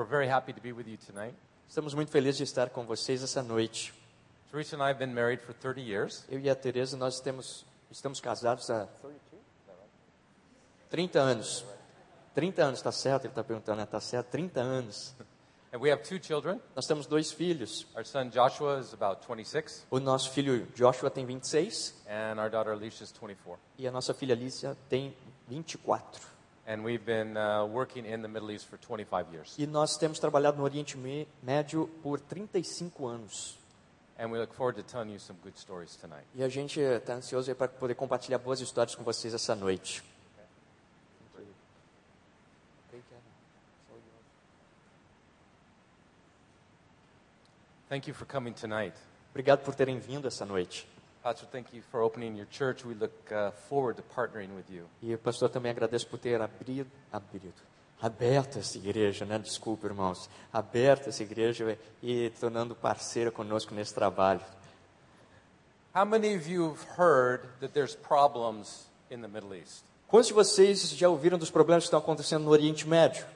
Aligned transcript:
We're 0.00 0.06
very 0.06 0.28
happy 0.28 0.54
to 0.54 0.60
be 0.62 0.72
with 0.72 0.86
you 0.88 0.96
tonight. 0.96 1.34
Estamos 1.68 1.92
muito 1.92 2.10
felizes 2.10 2.38
de 2.38 2.44
estar 2.44 2.70
com 2.70 2.86
vocês 2.86 3.22
essa 3.22 3.42
noite. 3.42 3.92
Teresa 4.50 4.74
and 4.74 4.82
I 4.82 4.88
have 4.88 4.98
been 4.98 5.12
married 5.12 5.42
for 5.42 5.52
30 5.52 5.78
years. 5.82 6.24
Eu 6.30 6.40
e 6.40 6.48
a 6.48 6.54
Teresa, 6.54 6.96
nós 6.96 7.20
temos, 7.20 7.66
estamos 7.90 8.18
casados 8.18 8.70
há 8.70 8.88
30 10.88 11.20
anos. 11.20 11.66
30 12.34 12.62
anos, 12.62 12.78
está 12.78 12.90
certo? 12.90 13.24
Ele 13.26 13.32
está 13.32 13.44
perguntando, 13.44 13.76
né? 13.76 13.84
Está 13.84 14.00
certo? 14.00 14.28
30 14.30 14.58
anos. 14.58 15.14
And 15.70 15.78
we 15.78 15.92
have 15.92 16.02
two 16.02 16.18
children. 16.18 16.58
Nós 16.74 16.86
temos 16.86 17.06
dois 17.06 17.30
filhos. 17.30 17.86
Our 17.94 18.06
son 18.06 18.30
Joshua 18.30 18.78
is 18.80 18.94
about 18.94 19.20
26, 19.28 19.86
O 19.90 20.00
nosso 20.00 20.30
filho 20.30 20.66
Joshua 20.74 21.10
tem 21.10 21.26
26 21.26 21.94
and 22.08 22.40
our 22.40 22.48
daughter 22.48 22.72
Alicia 22.72 23.04
is 23.04 23.12
24. 23.12 23.58
e 23.76 23.86
a 23.86 23.90
nossa 23.90 24.14
filha 24.14 24.34
Alicia 24.34 24.74
tem 24.88 25.14
24. 25.46 26.39
And 26.66 26.84
we've 26.84 27.04
been 27.04 27.36
uh, 27.36 27.64
working 27.66 28.04
in 28.06 28.22
the 28.22 28.28
Middle 28.28 28.50
East 28.50 28.68
for 28.68 28.78
25 28.78 29.32
years. 29.32 29.54
E 29.58 29.66
nós 29.66 29.96
temos 29.96 30.18
trabalhado 30.18 30.58
no 30.58 30.64
Oriente 30.64 30.96
Médio 31.42 31.88
por 32.02 32.20
35 32.20 33.06
anos. 33.06 33.58
And 34.18 34.30
we 34.30 34.38
look 34.38 34.52
forward 34.54 34.76
to 34.76 34.82
telling 34.82 35.10
you 35.10 35.18
some 35.18 35.38
good 35.42 35.58
stories 35.58 35.96
tonight. 35.96 36.26
E 36.34 36.42
a 36.42 36.48
gente 36.48 36.78
está 36.78 37.14
ansioso 37.14 37.54
para 37.54 37.68
poder 37.68 37.94
compartilhar 37.94 38.38
boas 38.38 38.60
histórias 38.60 38.94
com 38.94 39.02
vocês 39.02 39.32
essa 39.32 39.54
noite. 39.54 40.02
Thank 47.88 48.06
you 48.06 48.14
for 48.14 48.24
coming 48.24 48.52
tonight. 48.52 48.94
Obrigado 49.30 49.64
por 49.64 49.74
terem 49.74 49.98
vindo 49.98 50.28
essa 50.28 50.46
noite. 50.46 50.86
Pastor, 51.22 51.46
thank 51.52 51.74
you 51.74 51.82
for 51.90 52.00
opening 52.00 52.34
your 52.34 52.46
church. 52.50 52.82
We 52.82 52.94
look 52.94 53.12
uh, 53.30 53.50
forward 53.68 53.98
to 53.98 54.02
partnering 54.02 54.56
with 54.56 54.70
you. 54.70 54.86
E 55.02 55.14
pastor 55.18 55.50
também 55.50 55.70
agradeço 55.70 56.06
por 56.06 56.18
ter 56.18 56.40
abrido, 56.40 56.90
abrido, 57.12 57.52
aberto 58.00 58.58
essa 58.58 58.78
igreja, 58.78 59.26
né? 59.26 59.38
Desculpa, 59.38 59.86
irmãos. 59.86 60.30
Aberto 60.50 61.10
essa 61.10 61.22
igreja 61.22 61.78
e 62.02 62.30
tornando 62.40 62.74
parceira 62.74 63.30
conosco 63.30 63.74
nesse 63.74 63.92
trabalho. 63.94 64.40
How 65.94 66.06
many 66.06 66.34
of 66.34 66.50
you 66.50 66.70
have 66.70 66.86
heard 66.98 67.46
that 67.60 67.74
there's 67.74 67.94
problems 67.94 68.86
in 69.10 69.20
the 69.20 69.28
Middle 69.28 69.54
East? 69.54 69.84
Quantos 70.08 70.28
de 70.28 70.32
vocês 70.32 70.88
já 70.88 71.10
ouviram 71.10 71.36
dos 71.36 71.50
problemas 71.50 71.84
que 71.84 71.88
estão 71.88 71.98
acontecendo 71.98 72.44
no 72.44 72.50
Oriente 72.50 72.88
Médio? 72.88 73.26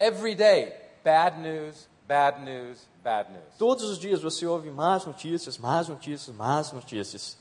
Every 0.00 0.34
day, 0.34 0.74
bad 1.04 1.38
news, 1.38 1.87
bad 2.08 2.42
news, 2.42 2.88
bad 3.04 3.30
news. 3.30 3.56
Todos 3.58 3.84
os 3.84 3.98
dias 3.98 4.20
você 4.22 4.46
ouve 4.46 4.70
más 4.70 5.04
notícias, 5.06 5.58
más 5.58 5.88
notícias, 5.88 6.34
más 6.34 6.72
notícias. 6.72 7.36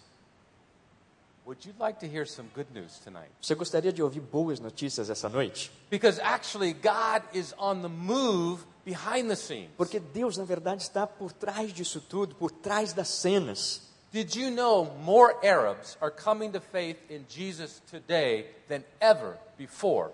Would 1.45 1.65
you 1.65 1.73
like 1.79 2.01
to 2.01 2.07
hear 2.07 2.25
some 2.25 2.49
good 2.53 2.67
news 2.73 2.99
tonight? 2.99 3.31
Você 3.41 3.55
gostaria 3.55 3.93
de 3.93 4.03
ouvir 4.03 4.19
boas 4.19 4.59
notícias 4.59 5.09
essa 5.09 5.29
noite? 5.29 5.71
Because 5.89 6.19
actually, 6.19 6.73
God 6.73 7.23
is 7.33 7.55
on 7.57 7.81
the 7.81 7.87
move 7.87 8.65
behind 8.83 9.29
the 9.29 9.35
scenes. 9.37 9.69
Porque 9.77 9.97
Deus, 9.97 10.37
na 10.37 10.43
verdade, 10.43 10.83
está 10.83 11.07
por 11.07 11.31
trás 11.31 11.71
disso 11.71 12.01
tudo, 12.01 12.35
por 12.35 12.51
trás 12.51 12.91
das 12.91 13.07
cenas. 13.07 13.87
Did 14.11 14.35
you 14.35 14.51
know 14.51 14.93
more 15.05 15.35
Arabs 15.41 15.97
are 16.01 16.11
coming 16.11 16.51
to 16.51 16.59
faith 16.59 16.97
in 17.09 17.25
Jesus 17.29 17.81
today 17.89 18.47
than 18.67 18.83
ever 18.99 19.37
before? 19.57 20.11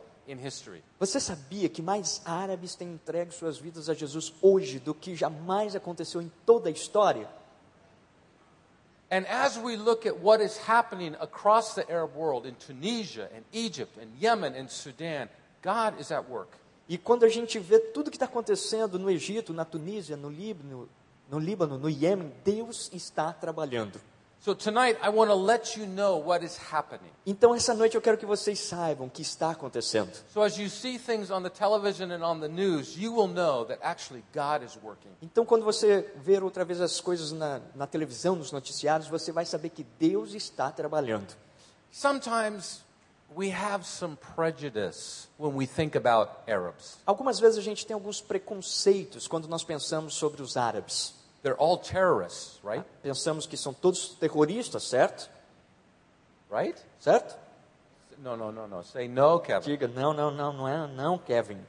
Você 1.00 1.20
sabia 1.20 1.68
que 1.68 1.82
mais 1.82 2.22
árabes 2.26 2.76
têm 2.76 2.94
entregue 2.94 3.34
suas 3.34 3.58
vidas 3.58 3.90
a 3.90 3.94
Jesus 3.94 4.34
hoje 4.42 4.80
do 4.80 4.94
que 4.94 5.16
jamais 5.16 5.76
aconteceu 5.76 6.22
em 6.22 6.32
toda 6.46 6.70
a 6.70 6.72
história? 6.72 7.28
And 9.12 9.28
as 9.28 9.58
we 9.58 9.76
look 9.76 10.08
at 10.08 10.18
what 10.24 10.44
is 10.44 10.58
happening 10.58 11.16
across 11.20 11.76
the 11.76 11.86
Arab 11.88 12.16
world 12.16 12.48
in 12.48 12.56
Tunisia 12.56 13.30
and 13.36 13.44
Egypt 13.52 14.00
and 14.00 14.08
Yemen 14.20 14.56
and 14.56 14.70
Sudan, 14.70 15.30
God 15.62 16.00
is 16.00 16.12
at 16.12 16.28
work. 16.28 16.50
E 16.90 16.98
quando 16.98 17.24
a 17.24 17.30
gente 17.30 17.60
vê 17.60 17.80
tudo 17.80 18.10
que 18.10 18.16
está 18.16 18.26
acontecendo 18.26 18.98
no 18.98 19.10
Egito, 19.10 19.54
na 19.54 19.64
Tunísia, 19.64 20.18
no 20.18 20.30
Líbano, 20.30 20.90
no 21.30 21.38
Líbano, 21.40 21.78
no 21.78 21.90
Iêmen, 21.90 22.34
Deus 22.44 22.90
está 22.92 23.32
trabalhando. 23.32 24.02
So 24.44 24.54
tonight, 24.54 24.98
I 25.02 25.08
want 25.08 25.30
to 25.30 25.36
let 25.36 25.78
you 25.78 25.86
know 25.86 26.18
what 26.18 26.44
is 26.44 26.58
happening. 26.58 27.10
Então 27.26 27.56
essa 27.56 27.74
noite 27.74 27.96
eu 27.96 28.02
quero 28.02 28.18
que 28.18 28.26
vocês 28.26 28.60
saibam 28.60 29.08
o 29.08 29.10
que 29.10 29.22
está 29.22 29.52
acontecendo. 29.52 30.12
So 30.34 30.42
as 30.42 30.58
you 30.58 30.70
see 30.70 31.00
things 31.00 31.32
on 31.32 31.44
the 31.44 31.50
television 31.50 32.12
and 32.12 32.22
on 32.22 32.42
the 32.42 32.50
news, 32.50 32.98
you 32.98 33.16
will 33.16 33.30
know 33.30 33.64
that 33.64 33.80
actually 33.82 34.22
God 34.34 34.62
is 34.66 34.78
working. 34.84 35.14
Então 35.22 35.46
quando 35.46 35.64
você 35.64 36.12
ver 36.18 36.44
outra 36.44 36.66
vez 36.66 36.82
as 36.82 37.00
coisas 37.00 37.32
na, 37.32 37.62
na 37.74 37.88
televisão, 37.88 38.36
nos 38.36 38.52
noticiários, 38.52 39.08
você 39.08 39.32
vai 39.32 39.46
saber 39.46 39.70
que 39.70 39.86
Deus 39.98 40.34
está 40.34 40.70
trabalhando. 40.70 41.34
Sometimes 41.90 42.84
we 43.34 43.50
have 43.50 43.88
some 43.88 44.18
prejudice 44.36 45.30
when 45.40 45.56
we 45.56 45.66
think 45.66 45.96
about 45.96 46.30
Arabs. 46.52 46.98
Algumas 47.06 47.40
vezes 47.40 47.58
a 47.58 47.62
gente 47.62 47.88
tem 47.88 47.94
alguns 47.94 48.20
preconceitos 48.20 49.26
quando 49.26 49.48
nós 49.48 49.64
pensamos 49.64 50.16
sobre 50.16 50.42
os 50.42 50.58
árabes. 50.58 51.23
They're 51.44 51.58
all 51.58 51.78
terrorists, 51.78 52.60
right? 52.64 52.84
Pensamos 53.04 53.46
que 53.46 53.58
são 53.58 53.74
todos 53.74 54.16
terroristas, 54.20 54.84
certo? 54.84 55.30
Right? 56.50 56.82
Certo? 57.00 57.38
No, 58.18 58.38
no, 58.38 58.52
no, 58.52 58.68
no. 58.68 58.84
Say 58.84 59.10
no, 59.10 59.40
Kevin. 59.40 59.70
Diga, 59.70 59.88
não, 59.88 60.14
não, 60.14 60.32
não, 60.32 60.54
não 60.54 60.68
é, 60.68 60.88
não, 60.88 61.18
Kevin. 61.18 61.60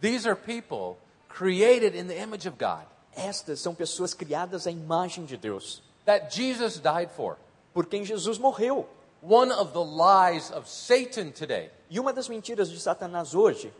These 0.00 0.26
are 0.26 0.34
people 0.34 0.96
created 1.28 1.94
in 1.94 2.06
the 2.06 2.18
image 2.18 2.46
of 2.48 2.56
God 2.58 2.86
Estas 3.16 3.60
são 3.60 3.74
pessoas 3.74 4.12
criadas 4.14 4.66
à 4.66 4.70
imagem 4.70 5.24
de 5.24 5.36
Deus, 5.36 5.82
that 6.04 6.34
Jesus 6.34 6.80
died 6.80 7.10
for. 7.10 7.36
por 7.72 7.86
quem 7.86 8.04
Jesus 8.04 8.38
morreu. 8.38 8.86
One 9.22 9.52
of 9.52 9.72
the 9.72 9.84
lies 9.84 10.50
of 10.50 10.68
Satan 10.68 11.30
today 11.30 11.70
E 11.88 11.98
uma 11.98 12.12
das 12.12 12.28
mentiras 12.28 12.70
de 12.70 12.78
Satanás 12.78 13.34
hoje 13.34 13.72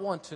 want 0.00 0.32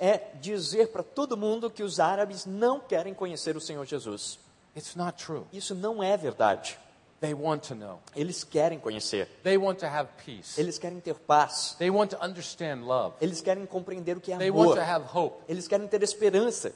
é 0.00 0.18
dizer 0.40 0.88
para 0.88 1.02
todo 1.02 1.36
mundo 1.36 1.70
que 1.70 1.82
os 1.82 2.00
árabes 2.00 2.44
não 2.46 2.80
querem 2.80 3.14
conhecer 3.14 3.56
o 3.56 3.60
Senhor 3.60 3.84
Jesus. 3.86 4.38
It's 4.76 4.96
not 4.96 5.22
true. 5.24 5.44
Isso 5.52 5.74
não 5.74 6.02
é 6.02 6.16
verdade. 6.16 6.78
They 7.20 7.32
want 7.32 7.68
to 7.68 7.74
know. 7.74 8.00
Eles 8.14 8.44
querem 8.44 8.78
conhecer, 8.78 9.26
They 9.42 9.56
want 9.56 9.78
to 9.78 9.86
have 9.86 10.10
peace. 10.26 10.60
eles 10.60 10.78
querem 10.78 11.00
ter 11.00 11.14
paz, 11.14 11.74
They 11.78 11.88
want 11.90 12.10
to 12.10 12.22
understand 12.22 12.84
love. 12.84 13.16
eles 13.18 13.40
querem 13.40 13.64
compreender 13.64 14.16
o 14.16 14.20
que 14.20 14.30
é 14.32 14.36
They 14.36 14.50
want 14.50 14.72
amor, 14.72 14.76
to 14.76 14.82
have 14.82 15.06
hope, 15.16 15.42
eles 15.48 15.66
querem 15.66 15.86
ter 15.88 16.02
esperança, 16.02 16.74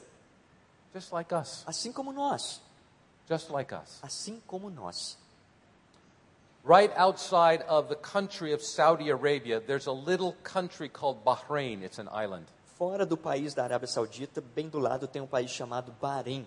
just 0.95 1.11
like 1.11 1.31
us. 1.35 1.61
assim 1.67 1.91
como 1.91 2.11
nós, 2.11 2.61
Just 3.29 3.51
like 3.51 3.71
us. 3.75 3.99
assim 4.01 4.41
como 4.47 4.71
nós. 4.71 5.19
Right 6.69 6.91
outside 6.95 7.63
of 7.67 7.89
the 7.89 7.95
country 7.95 8.53
of 8.53 8.61
Saudi 8.61 9.09
Arabia, 9.09 9.59
there's 9.59 9.87
a 9.87 9.91
little 9.91 10.35
country 10.43 10.87
called 10.87 11.25
Bahrain. 11.25 11.81
It's 11.81 11.97
an 11.97 12.07
island. 12.11 12.45
Fora 12.77 13.07
do 13.07 13.17
país 13.17 13.55
da 13.55 13.67
Arábia 13.67 13.87
Saudita, 13.87 14.39
bem 14.39 14.69
do 14.69 14.77
lado 14.77 15.07
tem 15.07 15.19
um 15.19 15.25
país 15.25 15.49
chamado 15.49 15.91
Bahrein. 15.99 16.45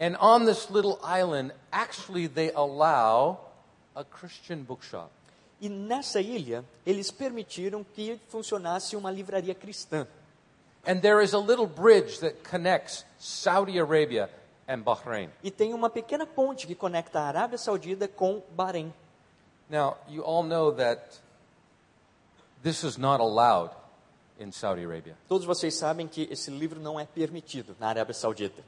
And 0.00 0.16
on 0.18 0.46
this 0.46 0.70
little 0.70 0.98
island, 1.02 1.52
actually, 1.70 2.26
they 2.26 2.50
allow 2.54 3.50
a 3.94 4.02
Christian 4.02 4.62
bookshop. 4.62 5.10
E 5.60 5.68
nessa 5.68 6.22
ilha, 6.22 6.64
eles 6.86 7.10
permitiram 7.10 7.84
que 7.84 8.18
funcionasse 8.28 8.96
uma 8.96 9.10
livraria 9.10 9.54
cristã. 9.54 10.06
And 10.86 11.02
there 11.02 11.22
is 11.22 11.34
a 11.34 11.38
little 11.38 11.66
bridge 11.66 12.20
that 12.20 12.48
connects 12.50 13.04
Saudi 13.18 13.78
Arabia 13.78 14.30
and 14.66 14.78
Bahrain. 14.78 15.28
E 15.44 15.50
tem 15.50 15.74
uma 15.74 15.90
pequena 15.90 16.24
ponte 16.24 16.66
que 16.66 16.74
conecta 16.74 17.20
a 17.20 17.26
Arábia 17.26 17.58
Saudita 17.58 18.08
com 18.08 18.42
Bahrein. 18.56 18.90
Now, 19.70 19.98
you 20.08 20.22
all 20.22 20.42
know 20.42 20.72
that 20.72 21.18
this 22.62 22.82
is 22.82 22.98
not 22.98 23.20
allowed 23.20 23.70
in 24.38 24.50
Saudi 24.52 24.82
Arabia. 24.82 25.14
Todos 25.28 25.46
vocês 25.46 25.74
sabem 25.74 26.08
que 26.08 26.26
esse 26.30 26.50
livro 26.50 26.80
não 26.80 26.98
é 26.98 27.06
permitido 27.06 27.76
na 27.78 27.88
Arábia 27.88 28.14
Saudita. 28.14 28.62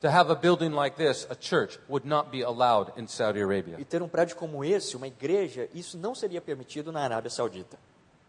To 0.00 0.08
have 0.08 0.30
a 0.30 0.36
building 0.36 0.70
like 0.70 0.96
this, 0.96 1.26
a 1.28 1.34
church, 1.34 1.78
would 1.88 2.06
not 2.06 2.30
be 2.30 2.42
allowed 2.42 2.92
in 2.96 3.08
Saudi 3.08 3.40
Arabia. 3.40 3.80
E 3.80 3.84
ter 3.84 4.02
um 4.02 4.08
prédio 4.08 4.36
como 4.36 4.64
esse, 4.64 4.96
uma 4.96 5.08
igreja, 5.08 5.68
isso 5.74 5.96
não 5.98 6.14
seria 6.14 6.40
permitido 6.40 6.92
na 6.92 7.00
Arábia 7.00 7.30
Saudita. 7.30 7.78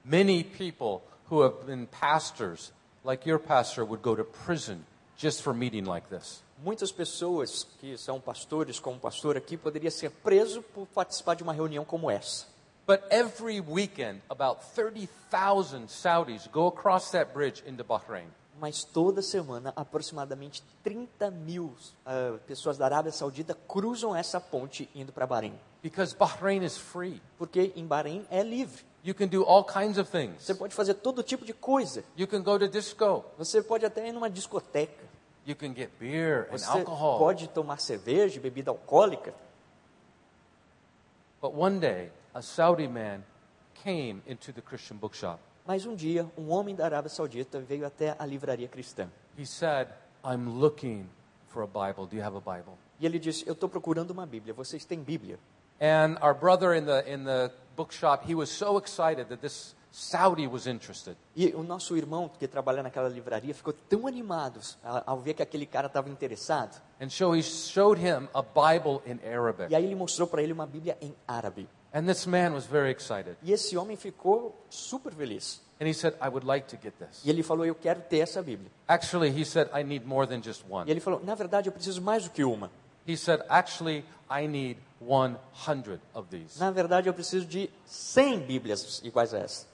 Many 0.03 0.43
people 0.43 1.01
who 1.29 1.43
have 1.43 1.65
been 1.65 1.85
pastors, 1.85 2.71
like 3.03 3.29
your 3.29 3.39
pastor, 3.39 3.83
would 3.83 4.01
go 4.01 4.15
to 4.15 4.23
prison 4.23 4.83
just 5.19 5.43
for 5.43 5.53
meeting 5.53 5.85
like 5.85 6.07
this. 6.09 6.41
Muitas 6.63 6.91
pessoas 6.91 7.65
que 7.79 7.97
são 7.97 8.19
pastores, 8.19 8.79
como 8.79 8.99
pastor 8.99 9.37
aqui, 9.37 9.55
poderia 9.55 9.91
ser 9.91 10.09
preso 10.09 10.61
por 10.61 10.87
participar 10.87 11.35
de 11.35 11.43
uma 11.43 11.53
reunião 11.53 11.85
como 11.85 12.09
essa. 12.09 12.47
But 12.87 13.01
every 13.11 13.61
weekend, 13.61 14.21
about 14.29 14.61
30,000 14.75 15.87
Saudis 15.87 16.47
go 16.47 16.67
across 16.67 17.11
that 17.11 17.33
bridge 17.33 17.63
into 17.67 17.83
Bahrain. 17.83 18.27
Mas 18.59 18.83
toda 18.83 19.21
semana, 19.21 19.71
aproximadamente 19.75 20.63
30 20.83 21.31
mil 21.31 21.73
ah, 22.05 22.37
pessoas 22.45 22.77
da 22.77 22.85
Arábia 22.85 23.11
Saudita 23.11 23.55
cruzam 23.67 24.15
essa 24.15 24.39
ponte 24.41 24.89
indo 24.95 25.13
para 25.13 25.27
Bahrein. 25.27 25.53
Because 25.81 26.13
Bahrain 26.15 26.63
is 26.63 26.77
free. 26.77 27.21
Porque 27.37 27.71
em 27.75 27.85
Bahrein 27.85 28.25
é 28.29 28.43
livre. 28.43 28.83
You 29.01 29.15
can 29.15 29.27
do 29.27 29.43
all 29.45 29.63
kinds 29.63 29.97
of 29.97 30.11
things. 30.11 30.43
Você 30.43 30.53
pode 30.53 30.75
fazer 30.75 30.95
todo 30.95 31.23
tipo 31.23 31.45
de 31.45 31.53
coisa. 31.53 32.03
You 32.17 32.27
can 32.27 32.41
go 32.41 32.59
to 32.59 32.67
disco. 32.67 33.23
Você 33.37 33.61
pode 33.61 33.85
até 33.85 34.09
ir 34.09 34.11
numa 34.11 34.29
discoteca. 34.29 35.08
You 35.49 35.55
can 35.55 35.73
get 35.73 35.89
beer 35.99 36.47
and 36.51 36.59
Você 36.59 36.69
alcohol. 36.69 37.17
pode 37.17 37.47
tomar 37.49 37.79
cerveja, 37.79 38.39
bebida 38.39 38.69
alcoólica. 38.69 39.33
But 41.41 41.55
one 41.55 41.79
day, 41.79 42.11
a 42.35 42.41
Saudi 42.43 42.87
man 42.87 43.23
came 43.83 44.21
into 44.27 44.53
the 44.53 44.61
Christian 44.61 44.97
bookshop. 44.97 45.39
Mas 45.65 45.87
um 45.87 45.95
dia, 45.95 46.27
um 46.37 46.49
homem 46.51 46.75
da 46.75 46.85
Arábia 46.85 47.09
Saudita 47.09 47.59
veio 47.59 47.83
até 47.83 48.15
a 48.19 48.25
livraria 48.27 48.67
cristã. 48.67 49.09
He 49.35 49.45
said, 49.45 49.87
I'm 50.23 50.47
looking 50.59 51.09
for 51.47 51.63
a 51.63 51.67
Bible. 51.67 52.05
Do 52.05 52.15
you 52.15 52.23
have 52.23 52.37
a 52.37 52.39
Bible? 52.41 52.77
E 52.99 53.05
ele 53.07 53.17
disse: 53.17 53.43
Eu 53.47 53.53
estou 53.53 53.67
procurando 53.67 54.11
uma 54.11 54.27
Bíblia. 54.27 54.53
Vocês 54.53 54.85
têm 54.85 55.01
Bíblia? 55.01 55.39
And 55.81 56.19
our 56.21 56.35
brother 56.35 56.75
in 56.75 56.85
the, 56.85 57.11
in 57.11 57.23
the 57.23 57.51
bookshop, 57.75 58.23
he 58.29 58.35
was 58.35 58.51
so 58.51 58.77
excited 58.77 59.29
that 59.29 59.41
this 59.41 59.73
Saudi 59.99 60.47
was 60.47 60.65
interested. 60.65 61.17
E 61.35 61.47
o 61.47 61.61
nosso 61.61 61.97
irmão 61.97 62.29
que 62.29 62.47
trabalha 62.47 62.81
naquela 62.81 63.09
livraria 63.09 63.53
ficou 63.53 63.73
tão 63.73 64.07
animado 64.07 64.61
ao 65.05 65.19
ver 65.19 65.33
que 65.33 65.43
aquele 65.43 65.65
cara 65.65 65.87
estava 65.87 66.09
interessado. 66.09 66.81
And 67.01 67.09
so 67.09 67.35
he 67.35 67.43
showed 67.43 67.99
him 68.01 68.29
a 68.33 68.41
Bible 68.41 69.01
in 69.05 69.19
Arabic. 69.29 69.69
E 69.71 69.75
aí 69.75 69.83
ele 69.83 69.95
mostrou 69.95 70.25
para 70.27 70.41
ele 70.41 70.53
uma 70.53 70.65
Bíblia 70.65 70.97
em 71.01 71.13
árabe. 71.27 71.67
And 71.93 72.05
this 72.05 72.25
man 72.25 72.53
was 72.53 72.65
very 72.65 72.91
excited. 72.91 73.35
E 73.43 73.51
esse 73.51 73.75
homem 73.75 73.97
ficou 73.97 74.55
super 74.69 75.11
feliz. 75.13 75.61
And 75.81 75.85
he 75.87 75.93
said, 75.93 76.13
I 76.21 76.29
would 76.29 76.45
like 76.45 76.67
to 76.67 76.77
get 76.81 76.93
this. 76.97 77.21
E 77.25 77.29
ele 77.29 77.43
falou: 77.43 77.65
Eu 77.65 77.75
quero 77.75 77.99
ter 78.01 78.19
essa 78.19 78.41
Bíblia. 78.41 78.71
Actually, 78.87 79.29
he 79.29 79.43
said, 79.43 79.69
I 79.77 79.83
need 79.83 80.05
more 80.05 80.25
than 80.25 80.41
just 80.41 80.61
E 80.61 80.71
one. 80.71 80.89
ele 80.89 80.99
falou: 81.01 81.21
Na 81.23 81.35
verdade, 81.35 81.67
eu 81.67 81.73
preciso 81.73 82.01
mais 82.01 82.23
do 82.23 82.29
que 82.29 82.43
uma. 82.43 82.71
He 83.07 83.17
said, 83.17 83.41
Actually, 83.49 84.05
I 84.29 84.47
need 84.47 84.79
100 85.01 85.99
of 86.13 86.27
these. 86.29 86.59
Na 86.59 86.69
verdade, 86.71 87.07
eu 87.09 87.13
preciso 87.13 87.45
de 87.45 87.69
100 87.85 88.39
Bíblias 88.41 89.01
iguais 89.03 89.33
a 89.33 89.39
essa. 89.39 89.68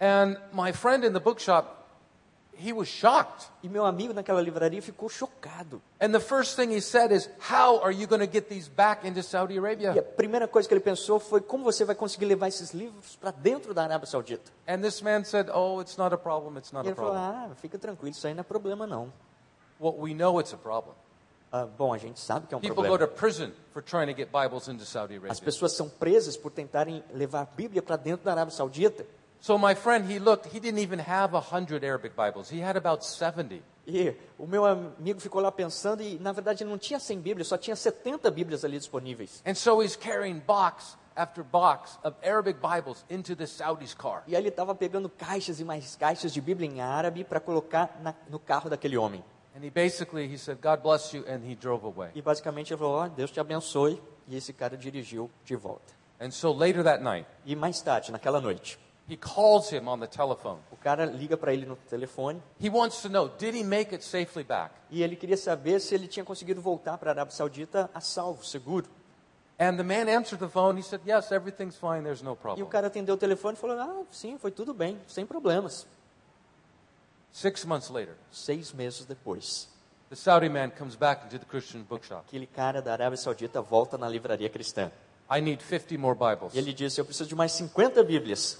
And 0.00 0.38
my 0.52 0.72
friend 0.72 1.04
in 1.04 1.12
the 1.12 1.20
bookshop, 1.20 1.76
he 2.56 2.72
was 2.72 2.88
shocked. 2.88 3.46
E 3.62 3.68
meu 3.68 3.84
amigo 3.84 4.14
naquela 4.14 4.40
livraria 4.40 4.80
ficou 4.80 5.08
chocado. 5.10 5.80
And 6.00 6.10
the 6.12 6.20
first 6.20 6.56
thing 6.56 6.70
he 6.74 6.80
said 6.80 7.12
is, 7.12 7.28
How 7.50 7.80
are 7.82 7.92
you 7.92 8.06
going 8.06 8.20
to 8.20 8.26
get 8.26 8.48
these 8.48 8.68
back 8.68 9.06
into 9.06 9.22
Saudi 9.22 9.54
E 9.54 9.58
a 9.58 9.60
Arabia? 9.60 10.02
primeira 10.16 10.48
coisa 10.48 10.66
que 10.66 10.72
ele 10.74 10.80
pensou 10.80 11.20
foi: 11.20 11.40
Como 11.42 11.64
você 11.64 11.84
vai 11.84 11.94
conseguir 11.94 12.24
levar 12.24 12.48
esses 12.48 12.72
livros 12.72 13.16
para 13.16 13.30
dentro 13.30 13.74
da 13.74 13.82
Arábia 13.84 14.06
Saudita? 14.06 14.50
And 14.66 14.80
this 14.80 15.02
man 15.02 15.24
said, 15.24 15.48
Oh, 15.52 15.80
it's 15.82 15.96
not 15.98 16.14
a 16.14 16.18
problem. 16.18 16.56
It's 16.58 16.72
not 16.72 16.84
E 16.86 16.88
a 16.88 16.90
ele 16.90 16.96
falou: 16.96 17.12
problem. 17.12 17.50
Ah, 17.52 17.54
fica 17.56 17.78
tranquilo, 17.78 18.10
isso 18.10 18.26
aí 18.26 18.32
não 18.34 18.40
é 18.40 18.44
problema 18.44 18.86
não. 18.86 19.12
Well, 19.78 19.96
we 19.98 20.14
know 20.14 20.40
it's 20.40 20.52
a 20.54 20.58
problem. 20.58 20.94
Ah, 21.52 21.66
bom, 21.66 21.92
a 21.92 21.98
gente 21.98 22.20
sabe 22.20 22.46
que 22.46 22.54
é 22.54 22.56
um 22.56 22.60
People 22.60 22.76
go 22.76 22.82
problema. 22.88 23.06
to 23.08 23.14
prison 23.14 23.50
for 23.74 23.82
trying 23.82 24.06
to 24.06 24.14
get 24.16 24.30
Bibles 24.30 24.68
into 24.68 24.84
Saudi 24.84 25.16
As 25.16 25.24
Arabia. 25.24 25.42
pessoas 25.44 25.72
são 25.72 25.88
presas 25.88 26.36
por 26.36 26.50
tentarem 26.52 27.02
levar 27.12 27.40
a 27.40 27.44
Bíblia 27.44 27.82
para 27.82 27.96
dentro 27.96 28.24
da 28.24 28.32
Arábia 28.32 28.54
Saudita. 28.54 29.04
So 29.40 29.56
my 29.56 29.74
friend, 29.74 30.04
he 30.10 30.18
looked, 30.18 30.46
he 30.52 30.60
didn't 30.60 30.80
even 30.80 30.98
have 31.00 31.34
a 31.34 31.40
hundred 31.40 31.82
Arabic 31.82 32.14
Bibles. 32.14 32.50
He 32.50 32.60
had 32.62 32.76
about 32.76 33.02
70. 33.04 33.62
E 33.86 34.14
o 34.38 34.46
meu 34.46 34.66
amigo 34.66 35.18
ficou 35.18 35.40
lá 35.40 35.50
pensando 35.50 36.02
e, 36.02 36.18
na 36.18 36.30
verdade, 36.32 36.62
ele 36.62 36.70
não 36.70 36.78
tinha 36.78 37.00
100 37.00 37.20
Bíblias, 37.20 37.48
só 37.48 37.56
tinha 37.56 37.74
70 37.74 38.30
Bíblias 38.30 38.64
ali 38.64 38.78
disponíveis. 38.78 39.42
And 39.46 39.54
so 39.54 39.82
he's 39.82 39.96
carrying 39.96 40.40
box 40.40 40.96
after 41.16 41.42
box 41.42 41.98
of 42.04 42.14
Arabic 42.22 42.60
Bibles 42.60 43.04
into 43.08 43.34
the 43.34 43.46
Saudis' 43.46 43.94
car. 43.94 44.22
E 44.26 44.36
aí 44.36 44.42
ele 44.42 44.48
estava 44.50 44.74
pegando 44.74 45.08
caixas 45.08 45.58
e 45.58 45.64
mais 45.64 45.96
caixas 45.96 46.32
de 46.32 46.40
Bíblia 46.40 46.68
em 46.68 46.80
árabe 46.82 47.24
para 47.24 47.40
colocar 47.40 47.98
na- 48.02 48.14
no 48.28 48.38
carro 48.38 48.68
daquele 48.68 48.96
homem. 48.98 49.24
And 49.56 49.64
he 49.64 49.70
basically, 49.70 50.26
he 50.32 50.36
said, 50.38 50.58
God 50.62 50.82
bless 50.82 51.16
you, 51.16 51.24
and 51.26 51.40
he 51.44 51.56
drove 51.56 51.84
away. 51.84 52.10
E 52.14 52.20
basicamente 52.22 52.72
ele 52.72 52.78
falou: 52.78 52.94
ó, 52.96 53.08
Deus 53.08 53.30
te 53.30 53.40
abençoe. 53.40 54.00
E 54.28 54.36
esse 54.36 54.52
cara 54.52 54.76
dirigiu 54.76 55.30
de 55.44 55.56
volta. 55.56 55.92
And 56.20 56.30
so 56.30 56.52
later 56.52 56.84
that 56.84 57.02
night, 57.02 57.26
E 57.46 57.56
mais 57.56 57.80
tarde, 57.80 58.12
naquela 58.12 58.40
noite, 58.40 58.78
he 59.10 59.16
calls 59.16 59.70
him 59.72 59.88
on 59.88 59.98
the 59.98 60.06
telephone. 60.06 60.58
o 60.70 60.76
cara 60.76 61.04
liga 61.06 61.36
para 61.36 61.52
ele 61.52 61.66
no 61.66 61.76
telefone 61.88 62.40
He 62.62 62.70
wants 62.70 63.02
to 63.02 63.08
know, 63.08 63.28
did 63.38 63.54
he 63.54 63.64
make 63.64 63.94
it 63.94 64.04
safely 64.04 64.44
back? 64.44 64.72
e 64.90 65.02
ele 65.02 65.16
queria 65.16 65.36
saber 65.36 65.80
se 65.80 65.94
ele 65.94 66.06
tinha 66.08 66.24
conseguido 66.24 66.60
voltar 66.60 66.96
para 66.98 67.10
a 67.10 67.12
Arábia 67.14 67.34
Saudita 67.34 67.90
a 67.94 68.00
salvo, 68.00 68.44
seguro. 68.44 68.86
And 69.58 69.76
the 69.76 69.82
man 69.82 70.08
answered 70.08 70.38
the 70.38 70.48
phone. 70.48 70.78
He 70.78 70.82
said, 70.82 71.02
yes, 71.06 71.30
everything's 71.32 71.76
fine. 71.76 72.02
There's 72.02 72.22
no 72.22 72.30
E 72.30 72.32
o 72.32 72.36
problem. 72.36 72.66
cara 72.68 72.86
atendeu 72.86 73.14
o 73.14 73.18
telefone 73.18 73.58
e 73.58 73.60
falou: 73.60 73.78
ah, 73.78 74.02
sim, 74.10 74.38
foi 74.38 74.50
tudo 74.50 74.72
bem, 74.72 74.98
sem 75.06 75.26
problemas. 75.26 75.86
Six 77.32 77.64
months 77.64 77.90
later, 77.90 78.14
Seis 78.32 78.72
meses 78.72 79.04
depois, 79.04 79.68
the 80.08 80.16
Saudi 80.16 80.48
man 80.48 80.70
comes 80.70 80.96
back 80.96 81.26
into 81.26 81.38
the 81.38 81.44
Christian 81.44 81.82
bookshop. 81.82 82.22
aquele 82.26 82.46
cara 82.46 82.80
da 82.82 82.92
Arábia 82.92 83.16
Saudita 83.16 83.60
volta 83.62 83.96
na 83.98 84.08
livraria 84.08 84.48
cristã. 84.48 84.90
I 85.30 85.40
need 85.40 85.62
50 85.62 85.96
more 85.98 86.18
Bibles. 86.18 86.54
E 86.54 86.58
ele 86.58 86.72
disse: 86.72 87.00
Eu 87.00 87.04
preciso 87.04 87.28
de 87.28 87.34
mais 87.36 87.52
50 87.52 88.02
Bíblias. 88.02 88.58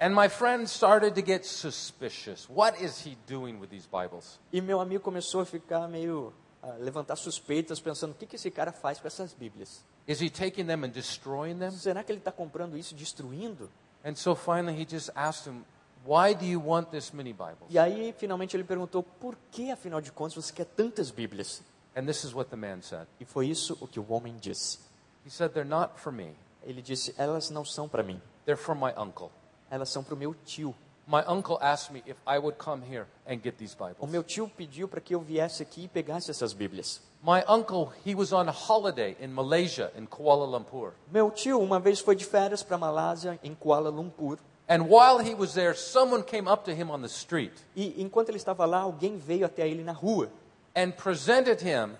And 0.00 0.14
my 0.14 0.28
friend 0.28 0.66
started 0.66 1.14
to 1.14 1.22
get 1.22 1.44
suspicious. 1.44 2.48
What 2.48 2.80
is 2.80 3.04
he 3.04 3.18
doing 3.26 3.60
with 3.60 3.68
these 3.68 3.86
Bibles? 3.86 4.38
E 4.50 4.60
meu 4.60 4.80
amigo 4.80 5.02
começou 5.02 5.42
a 5.42 5.44
ficar 5.44 5.86
meio. 5.88 6.32
a 6.62 6.72
levantar 6.78 7.16
suspeitas, 7.16 7.80
pensando: 7.80 8.12
o 8.12 8.14
que, 8.14 8.26
que 8.26 8.36
esse 8.36 8.50
cara 8.50 8.72
faz 8.72 9.00
com 9.00 9.06
essas 9.06 9.32
Bíblias? 9.32 9.84
Is 10.06 10.20
he 10.20 10.30
taking 10.30 10.66
them 10.66 10.84
and 10.84 10.90
destroying 10.90 11.58
them? 11.58 11.70
Será 11.70 12.02
que 12.02 12.12
ele 12.12 12.18
está 12.18 12.32
comprando 12.32 12.76
isso 12.76 12.94
e 12.94 12.96
destruindo? 12.96 13.70
And 14.04 14.14
so 14.14 14.34
finally 14.34 14.80
he 14.80 14.86
just 14.88 15.10
asked 15.14 15.50
him, 15.50 15.64
Why 16.04 16.34
do 16.34 16.46
you 16.46 16.62
want 16.64 16.90
this 16.90 17.12
many 17.12 17.32
Bibles? 17.32 17.66
E 17.68 17.78
aí, 17.78 18.14
finalmente, 18.16 18.56
ele 18.56 18.64
perguntou: 18.64 19.02
Por 19.02 19.36
que, 19.50 19.70
afinal 19.70 20.00
de 20.00 20.10
contas, 20.10 20.34
você 20.34 20.52
quer 20.52 20.64
tantas 20.64 21.10
Bíblias? 21.10 21.62
And 21.94 22.06
this 22.06 22.24
is 22.24 22.32
what 22.32 22.48
the 22.50 22.56
man 22.56 22.80
said. 22.82 23.06
E 23.18 23.24
foi 23.24 23.48
isso 23.48 23.76
o 23.80 23.86
que 23.86 24.00
o 24.00 24.06
homem 24.10 24.36
disse. 24.36 24.78
He 25.26 25.30
said, 25.30 25.52
They're 25.52 25.68
not 25.68 26.00
for 26.00 26.12
me, 26.12 26.34
Ele 26.62 26.80
disse: 26.80 27.14
Elas 27.18 27.50
não 27.50 27.64
são 27.64 27.88
para 27.88 28.02
mim, 28.02 28.20
they're 28.46 28.60
for 28.60 28.74
my 28.74 28.92
uncle. 28.96 29.30
Elas 29.70 29.88
são 29.88 30.02
para 30.02 30.14
o 30.14 30.16
meu 30.16 30.34
tio. 30.44 30.74
My 31.06 31.22
uncle 31.26 31.58
asked 31.60 31.92
me 31.92 32.02
if 32.06 32.16
I 32.26 32.38
would 32.38 32.56
come 32.58 32.82
here 32.84 33.06
and 33.26 33.40
get 33.42 33.56
these 33.56 33.74
O 33.78 33.84
Bibles. 33.86 34.10
meu 34.10 34.22
tio 34.22 34.48
pediu 34.48 34.86
para 34.86 35.00
que 35.00 35.14
eu 35.14 35.20
viesse 35.20 35.62
aqui 35.62 35.84
e 35.84 35.88
pegasse 35.88 36.30
essas 36.30 36.52
Bíblias. 36.52 37.00
My 37.22 37.42
uncle, 37.48 37.90
he 38.06 38.14
was 38.14 38.32
on 38.32 38.46
holiday 38.48 39.16
in 39.20 39.28
Malaysia, 39.28 39.90
in 39.96 40.06
Kuala 40.06 40.46
Lumpur. 40.46 40.92
Meu 41.10 41.30
tio 41.30 41.58
uma 41.60 41.80
vez 41.80 42.00
foi 42.00 42.14
de 42.16 42.24
férias 42.24 42.62
para 42.62 42.78
Malásia, 42.78 43.38
em 43.42 43.54
Kuala 43.54 43.90
Lumpur, 43.90 44.38
And 44.68 44.84
while 44.84 45.18
he 45.18 45.34
was 45.34 45.54
there, 45.54 45.74
someone 45.74 46.22
came 46.22 46.48
up 46.48 46.64
to 46.64 46.70
him 46.70 46.90
on 46.92 47.00
the 47.00 47.08
street 47.08 47.52
e 47.74 48.00
enquanto 48.00 48.28
ele 48.28 48.36
estava 48.36 48.64
lá, 48.64 48.78
alguém 48.82 49.16
veio 49.18 49.44
até 49.44 49.68
ele 49.68 49.82
na 49.82 49.90
rua 49.92 50.30
and 50.76 50.92
presented 50.92 51.60
him 51.60 51.96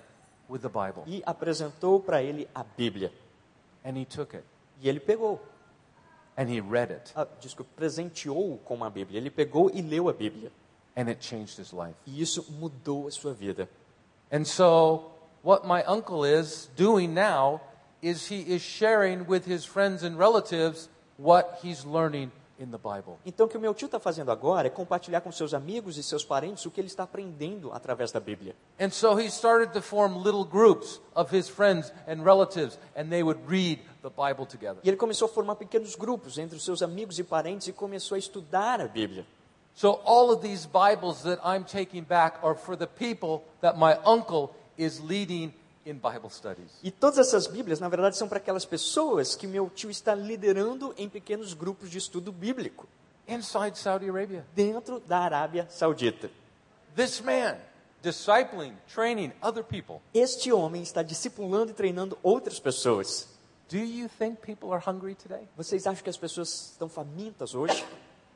with 0.48 0.60
the 0.60 0.68
Bible. 0.68 1.02
e 1.04 1.20
apresentou 1.26 1.98
para 1.98 2.22
ele 2.22 2.48
a 2.54 2.62
Bíblia. 2.62 3.12
And 3.84 3.98
he 3.98 4.04
took 4.04 4.36
it 4.36 4.44
E 4.80 4.88
ele 4.88 5.00
pegou, 5.00 5.40
and 6.40 6.48
he 6.48 6.60
read 6.60 6.90
it, 6.90 7.12
ah, 7.14 7.26
desculpa, 7.38 7.70
presenteou 7.76 8.58
com 8.64 8.74
uma 8.74 8.90
Bíblia. 8.90 9.18
Ele 9.18 9.30
pegou 9.30 9.70
e 9.74 9.82
leu 9.82 10.08
a 10.08 10.12
Bíblia. 10.14 10.50
and 10.96 11.08
it 11.08 11.20
changed 11.20 11.56
his 11.56 11.72
life. 11.72 11.94
E 12.06 12.20
isso 12.20 12.44
mudou 12.58 13.06
a 13.06 13.10
sua 13.10 13.32
vida. 13.32 13.68
And 14.30 14.46
so, 14.46 15.12
what 15.42 15.66
my 15.66 15.82
uncle 15.84 16.24
is 16.24 16.68
doing 16.76 17.14
now 17.14 17.60
is 18.02 18.28
he 18.28 18.40
is 18.40 18.62
sharing 18.62 19.26
with 19.26 19.46
his 19.46 19.64
friends 19.64 20.02
and 20.02 20.18
relatives 20.18 20.88
what 21.16 21.60
he's 21.62 21.84
learning 21.84 22.24
in 22.24 22.28
the 22.28 22.28
Bible. 22.28 22.39
Então, 23.24 23.46
o 23.46 23.48
que 23.48 23.56
o 23.56 23.60
meu 23.60 23.72
tio 23.72 23.86
está 23.86 23.98
fazendo 23.98 24.30
agora 24.30 24.66
é 24.66 24.70
compartilhar 24.70 25.22
com 25.22 25.32
seus 25.32 25.54
amigos 25.54 25.96
e 25.96 26.02
seus 26.02 26.24
parentes 26.24 26.66
o 26.66 26.70
que 26.70 26.80
ele 26.80 26.88
está 26.88 27.04
aprendendo 27.04 27.72
através 27.72 28.12
da 28.12 28.20
Bíblia. 28.20 28.54
And 28.78 28.90
so 28.90 29.18
he 29.18 29.30
started 29.30 29.72
to 29.72 29.80
form 29.80 30.22
little 30.22 30.44
groups 30.44 31.00
of 31.14 31.34
his 31.34 31.48
friends 31.48 31.90
and 32.06 32.22
relatives, 32.22 32.78
and 32.94 33.08
they 33.08 33.22
would 33.22 33.40
read 33.48 33.80
the 34.02 34.10
Bible 34.10 34.46
together. 34.46 34.78
E 34.84 34.88
ele 34.88 34.96
começou 34.96 35.26
a 35.26 35.28
formar 35.28 35.56
pequenos 35.56 35.94
grupos 35.94 36.36
entre 36.38 36.56
os 36.56 36.64
seus 36.64 36.82
amigos 36.82 37.18
e 37.18 37.24
parentes 37.24 37.68
e 37.68 37.72
começou 37.72 38.16
a 38.16 38.18
estudar 38.18 38.80
a 38.80 38.88
Bíblia. 38.88 39.24
So 39.74 40.00
all 40.04 40.30
of 40.30 40.42
these 40.42 40.66
Bibles 40.66 41.22
that 41.22 41.40
I'm 41.44 41.64
taking 41.64 42.02
back 42.02 42.38
are 42.44 42.54
for 42.54 42.76
the 42.76 42.86
people 42.86 43.44
that 43.62 43.78
my 43.78 43.98
uncle 44.04 44.50
is 44.76 45.00
leading 45.00 45.54
in 45.90 45.94
Bible 45.94 46.30
studies. 46.30 46.78
E 46.82 46.90
todas 46.90 47.18
essas 47.18 47.46
Bíblias, 47.46 47.80
na 47.80 47.88
verdade, 47.88 48.16
são 48.16 48.28
para 48.28 48.38
aquelas 48.38 48.64
pessoas 48.64 49.34
que 49.34 49.46
meu 49.46 49.68
tio 49.68 49.90
está 49.90 50.14
liderando 50.14 50.94
em 50.96 51.08
pequenos 51.08 51.52
grupos 51.52 51.90
de 51.90 51.98
estudo 51.98 52.32
bíblico, 52.32 52.86
Inside 53.28 53.78
Saudi 53.78 54.08
Arabia. 54.08 54.46
dentro 54.54 55.00
da 55.00 55.18
Arábia 55.18 55.66
Saudita. 55.70 56.30
This 56.96 57.20
man, 57.20 57.56
discipling, 58.02 58.76
training 58.92 59.32
other 59.42 59.62
people. 59.62 60.00
Este 60.14 60.52
homem 60.52 60.82
está 60.82 61.02
discipulando 61.02 61.70
e 61.70 61.74
treinando 61.74 62.18
outras 62.22 62.58
pessoas. 62.58 63.28
Do 63.68 63.76
you 63.78 64.08
think 64.18 64.40
people 64.40 64.72
are 64.72 64.82
hungry 64.84 65.14
today? 65.14 65.46
Vocês 65.56 65.86
acham 65.86 66.02
que 66.02 66.10
as 66.10 66.16
pessoas 66.16 66.72
estão 66.72 66.88
famintas 66.88 67.54
hoje? 67.54 67.84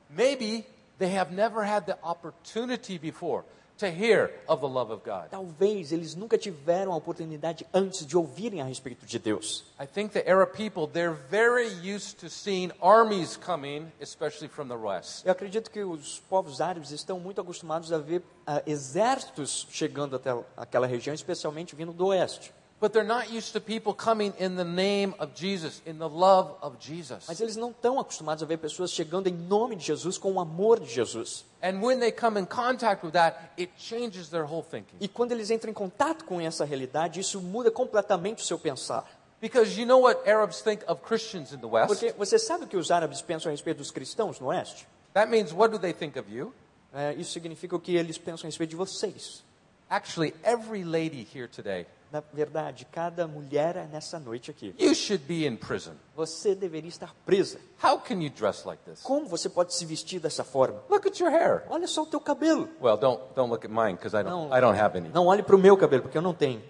Maybe 0.08 0.64
they 0.98 1.16
have 1.16 1.34
never 1.34 1.64
had 1.64 1.86
the 1.86 1.96
opportunity 2.02 2.98
before 2.98 3.42
to 3.78 3.86
hear 3.86 4.30
of 4.48 4.60
the 4.60 4.68
love 4.68 4.92
of 4.92 5.02
God. 5.04 5.30
Talvez 5.30 5.92
eles 5.92 6.14
nunca 6.14 6.38
tiveram 6.38 6.92
a 6.92 6.96
oportunidade 6.96 7.66
antes 7.72 8.06
de 8.06 8.16
ouvirem 8.16 8.60
a 8.60 8.64
respeito 8.64 9.04
de 9.06 9.18
Deus. 9.18 9.64
I 9.80 9.86
think 9.86 10.12
the 10.12 10.28
Arab 10.28 10.52
people, 10.52 10.86
they're 10.86 11.16
very 11.30 11.68
used 11.82 12.18
to 12.20 12.28
seeing 12.28 12.70
armies 12.80 13.36
coming, 13.36 13.90
especially 14.00 14.48
from 14.48 14.68
the 14.68 14.76
west. 14.76 15.24
Eu 15.24 15.32
acredito 15.32 15.70
que 15.70 15.82
os 15.82 16.20
povos 16.28 16.60
árabes 16.60 16.90
estão 16.90 17.18
muito 17.18 17.40
acostumados 17.40 17.92
a 17.92 17.98
ver 17.98 18.22
ah, 18.46 18.62
exércitos 18.66 19.66
chegando 19.70 20.16
até 20.16 20.30
aquela 20.56 20.86
região, 20.86 21.14
especialmente 21.14 21.74
vindo 21.74 21.92
do 21.92 22.06
oeste. 22.06 22.52
But 22.84 22.92
they're 22.92 23.02
not 23.02 23.32
used 23.32 23.54
to 23.54 23.62
people 23.62 23.94
coming 23.94 24.34
in 24.38 24.56
the 24.56 24.64
name 24.64 25.14
of 25.18 25.34
Jesus, 25.34 25.80
in 25.86 25.96
the 25.96 26.06
love 26.06 26.54
of 26.60 26.76
Jesus. 26.78 27.24
Mas 27.26 27.40
eles 27.40 27.56
não 27.56 27.70
estão 27.70 27.98
acostumados 27.98 28.42
a 28.42 28.46
ver 28.46 28.58
pessoas 28.58 28.90
chegando 28.90 29.26
em 29.26 29.32
nome 29.32 29.74
de 29.74 29.86
Jesus, 29.86 30.18
com 30.18 30.34
o 30.34 30.38
amor 30.38 30.78
de 30.78 30.92
Jesus. 30.92 31.46
And 31.62 31.80
when 31.80 31.98
they 31.98 32.12
come 32.12 32.38
in 32.38 32.44
contact 32.44 33.02
with 33.02 33.12
that, 33.12 33.38
it 33.58 33.72
changes 33.78 34.28
their 34.28 34.44
whole 34.44 34.62
thinking. 34.62 34.98
E 35.00 35.08
quando 35.08 35.32
eles 35.32 35.50
entram 35.50 35.70
em 35.70 35.72
contato 35.72 36.26
com 36.26 36.38
essa 36.38 36.62
realidade, 36.66 37.20
isso 37.20 37.40
muda 37.40 37.70
completamente 37.70 38.42
o 38.42 38.46
seu 38.46 38.58
pensar. 38.58 39.10
Because 39.40 39.80
you 39.80 39.86
know 39.86 40.02
what 40.02 40.28
Arabs 40.28 40.60
think 40.60 40.84
of 40.86 41.00
Christians 41.00 41.54
in 41.54 41.60
the 41.60 41.66
West? 41.66 41.86
Porque 41.86 42.12
você 42.18 42.38
sabe 42.38 42.64
o 42.64 42.68
que 42.68 42.76
os 42.76 42.90
árabes 42.90 43.22
pensam 43.22 43.48
a 43.48 43.52
respeito 43.52 43.78
dos 43.78 43.90
cristãos 43.90 44.38
no 44.38 44.48
Oeste? 44.48 44.86
That 45.14 45.30
means 45.30 45.54
what 45.54 45.72
do 45.72 45.78
they 45.78 45.94
think 45.94 46.18
of 46.18 46.30
you? 46.30 46.52
É, 46.92 47.14
isso 47.14 47.32
significa 47.32 47.74
o 47.74 47.80
que 47.80 47.96
eles 47.96 48.18
pensam 48.18 48.46
a 48.46 48.48
respeito 48.48 48.68
de 48.68 48.76
vocês. 48.76 49.42
Actually, 49.90 50.34
every 50.42 50.84
lady 50.84 51.22
here 51.32 51.46
today, 51.48 51.86
Na 52.12 52.22
verdade, 52.32 52.86
cada 52.92 53.26
mulher 53.26 53.88
nessa 53.90 54.20
noite 54.20 54.48
aqui, 54.50 54.72
you 54.78 54.94
should 54.94 55.24
be 55.26 55.46
in 55.46 55.56
prison. 55.56 55.94
você 56.14 56.54
deveria 56.54 56.88
estar 56.88 57.12
presa. 57.26 57.58
How 57.82 57.98
can 57.98 58.20
you 58.22 58.30
dress 58.30 58.64
like 58.64 58.80
this? 58.84 59.02
Como 59.02 59.26
você 59.26 59.48
pode 59.48 59.74
se 59.74 59.84
vestir 59.84 60.20
dessa 60.20 60.44
forma? 60.44 60.80
Look 60.88 61.08
at 61.08 61.18
your 61.18 61.30
hair. 61.30 61.64
Olha 61.68 61.88
só 61.88 62.02
o 62.02 62.06
teu 62.06 62.20
cabelo. 62.20 62.68
Well, 62.80 62.96
don't 62.96 63.20
don't 63.34 63.50
look 63.50 63.64
at 63.66 63.70
mine 63.70 63.96
because 63.96 64.16
I 64.16 64.22
don't 64.22 64.48
Não. 64.48 64.56
I 64.56 64.60
don't 64.60 64.78
have 64.78 64.96
any. 64.96 65.08
Não 65.08 65.26
olhe 65.26 65.42
para 65.42 65.56
o 65.56 65.58
meu 65.58 65.76
cabelo, 65.76 66.02
porque 66.02 66.16
eu 66.16 66.22
não 66.22 66.32
tenho. 66.34 66.62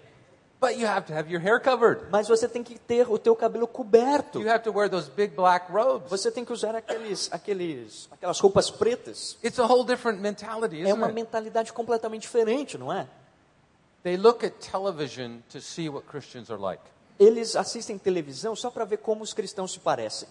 But 0.59 0.77
you 0.77 0.87
have 0.87 1.05
to 1.07 1.13
have 1.13 1.29
your 1.29 1.41
hair 1.41 1.59
covered. 1.59 2.07
Mas 2.09 2.27
você 2.27 2.47
tem 2.47 2.63
que 2.63 2.79
ter 2.79 3.09
o 3.11 3.19
teu 3.19 3.35
cabelo 3.35 3.67
coberto. 3.67 4.41
You 4.41 4.49
have 4.49 4.63
to 4.63 4.71
wear 4.71 4.89
those 4.89 5.09
big 5.11 5.35
black 5.35 5.71
robes. 5.71 6.09
Você 6.09 6.31
tem 6.31 6.45
que 6.45 6.53
usar 6.53 6.73
aqueles, 6.75 7.29
aqueles, 7.31 8.07
aquelas 8.11 8.39
roupas 8.39 8.71
pretas. 8.71 9.37
It's 9.43 9.59
a 9.59 9.65
whole 9.65 9.85
different 9.85 10.21
mentality, 10.21 10.77
É 10.77 10.83
isn't 10.83 10.93
uma 10.93 11.07
it? 11.07 11.13
mentalidade 11.15 11.73
completamente 11.73 12.21
diferente, 12.21 12.77
não 12.77 12.91
é? 12.91 13.07
They 14.03 14.17
look 14.17 14.45
at 14.45 14.53
television 14.59 15.39
to 15.49 15.59
see 15.59 15.89
what 15.89 16.07
Christians 16.07 16.49
are 16.49 16.59
like. 16.61 16.81
Eles 17.19 17.55
assistem 17.55 17.97
televisão 17.97 18.55
só 18.55 18.69
para 18.71 18.85
ver 18.85 18.97
como 18.97 19.23
os 19.23 19.33
cristãos 19.33 19.71
se 19.73 19.79
parecem. 19.79 20.27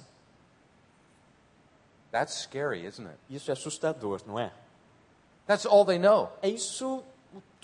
That's 2.13 2.35
scary, 2.43 2.85
isn't 2.87 3.07
it? 3.07 3.19
Isso 3.29 3.51
é 3.51 3.53
assustador, 3.53 4.21
não 4.27 4.39
é? 4.39 4.53
That's 5.47 5.67
all 5.67 5.85
they 5.85 5.99
know. 5.99 6.31
É 6.41 6.49
isso 6.49 7.03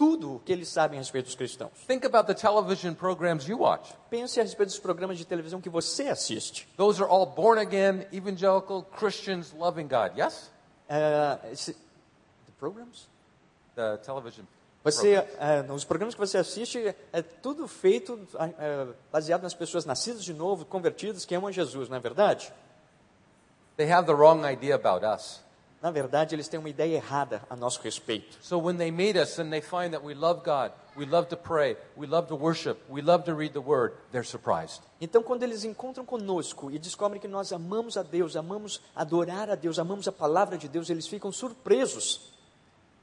tudo 0.01 0.37
o 0.37 0.39
que 0.41 0.51
eles 0.51 0.71
sabem 0.71 0.99
a 0.99 1.03
respeito 1.03 1.27
dos 1.27 1.35
cristãos. 1.35 1.73
Think 1.87 2.07
about 2.07 2.27
the 2.27 2.33
television 2.33 2.95
programs 2.95 3.47
you 3.47 3.59
watch. 3.59 3.93
Pense 4.09 4.41
a 4.41 4.43
respeito 4.43 4.71
dos 4.71 4.79
programas 4.79 5.19
de 5.19 5.27
televisão 5.27 5.61
que 5.61 5.69
você 5.69 6.09
assiste. 6.09 6.67
Those 6.79 7.03
are 7.03 7.13
all 7.13 7.27
born 7.27 7.61
again, 7.61 8.07
evangelical 8.11 8.83
Christians 8.83 9.53
loving 9.53 9.89
God. 9.89 10.17
Yes? 10.17 10.51
Esse, 11.53 11.75
the 11.75 12.53
programs? 12.59 13.09
The 13.77 13.99
television. 13.99 14.47
Você, 14.83 15.17
é, 15.17 15.71
os 15.71 15.85
programas 15.85 16.15
que 16.15 16.21
você 16.21 16.39
assiste 16.39 16.97
é 17.13 17.21
tudo 17.21 17.69
feito 17.69 18.27
é, 18.59 18.87
baseado 19.13 19.43
nas 19.43 19.53
pessoas 19.53 19.85
nascidas 19.85 20.25
de 20.25 20.33
novo, 20.33 20.65
convertidas, 20.65 21.27
que 21.27 21.35
amam 21.35 21.53
Jesus, 21.53 21.91
não 21.91 21.99
é 21.99 22.01
verdade? 22.01 22.51
They 23.77 23.93
have 23.93 24.07
the 24.07 24.15
wrong 24.15 24.51
idea 24.51 24.77
about 24.77 25.05
us. 25.05 25.43
Na 25.83 25.91
verdade, 25.91 26.35
eles 26.35 26.47
têm 26.47 26.61
uma 26.61 26.69
ideia 26.69 26.97
errada 26.97 27.43
a 27.49 27.57
nosso 27.57 27.81
respeito. 27.81 28.37
So 28.43 28.59
when 28.59 28.77
they 28.77 28.91
meet 28.91 29.17
us 29.17 29.39
and 29.39 29.49
they 29.49 29.63
find 29.63 29.93
that 29.93 30.05
we 30.05 30.13
love 30.13 30.43
God, 30.45 30.73
we 30.95 31.07
love 31.07 31.29
to 31.29 31.37
pray, 31.39 31.77
we 31.97 32.07
love 32.07 32.29
to 32.29 32.37
worship, 32.37 32.79
we 32.91 33.01
love 33.01 33.25
to 33.25 33.35
read 33.35 33.55
the 33.55 33.61
Word, 33.61 33.95
they're 34.13 34.29
surprised. 34.29 34.83
Então, 35.01 35.23
quando 35.23 35.43
eles 35.43 35.65
encontram 35.65 36.05
conosco 36.05 36.71
e 36.71 36.79
descobrem 36.79 37.19
que 37.19 37.27
nós 37.27 37.51
amamos 37.51 37.97
a 37.97 38.03
Deus, 38.03 38.37
amamos 38.37 38.83
adorar 38.95 39.49
a 39.49 39.55
Deus, 39.55 39.79
amamos 39.79 40.07
a 40.07 40.13
palavra 40.13 40.59
de 40.59 40.69
Deus, 40.69 40.91
eles 40.91 41.07
ficam 41.07 41.33
surpresos. 41.33 42.35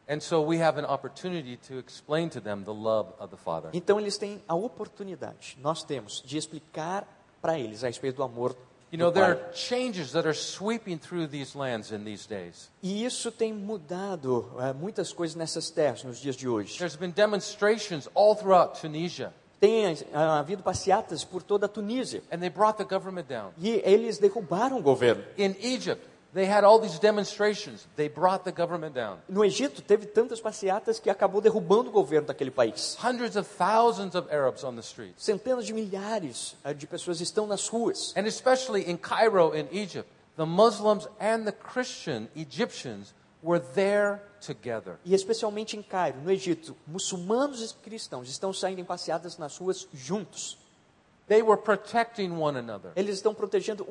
And 0.07 0.19
so 0.19 0.41
we 0.41 0.61
have 0.61 0.79
an 0.79 0.85
opportunity 0.85 1.57
to 1.67 1.79
explain 1.79 2.29
to 2.29 2.39
them 2.39 2.63
the 2.63 2.73
love 2.73 3.11
of 3.19 3.29
the 3.31 3.37
Father. 3.37 3.71
Então, 3.73 3.99
eles 3.99 4.19
têm 4.19 4.39
a 4.47 4.53
oportunidade, 4.53 5.57
nós 5.59 5.83
temos, 5.83 6.21
de 6.23 6.37
explicar 6.37 7.07
para 7.41 7.57
eles 7.57 7.83
a 7.83 7.87
respeito 7.87 8.17
do 8.17 8.23
amor 8.23 8.55
You 8.89 8.97
know, 8.97 9.11
there 9.11 9.25
are 9.25 9.51
changes 9.53 10.13
that 10.13 10.25
are 10.25 10.33
sweeping 10.33 10.97
through 10.97 11.27
these 11.27 11.55
lands 11.55 11.91
in 11.91 12.05
these 12.05 12.25
days. 12.25 12.69
E 12.81 13.03
isso 13.03 13.29
tem 13.31 13.53
mudado 13.53 14.49
eh, 14.59 14.73
muitas 14.73 15.11
coisas 15.11 15.35
nessas 15.35 15.69
terras 15.69 16.03
nos 16.05 16.19
dias 16.21 16.37
de 16.37 16.47
hoje. 16.47 16.77
There's 16.77 16.95
been 16.95 17.11
demonstrations 17.11 18.07
all 18.13 18.33
throughout 18.35 18.79
Tunisia, 18.79 19.33
Tem 19.59 19.85
ah, 20.13 20.39
havido 20.39 20.63
passeatas 20.63 21.25
por 21.25 21.41
toda 21.43 21.65
a 21.65 21.69
Tunísia. 21.69 22.21
and 22.31 22.39
they 22.39 22.49
brought 22.49 22.77
the 22.77 22.85
government 22.85 23.27
down. 23.27 23.51
E 23.57 23.81
eles 23.83 24.19
derrubaram 24.19 24.77
o 24.77 24.81
governo. 24.81 25.23
In 25.37 25.55
Egypt, 25.59 26.07
they 26.37 26.45
had 26.45 26.63
all 26.63 26.77
these 26.79 26.99
demonstrations. 26.99 27.87
They 27.95 28.07
brought 28.07 28.45
the 28.45 28.51
government 28.51 28.93
down. 28.93 29.17
No 29.27 29.43
Egito, 29.43 29.81
teve 29.81 30.05
tantas 30.05 30.39
passeatas 30.39 30.99
que 30.99 31.09
acabou 31.09 31.41
derrubando 31.41 31.89
o 31.89 31.91
governo 31.91 32.27
daquele 32.27 32.51
país. 32.51 32.95
Hundreds 33.03 33.35
of 33.35 33.49
thousands 33.57 34.13
of 34.13 34.31
Arabs 34.31 34.63
on 34.63 34.75
the 34.75 34.81
streets. 34.81 35.23
Centenas 35.23 35.65
de 35.65 35.73
milhares 35.73 36.55
ah, 36.63 36.73
de 36.73 36.85
pessoas 36.85 37.21
estão 37.21 37.47
nas 37.47 37.67
ruas. 37.67 38.13
And 38.15 38.27
especially 38.27 38.87
in 38.87 38.97
Cairo, 38.97 39.55
in 39.55 39.67
Egypt, 39.71 40.07
the 40.35 40.45
Muslims 40.45 41.07
and 41.19 41.45
the 41.45 41.51
Christian 41.51 42.29
Egyptians 42.35 43.15
were 43.41 43.59
there 43.73 44.21
together. 44.39 44.99
E 45.03 45.15
especialmente 45.15 45.75
em 45.75 45.81
Cairo, 45.81 46.21
no 46.21 46.31
Egito, 46.31 46.77
muçulmanos 46.85 47.71
e 47.71 47.73
cristãos 47.75 48.29
estão 48.29 48.53
saindo 48.53 48.79
em 48.79 48.85
passeatas 48.85 49.39
nas 49.39 49.57
ruas 49.57 49.87
juntos. 49.91 50.59
They 51.27 51.41
were 51.41 51.59
protecting 51.59 52.31
one 52.31 52.59
another. 52.59 52.91
Eles 52.95 53.15
estão 53.15 53.33
protegendo 53.33 53.85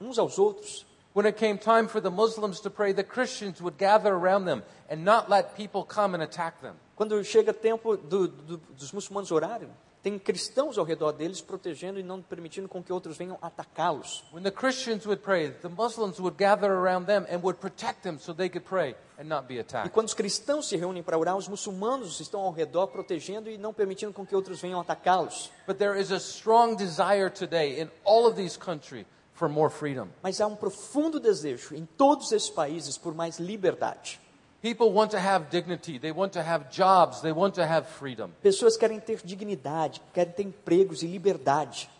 uns 0.00 0.18
aos 0.18 0.40
outros. 0.40 0.84
When 1.14 1.26
it 1.26 1.38
came 1.38 1.58
time 1.58 1.86
for 1.86 2.00
the 2.00 2.10
Muslims 2.10 2.58
to 2.62 2.70
pray, 2.70 2.92
the 2.92 3.04
Christians 3.04 3.60
would 3.60 3.76
gather 3.78 4.12
around 4.12 4.46
them 4.46 4.64
and 4.90 5.04
not 5.04 5.30
let 5.30 5.54
people 5.54 5.84
come 5.84 6.12
and 6.16 6.22
attack 6.24 6.60
them. 6.60 6.74
Quando 6.96 7.22
chega 7.22 7.52
tempo 7.54 7.96
do- 7.96 8.26
do- 8.26 8.56
dos 8.76 8.90
muçulmanos 8.90 9.30
orarem, 9.30 9.68
tem 10.02 10.18
cristãos 10.18 10.76
ao 10.76 10.84
redor 10.84 11.12
deles 11.12 11.40
protegendo 11.40 12.00
e 12.00 12.02
não 12.02 12.20
permitindo 12.20 12.68
com 12.68 12.82
que 12.82 12.92
outros 12.92 13.16
venham 13.16 13.38
atacá-los. 13.40 14.24
When 14.32 14.42
the 14.42 14.50
Christians 14.50 15.06
would 15.06 15.22
pray, 15.22 15.50
the 15.52 15.68
Muslims 15.68 16.18
would 16.18 16.36
gather 16.36 16.72
around 16.72 17.06
them 17.06 17.24
and 17.32 17.38
would 17.44 17.60
protect 17.60 18.02
them 18.02 18.18
so 18.18 18.34
they 18.34 18.48
could 18.48 18.66
pray 18.68 18.96
and 19.16 19.24
not 19.28 19.46
be 19.46 19.54
E 19.54 19.60
attacked. 19.60 19.90
quando 19.94 20.08
os 20.08 20.14
cristãos 20.14 20.66
se 20.68 20.76
reúnem 20.76 21.02
para 21.04 21.16
orar, 21.16 21.36
os 21.36 21.46
muçulmanos 21.46 22.18
estão 22.18 22.40
ao 22.40 22.50
redor 22.50 22.88
protegendo 22.88 23.48
e 23.48 23.56
não 23.56 23.72
permitindo 23.72 24.12
com 24.12 24.26
que 24.26 24.34
outros 24.34 24.60
venham 24.60 24.80
atacá-los. 24.80 25.52
But 25.64 25.78
there 25.78 25.96
is 25.98 26.10
a 26.10 26.16
strong 26.18 26.74
desire 26.76 27.30
today 27.30 27.80
in 27.80 27.88
all 28.04 28.26
of 28.26 28.34
these 28.36 28.58
countries 28.58 29.06
for 29.34 29.48
more 29.48 29.70
freedom. 29.70 30.08
Mas 30.22 30.40
há 30.40 30.46
um 30.46 30.56
profundo 30.56 31.20
desejo 31.20 31.74
em 31.74 31.86
todos 31.96 32.32
esses 32.32 32.50
países 32.50 32.96
por 32.96 33.14
mais 33.14 33.38
liberdade. 33.38 34.20
People 34.62 34.90
want 34.92 35.10
to 35.10 35.18
have 35.18 35.50
dignity, 35.50 35.98
they 35.98 36.10
want 36.10 36.32
to 36.32 36.40
have 36.40 36.70
jobs, 36.70 37.20
they 37.20 37.32
want 37.32 37.54
to 37.56 37.62
have 37.62 37.86
freedom. 37.86 38.30
Pessoas 38.42 38.78
querem 38.78 38.98
ter 38.98 39.20
dignidade, 39.22 40.00
querem 40.14 40.32
ter 40.32 40.42
empregos 40.42 41.02
e 41.02 41.06
liberdade. 41.06 41.90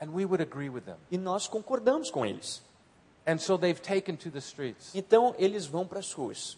And 0.00 0.08
we 0.12 0.24
would 0.24 0.42
agree 0.42 0.68
with 0.68 0.82
them. 0.82 0.96
E 1.10 1.16
nós 1.16 1.46
concordamos 1.46 2.10
com 2.10 2.26
eles. 2.26 2.62
And 3.24 3.38
so 3.38 3.56
they've 3.56 3.80
taken 3.80 4.16
to 4.16 4.30
the 4.30 4.38
streets. 4.38 4.92
Então 4.94 5.34
eles 5.38 5.66
vão 5.66 5.86
para 5.86 6.00
as 6.00 6.12
ruas. 6.12 6.56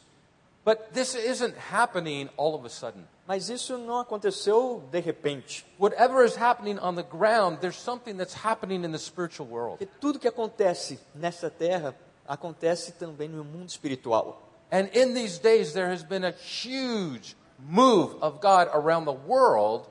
But 0.65 0.93
this 0.93 1.15
isn't 1.17 1.57
happening 1.57 2.29
all 2.37 2.55
of 2.55 2.65
a 2.65 2.69
sudden. 2.69 3.05
Mas 3.27 3.49
isso 3.49 3.77
não 3.79 3.99
aconteceu 3.99 4.83
de 4.91 5.01
repente. 5.01 5.65
Whatever 5.79 6.25
is 6.25 6.37
happening 6.37 6.79
on 6.79 6.95
the 6.95 7.03
ground, 7.03 7.59
there's 7.61 7.77
something 7.77 8.17
that's 8.17 8.35
happening 8.35 8.85
in 8.85 8.93
the 8.93 8.99
spiritual 8.99 9.49
world. 9.49 9.79
Porque 9.79 9.91
tudo 10.01 10.19
que 10.19 10.29
acontece 10.29 11.01
nessa 11.15 11.51
terra 11.51 11.97
acontece 12.27 12.93
também 12.93 13.29
no 13.29 13.45
mundo 13.45 13.69
espiritual. 13.69 14.41
And 14.71 14.89
in 14.95 15.15
these 15.15 15.39
days, 15.39 15.73
there 15.73 15.91
has 15.91 16.03
been 16.03 16.25
a 16.25 16.31
huge 16.31 17.37
move 17.59 18.17
of 18.23 18.41
God 18.41 18.69
around 18.73 19.05
the 19.05 19.13
world 19.13 19.89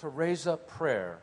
to 0.00 0.08
raise 0.08 0.46
up 0.46 0.66
prayer 0.68 1.18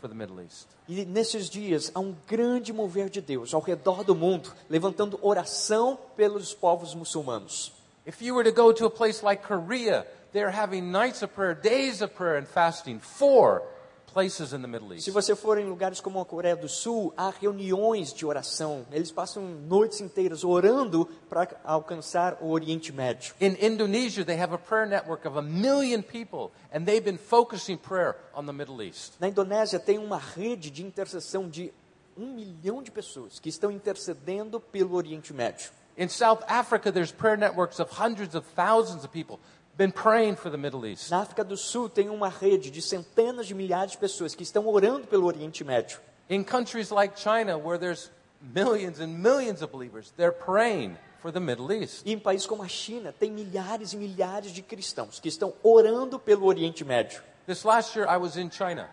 for 0.00 0.08
the 0.08 0.14
Middle 0.14 0.40
East. 0.40 0.68
E 0.88 1.04
nesses 1.04 1.50
dias 1.50 1.90
há 1.94 2.00
um 2.00 2.16
grande 2.26 2.72
mover 2.72 3.10
de 3.10 3.20
Deus 3.20 3.52
ao 3.52 3.60
redor 3.60 4.02
do 4.02 4.14
mundo, 4.14 4.52
levantando 4.68 5.18
oração 5.22 5.98
pelos 6.16 6.54
povos 6.54 6.94
muçulmanos. 6.94 7.77
If 8.08 8.22
you 8.22 8.34
were 8.34 8.44
to 8.44 8.52
go 8.52 8.72
to 8.72 8.86
a 8.86 8.90
place 8.90 9.22
like 9.22 9.42
Korea, 9.42 10.06
they're 10.32 10.50
having 10.50 10.90
nights 10.90 11.22
of 11.22 11.34
prayer, 11.34 11.54
days 11.54 12.00
of 12.00 12.14
prayer, 12.14 12.38
and 12.38 12.48
fasting. 12.48 13.00
Four 13.00 13.62
places 14.06 14.54
in 14.54 14.62
the 14.62 14.66
Middle 14.66 14.94
East. 14.94 15.04
Se 15.04 15.10
você 15.10 15.36
for 15.36 15.58
em 15.58 15.66
lugares 15.66 16.00
como 16.00 16.18
a 16.18 16.24
Coreia 16.24 16.56
do 16.56 16.70
Sul, 16.70 17.12
há 17.18 17.28
reuniões 17.28 18.14
de 18.14 18.24
oração. 18.24 18.86
Eles 18.90 19.12
passam 19.12 19.42
noites 19.42 20.00
inteiras 20.00 20.42
orando 20.42 21.06
para 21.28 21.50
alcançar 21.62 22.38
o 22.40 22.48
Oriente 22.48 22.90
Médio. 22.94 23.34
In 23.42 23.58
Indonesia, 23.60 24.24
they 24.24 24.40
have 24.40 24.54
a 24.54 24.58
prayer 24.58 24.86
network 24.86 25.28
of 25.28 25.38
a 25.38 25.42
million 25.42 26.00
people, 26.00 26.50
and 26.72 26.86
they've 26.86 27.04
been 27.04 27.18
focusing 27.18 27.76
prayer 27.76 28.16
on 28.34 28.46
the 28.46 28.54
Middle 28.54 28.82
East. 28.82 29.20
Na 29.20 29.28
Indonésia 29.28 29.78
tem 29.78 29.98
uma 29.98 30.16
rede 30.16 30.70
de 30.70 30.82
intercessão 30.82 31.46
de 31.46 31.70
um 32.16 32.32
milhão 32.32 32.82
de 32.82 32.90
pessoas 32.90 33.38
que 33.38 33.50
estão 33.50 33.70
intercedendo 33.70 34.58
pelo 34.58 34.94
Oriente 34.94 35.34
Médio. 35.34 35.76
In 35.98 36.08
South 36.08 36.44
Africa, 36.46 36.92
there's 36.92 37.10
prayer 37.10 37.36
networks 37.36 37.80
of 37.80 37.90
hundreds 37.90 38.36
of 38.36 38.46
thousands 38.54 39.02
of 39.02 39.10
people 39.10 39.40
been 39.76 39.90
praying 39.90 40.36
for 40.36 40.48
the 40.48 40.56
Middle 40.56 40.86
East. 40.86 41.10
Na 41.10 41.22
África 41.22 41.42
do 41.42 41.56
Sul 41.56 41.88
tem 41.88 42.08
uma 42.08 42.28
rede 42.28 42.70
de 42.70 42.80
centenas 42.80 43.48
de 43.48 43.54
milhares 43.54 43.92
de 43.92 43.98
pessoas 43.98 44.32
que 44.32 44.44
estão 44.44 44.68
orando 44.68 45.08
pelo 45.08 45.26
Oriente 45.26 45.64
Médio. 45.64 45.98
In 46.30 46.44
countries 46.44 46.92
like 46.92 47.18
China, 47.20 47.58
where 47.58 47.78
there's 47.78 48.12
millions 48.40 49.00
and 49.00 49.08
millions 49.08 49.60
of 49.60 49.72
believers, 49.72 50.12
they're 50.16 50.30
praying 50.30 50.96
for 51.20 51.32
the 51.32 51.40
Middle 51.40 51.72
East. 51.72 52.06
E 52.06 52.12
em 52.12 52.18
países 52.20 52.46
como 52.46 52.62
a 52.62 52.68
China 52.68 53.12
tem 53.12 53.32
milhares 53.32 53.92
e 53.92 53.96
milhares 53.96 54.52
de 54.52 54.62
cristãos 54.62 55.18
que 55.18 55.28
estão 55.28 55.52
orando 55.64 56.16
pelo 56.20 56.46
Oriente 56.46 56.84
Médio. 56.84 57.20
This 57.44 57.64
last 57.64 57.98
year, 57.98 58.08
I 58.08 58.18
was 58.18 58.36
in 58.36 58.50
China. 58.50 58.88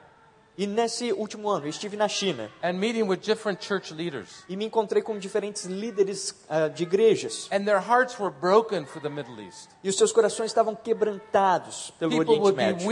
E 0.58 0.66
nesse 0.66 1.12
último 1.12 1.50
ano, 1.50 1.68
estive 1.68 1.98
na 1.98 2.08
China 2.08 2.50
and 2.64 2.74
meeting 2.74 3.04
with 3.04 3.18
different 3.18 3.62
church 3.66 3.94
leaders. 3.94 4.44
e 4.48 4.56
me 4.56 4.66
encontrei 4.66 5.02
com 5.02 5.18
diferentes 5.20 5.66
líderes 5.66 6.34
ah, 6.50 6.70
de 6.70 6.84
igrejas. 6.84 7.50
And 7.52 7.66
their 7.66 7.80
hearts 7.80 8.18
were 8.18 8.34
broken 8.34 8.86
for 8.86 9.02
the 9.02 9.10
Middle 9.10 9.42
East. 9.42 9.70
E 9.84 9.90
os 9.90 9.98
seus 9.98 10.14
corações 10.14 10.52
estavam 10.52 10.74
quebrantados 10.76 11.92
pelo 12.00 12.12
People 12.12 12.40
Oriente 12.40 12.56
Médio. 12.56 12.92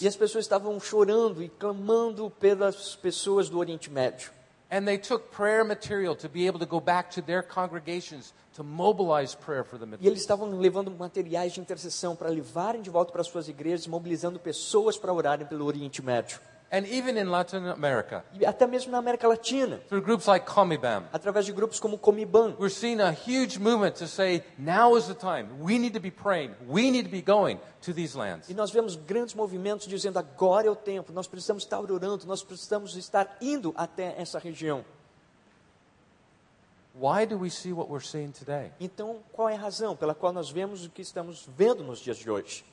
E 0.00 0.06
as 0.06 0.16
pessoas 0.16 0.44
estavam 0.44 0.78
chorando 0.78 1.42
e 1.42 1.48
clamando 1.48 2.30
pelas 2.30 2.96
pessoas 2.96 3.48
do 3.48 3.58
Oriente 3.58 3.90
Médio. 3.90 4.30
And 4.72 4.84
they 4.84 4.98
took 4.98 5.30
prayer 5.34 5.64
material 5.64 6.14
to 6.14 6.28
be 6.28 6.46
able 6.46 6.60
to 6.60 6.66
go 6.66 6.80
back 6.80 7.10
to 7.16 7.22
their 7.22 7.42
congregations 7.42 8.32
to 8.54 8.64
mobilize 8.64 9.34
prayer 9.36 9.64
for 9.64 9.78
the 9.78 9.84
E 9.84 9.88
Middle 9.88 10.06
eles 10.06 10.20
estavam 10.20 10.50
levando 10.58 10.90
materiais 10.90 11.52
de 11.52 11.60
intercessão 11.60 12.16
para 12.16 12.28
levarem 12.28 12.82
de 12.82 12.90
volta 12.90 13.12
para 13.12 13.22
suas 13.22 13.48
igrejas, 13.48 13.86
mobilizando 13.86 14.38
pessoas 14.38 14.96
para 14.96 15.12
orarem 15.12 15.46
pelo 15.46 15.64
Oriente 15.64 16.02
Médio. 16.02 16.40
And 16.72 16.86
even 16.86 17.18
in 17.18 17.24
Latin 17.24 17.66
America, 17.66 18.24
E 18.32 18.46
até 18.46 18.64
mesmo 18.64 18.92
na 18.92 18.98
América 18.98 19.26
Latina, 19.26 19.78
through 19.88 20.04
groups 20.04 20.26
like 20.28 20.46
Comibam, 20.46 21.02
através 21.12 21.44
de 21.44 21.52
grupos 21.52 21.80
como 21.80 21.98
Comiban. 21.98 22.54
we're 22.60 22.72
seeing 22.72 23.00
a 23.00 23.10
huge 23.10 23.58
movement 23.58 23.96
to 23.96 24.06
say, 24.06 24.44
now 24.56 24.96
is 24.96 25.08
the 25.08 25.14
time. 25.14 25.48
We 25.60 25.80
need 25.80 25.94
to 25.94 26.00
be 26.00 26.12
praying. 26.12 26.54
We 26.68 26.92
need 26.92 27.06
to 27.06 27.10
be 27.10 27.22
going 27.22 27.58
to 27.82 27.92
these 27.92 28.16
lands. 28.16 28.48
E 28.48 28.54
nós 28.54 28.70
vemos 28.70 28.94
grandes 28.94 29.34
movimentos 29.34 29.88
dizendo 29.88 30.20
agora 30.20 30.68
é 30.68 30.70
o 30.70 30.76
tempo, 30.76 31.12
nós 31.12 31.26
precisamos 31.26 31.64
estar 31.64 31.80
orando, 31.80 32.24
nós 32.24 32.40
precisamos 32.44 32.96
estar 32.96 33.36
indo 33.40 33.74
até 33.76 34.14
essa 34.16 34.38
região. 34.38 34.84
Why 34.84 34.84
do 34.84 34.84
we 34.84 34.84
see 34.84 34.84
what 34.84 34.88
we're 36.30 36.38
seeing 36.38 36.68
today? 36.68 36.79
Então, 38.80 39.18
qual 39.32 39.48
é 39.48 39.54
a 39.54 39.58
razão 39.58 39.96
pela 39.96 40.14
qual 40.14 40.32
nós 40.32 40.50
vemos 40.50 40.84
o 40.84 40.90
que 40.90 41.02
estamos 41.02 41.48
vendo 41.56 41.82
nos 41.82 42.00
dias 42.00 42.16
de 42.18 42.30
hoje? 42.30 42.64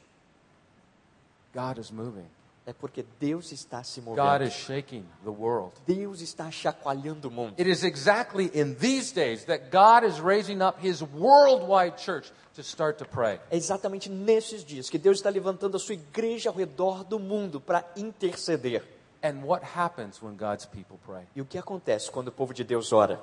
God 1.53 1.79
is 1.79 1.91
moving. 1.91 2.25
É 2.67 2.73
porque 2.73 3.05
Deus 3.17 3.53
está 3.53 3.81
se 3.81 4.01
God 4.01 4.17
movendo. 4.17 4.43
is 4.43 4.53
shaking 4.53 5.05
the 5.23 5.29
world. 5.29 5.73
Deus 5.85 6.19
está 6.19 6.51
chacoalhando 6.51 7.29
o 7.29 7.31
mundo. 7.31 7.53
It 7.57 7.69
is 7.69 7.81
exactly 7.85 8.51
in 8.53 8.75
these 8.75 9.13
days 9.13 9.45
that 9.45 9.69
God 9.71 10.05
is 10.05 10.19
raising 10.19 10.61
up 10.61 10.77
his 10.85 11.01
worldwide 11.01 11.97
church 11.97 12.29
to 12.55 12.61
start 12.61 12.97
to 12.97 13.05
pray. 13.05 13.39
É 13.49 13.55
exatamente 13.55 14.09
nesses 14.09 14.65
dias 14.65 14.89
que 14.89 14.97
Deus 14.97 15.19
está 15.19 15.29
levantando 15.29 15.77
a 15.77 15.79
sua 15.79 15.93
igreja 15.93 16.49
ao 16.49 16.55
redor 16.55 17.05
do 17.05 17.17
mundo 17.17 17.61
para 17.61 17.85
interceder. 17.95 18.83
And 19.23 19.45
what 19.45 19.63
happens 19.63 20.21
when 20.21 20.35
God's 20.35 20.65
people 20.65 20.97
pray? 21.05 21.25
E 21.33 21.41
o 21.41 21.45
que 21.45 21.57
acontece 21.57 22.11
quando 22.11 22.27
o 22.27 22.31
povo 22.33 22.53
de 22.53 22.65
Deus 22.65 22.91
ora? 22.91 23.17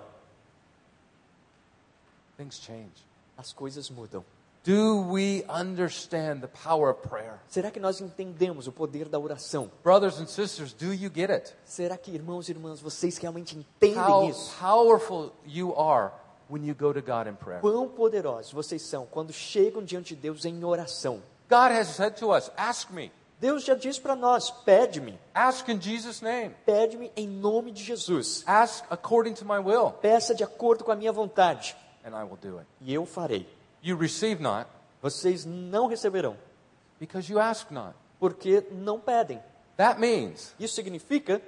Things 2.36 2.58
change. 2.60 2.92
As 3.36 3.52
coisas 3.52 3.90
mudam. 3.90 4.24
Do 4.64 5.02
we 5.12 5.44
understand 5.46 6.40
the 6.40 6.48
power 6.48 6.88
of 6.90 7.06
prayer? 7.06 7.38
Será 7.48 7.70
que 7.70 7.78
nós 7.78 8.00
entendemos 8.00 8.66
o 8.66 8.72
poder 8.72 9.08
da 9.10 9.18
oração? 9.18 9.70
Brothers 9.82 10.18
and 10.18 10.26
sisters, 10.26 10.72
do 10.72 10.94
you 10.94 11.10
get 11.14 11.30
it? 11.30 11.52
Será 11.66 11.98
que, 11.98 12.10
irmãos 12.10 12.48
e 12.48 12.52
irmãs, 12.52 12.80
vocês 12.80 13.18
realmente 13.18 13.58
entendem 13.58 13.98
How 13.98 14.28
isso? 14.30 14.54
powerful 14.58 15.32
you 15.46 15.78
are 15.78 16.12
when 16.48 16.64
you 16.66 16.74
go 16.74 16.94
to 16.94 17.02
God 17.02 17.26
in 17.28 17.34
prayer. 17.34 17.60
Quão 17.60 17.88
poderosos 17.88 18.52
vocês 18.52 18.80
são 18.80 19.04
quando 19.04 19.34
chegam 19.34 19.82
diante 19.84 20.14
de 20.14 20.22
Deus 20.22 20.46
em 20.46 20.64
oração. 20.64 21.20
God 21.50 21.72
has 21.72 21.88
said 21.88 22.16
to 22.16 22.34
us, 22.34 22.50
Ask 22.56 22.90
me. 22.90 23.12
Deus 23.38 23.64
já 23.64 23.74
diz 23.74 23.98
para 23.98 24.16
nós: 24.16 24.50
pede-me, 24.50 25.18
Ask 25.34 25.68
in 25.68 25.78
Jesus' 25.78 26.22
name. 26.22 26.54
pede-me 26.64 27.12
em 27.14 27.28
nome 27.28 27.70
de 27.70 27.84
Jesus. 27.84 28.42
Ask 28.46 28.82
according 28.88 29.34
to 29.34 29.44
my 29.44 29.58
will, 29.58 29.90
Peça 30.00 30.34
de 30.34 30.42
acordo 30.42 30.84
com 30.84 30.90
a 30.92 30.96
minha 30.96 31.12
vontade, 31.12 31.76
and 32.04 32.10
I 32.14 32.22
will 32.24 32.38
do 32.40 32.58
it. 32.58 32.66
e 32.80 32.92
eu 32.92 33.04
farei. 33.06 33.46
You 33.82 33.96
receive 33.98 34.42
not 34.42 34.68
Vocês 35.02 35.44
não 35.44 35.86
receberão, 35.86 36.36
because 36.98 37.30
you 37.30 37.38
ask 37.38 37.70
not. 37.70 37.94
porque 38.18 38.64
não 38.70 38.98
pedem. 39.00 39.40
That 39.76 40.00
means 40.00 40.54
Isso 40.58 40.74
significa 40.74 41.42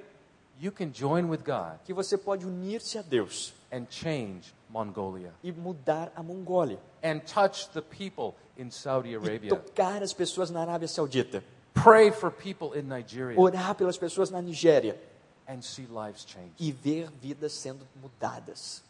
you 0.59 0.71
can 0.71 0.91
join 0.93 1.25
with 1.29 1.39
God 1.45 1.79
que 1.85 1.93
você 1.93 2.17
pode 2.17 2.45
unir-se 2.45 2.97
a 2.97 3.01
Deus 3.01 3.53
and 3.71 3.85
change 3.89 4.53
Mongolia 4.69 5.33
e 5.43 5.51
mudar 5.51 6.11
a 6.15 6.21
Mongólia 6.21 6.77
and 7.03 7.19
touch 7.19 7.69
the 7.73 7.81
people 7.81 8.35
in 8.57 8.69
Saudi 8.69 9.09
e 9.11 9.15
Arabia. 9.15 9.49
tocar 9.49 10.03
as 10.03 10.13
pessoas 10.13 10.49
na 10.51 10.61
Arábia 10.61 10.87
Saudita, 10.87 11.43
Pray 11.73 12.11
for 12.11 12.31
people 12.31 12.77
in 12.77 12.83
Nigeria 12.87 13.39
orar 13.39 13.75
pelas 13.75 13.97
pessoas 13.97 14.29
na 14.31 14.41
Nigéria 14.41 14.99
and 15.47 15.61
see 15.61 15.85
lives 15.87 16.25
change. 16.25 16.51
e 16.59 16.71
ver 16.71 17.09
vidas 17.21 17.53
sendo 17.53 17.87
mudadas. 18.01 18.83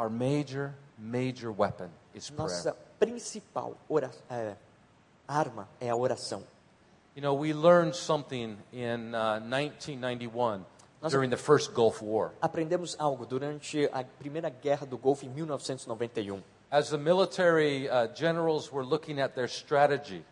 Our 0.00 0.08
major, 0.08 0.74
major 0.98 1.52
weapon 1.52 1.90
is 2.14 2.30
prayer. 2.30 2.48
Nossa 2.48 2.74
principal 2.98 3.76
é, 4.30 4.54
arma 5.28 5.68
é 5.78 5.90
a 5.90 5.94
oração. 5.94 6.42
You 7.14 7.20
know, 7.20 7.34
we 7.34 7.52
learned 7.52 7.94
something 7.94 8.56
in 8.72 9.14
uh, 9.14 9.40
1991 9.40 10.64
during 11.10 11.28
the 11.28 11.36
first 11.36 11.74
Gulf 11.74 12.00
War. 12.00 12.32
Aprendemos 12.40 12.96
algo 12.98 13.26
durante 13.26 13.90
a 13.92 14.02
Primeira 14.02 14.48
Guerra 14.48 14.86
do 14.86 14.96
Golfo 14.96 15.26
em 15.26 15.28
1991. 15.28 16.42
As 16.70 16.88
the 16.88 16.96
military 16.96 17.86
uh, 17.90 18.06
generals 18.14 18.72
were 18.72 18.82
looking 18.82 19.20
at 19.20 19.34
their 19.34 19.48
strategy, 19.48 20.24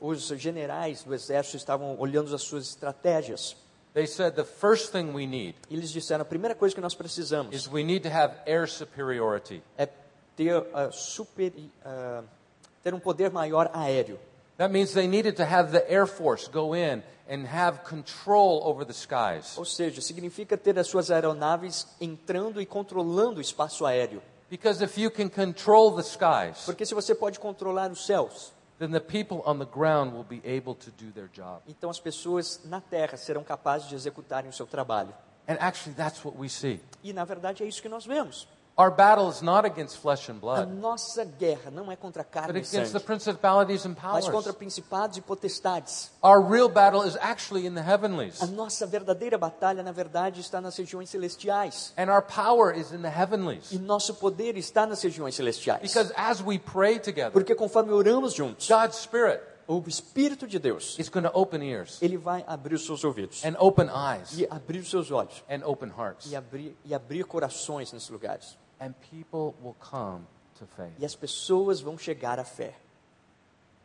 Os 0.00 0.28
generais 0.38 1.02
do 1.02 1.12
exército 1.12 1.56
estavam 1.56 1.98
olhando 1.98 2.32
as 2.32 2.42
suas 2.42 2.68
estratégias. 2.68 3.56
They 3.96 4.06
said 4.06 4.36
the 4.36 4.44
first 4.44 4.92
thing 4.92 5.14
we 5.14 5.26
need 5.26 5.54
eles 5.70 5.90
disseram: 5.90 6.20
a 6.20 6.24
primeira 6.26 6.54
coisa 6.54 6.74
que 6.74 6.80
nós 6.82 6.94
precisamos 6.94 7.54
is 7.54 7.66
we 7.66 7.82
need 7.82 8.02
to 8.02 8.10
have 8.10 8.36
air 8.46 8.68
superiority. 8.68 9.62
é 9.78 9.88
ter, 10.36 10.66
ah, 10.74 10.90
super, 10.92 11.50
ah, 11.82 12.22
ter 12.84 12.92
um 12.92 13.00
poder 13.00 13.30
maior 13.30 13.70
aéreo. 13.72 14.18
That 14.58 14.70
means 14.70 14.92
they 14.92 15.06
needed 15.06 15.36
to 15.36 15.44
have 15.44 15.72
the 15.72 15.90
Air 15.90 16.06
Force 16.06 16.48
go 16.48 16.74
in 16.74 17.02
and 17.28 17.46
have 17.46 17.84
control 17.84 18.62
over 18.64 18.84
the 18.84 18.92
skies. 18.92 19.56
Ou 19.58 19.64
seja, 19.64 20.00
significa 20.00 20.56
ter 20.56 20.78
as 20.78 20.86
suas 20.86 21.10
aeronaves 21.10 21.86
entrando 22.00 22.60
e 22.60 22.66
controlando 22.66 23.38
o 23.38 23.40
espaço 23.40 23.84
aéreo. 23.84 24.22
Because 24.48 24.82
if 24.82 24.96
you 24.96 25.10
can 25.10 25.28
control 25.28 25.96
the 25.96 26.02
skies, 26.02 26.64
Porque 26.64 26.86
se 26.86 26.94
você 26.94 27.14
pode 27.14 27.40
controlar 27.40 27.90
os 27.90 28.06
céus, 28.06 28.52
then 28.78 28.90
the 28.90 29.00
people 29.00 29.42
on 29.46 29.58
the 29.58 29.66
ground 29.66 30.12
will 30.12 30.24
be 30.24 30.40
able 30.44 30.74
to 30.74 30.90
do 30.90 31.10
their 31.12 31.28
job. 31.32 31.62
então 31.66 31.90
as 31.90 31.98
pessoas 32.00 32.60
na 32.64 32.80
terra 32.80 33.16
serão 33.16 33.42
capazes 33.42 33.88
de 33.88 33.94
executarem 33.94 34.50
o 34.50 34.52
seu 34.52 34.66
trabalho. 34.66 35.14
And 35.48 35.58
actually, 35.60 35.94
that's 35.94 36.24
what 36.24 36.36
we 36.36 36.48
see. 36.48 36.80
E 37.04 37.12
na 37.12 37.24
verdade 37.24 37.62
é 37.62 37.66
isso 37.66 37.80
que 37.80 37.88
nós 37.88 38.04
vemos. 38.04 38.48
Our 38.78 38.90
battle 38.90 39.30
is 39.30 39.40
not 39.40 39.64
against 39.64 39.96
flesh 39.96 40.28
and 40.28 40.36
A 40.36 40.40
blood, 40.40 40.66
nossa 40.66 41.24
guerra 41.24 41.70
não 41.70 41.90
é 41.90 41.96
contra 41.96 42.22
but 42.22 42.30
carne 42.30 42.48
e 42.48 42.60
against 42.60 42.72
the 42.92 42.98
sangue, 42.98 43.04
principalities 43.06 43.86
and 43.86 43.96
mas 44.02 44.28
contra 44.28 44.52
principados 44.52 45.16
e 45.16 45.22
potestades. 45.22 46.10
Our 46.22 46.42
real 46.42 46.68
battle 46.68 47.02
is 47.08 47.16
actually 47.16 47.66
in 47.66 47.72
the 47.74 47.80
heavenlies, 47.80 48.42
A 48.42 48.46
nossa 48.46 48.86
verdadeira 48.86 49.38
batalha, 49.38 49.82
na 49.82 49.92
verdade, 49.92 50.42
está 50.42 50.60
nas 50.60 50.76
regiões 50.76 51.08
celestiais. 51.08 51.94
and 51.96 52.10
our 52.10 52.20
power 52.20 52.70
is 52.78 52.92
in 52.92 53.00
the 53.00 53.08
E 53.08 53.10
heavenlies. 53.10 53.72
nosso 53.80 54.12
poder 54.16 54.58
está 54.58 54.84
nas 54.84 55.00
regiões 55.02 55.34
celestiais. 55.34 55.80
Because 55.80 56.12
as 56.14 56.42
we 56.42 56.58
pray 56.58 56.98
together, 56.98 57.32
Porque 57.32 57.54
conforme 57.54 57.92
oramos 57.92 58.34
juntos, 58.34 58.68
God's 58.68 58.98
Spirit 58.98 59.40
o 59.66 59.82
Espírito 59.88 60.46
de 60.46 60.58
Deus, 60.58 60.96
is 60.98 61.08
going 61.08 61.24
to 61.24 61.30
open 61.34 61.62
ears 61.62 61.98
ele 62.02 62.16
vai 62.18 62.44
abrir 62.46 62.74
os 62.74 62.84
seus 62.84 63.02
ouvidos, 63.04 63.42
and 63.42 63.56
open 63.58 63.88
eyes 63.88 64.38
e 64.38 64.46
abrir 64.50 64.80
os 64.80 64.90
seus 64.90 65.10
olhos, 65.10 65.42
and 65.50 65.64
open 65.64 65.88
hearts, 65.90 66.30
e 66.30 66.36
abrir, 66.36 66.76
e 66.84 66.94
abrir 66.94 67.24
corações 67.24 67.90
nesses 67.90 68.10
lugares. 68.10 68.56
And 68.80 68.92
people 69.10 69.54
will 69.62 69.76
come 69.80 70.26
to 70.58 70.66
faith. 70.76 70.92
E 70.98 71.04
as 71.04 71.14
pessoas 71.14 71.80
vão 71.80 71.98
chegar 71.98 72.38
à 72.38 72.44
fé. 72.44 72.74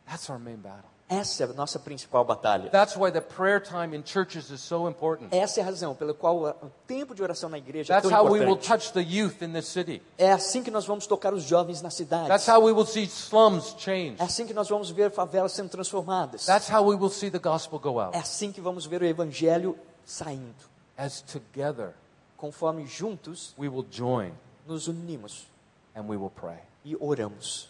That's 0.06 0.28
our 0.28 0.38
main 0.38 0.56
battle. 0.56 0.90
Essa 1.08 1.44
é 1.44 1.46
a 1.46 1.52
nossa 1.52 1.78
principal 1.78 2.24
batalha. 2.24 2.70
That's 2.70 2.96
why 2.96 3.10
the 3.10 3.20
prayer 3.20 3.60
time 3.60 3.94
in 3.94 4.02
churches 4.02 4.48
is 4.50 4.62
so 4.62 4.88
important. 4.88 5.28
Essa 5.30 5.60
é 5.60 5.62
a 5.62 5.66
razão 5.66 5.94
pela 5.94 6.14
qual 6.14 6.42
o 6.42 6.70
tempo 6.86 7.14
de 7.14 7.22
oração 7.22 7.50
na 7.50 7.58
igreja 7.58 7.92
é 7.92 7.96
That's 7.96 8.08
tão 8.08 8.18
how 8.18 8.32
we 8.32 8.40
will 8.40 8.54
importante. 8.54 8.92
touch 8.92 8.92
the 8.94 9.02
youth 9.02 9.42
in 9.42 9.52
this 9.52 9.66
city. 9.66 10.02
É 10.16 10.32
assim 10.32 10.62
que 10.62 10.70
nós 10.70 10.86
vamos 10.86 11.06
tocar 11.06 11.34
os 11.34 11.42
jovens 11.42 11.82
na 11.82 11.90
cidade. 11.90 12.28
That's 12.28 12.48
how 12.48 12.62
we 12.64 12.72
will 12.72 12.86
see 12.86 13.04
slums 13.04 13.74
change. 13.78 14.16
É 14.18 14.24
assim 14.24 14.46
que 14.46 14.54
nós 14.54 14.70
vamos 14.70 14.90
ver 14.90 15.10
favelas 15.10 15.52
sendo 15.52 15.68
transformadas. 15.68 16.46
That's 16.46 16.70
how 16.70 16.82
we 16.82 16.96
will 16.96 17.10
see 17.10 17.30
the 17.30 17.38
gospel 17.38 17.78
go 17.78 18.00
out. 18.00 18.16
É 18.16 18.20
assim 18.20 18.50
que 18.50 18.62
vamos 18.62 18.86
ver 18.86 19.02
o 19.02 19.04
evangelho 19.04 19.78
saindo. 20.06 20.54
As 20.96 21.20
together 21.20 21.92
Conforme 22.38 22.86
juntos 22.86 23.54
we 23.58 23.68
will 23.68 23.86
join 23.90 24.32
nos 24.66 24.88
unimos 24.88 25.46
and 25.94 26.08
we 26.08 26.16
will 26.16 26.30
pray 26.30 26.58
e 26.84 26.96
oramos. 26.96 27.68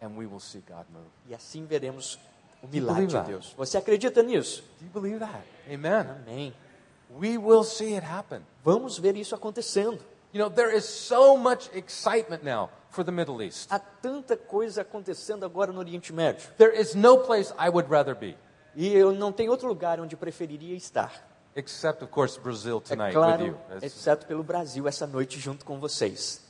and 0.00 0.16
we 0.16 0.26
will 0.26 0.40
see 0.40 0.62
God 0.68 0.84
move. 0.92 1.06
E 1.28 1.34
assim 1.34 1.64
veremos 1.64 2.18
o 2.62 2.66
milagre 2.66 3.06
de? 3.06 3.22
Deus. 3.22 3.54
Você 3.56 3.78
acredita 3.78 4.22
nisso? 4.22 4.62
Do 4.80 4.86
you 4.86 4.90
believe 4.92 5.18
that? 5.20 5.42
Amen. 5.72 6.06
Amém. 6.26 6.52
We 7.10 7.38
will 7.38 7.62
see 7.62 7.94
it 7.94 8.04
happen. 8.04 8.42
Vamos 8.64 8.98
ver 8.98 9.16
isso 9.16 9.34
acontecendo. 9.34 10.00
You 10.32 10.40
know, 10.40 10.50
there 10.50 10.74
is 10.74 10.84
so 10.84 11.36
much 11.36 11.70
excitement 11.74 12.42
now 12.42 12.70
for 12.90 13.04
the 13.04 13.12
Middle 13.12 13.42
East. 13.42 13.70
Há 13.70 13.78
tanta 13.78 14.36
coisa 14.36 14.80
acontecendo 14.82 15.44
agora 15.44 15.72
no 15.72 15.78
Oriente 15.78 16.12
Médio. 16.12 16.50
There 16.56 16.74
is 16.74 16.94
no 16.94 17.18
place 17.18 17.52
I 17.58 17.68
would 17.68 17.88
rather 17.88 18.14
be, 18.14 18.36
E 18.74 18.88
eu 18.88 19.12
não 19.12 19.30
tenho 19.30 19.50
outro 19.50 19.68
lugar 19.68 20.00
onde 20.00 20.16
preferiria 20.16 20.74
estar. 20.74 21.12
Except, 21.54 22.02
of 22.02 22.10
course, 22.10 22.38
Brazil 22.38 22.78
É 22.84 22.88
tonight 22.88 23.16
with 23.16 23.24
claro, 23.24 23.46
you. 23.46 23.56
That's 23.68 23.84
exceto 23.84 24.26
pelo 24.26 24.42
Brasil 24.42 24.86
essa 24.88 25.06
noite 25.06 25.38
junto 25.38 25.64
com 25.64 25.78
vocês. 25.78 26.40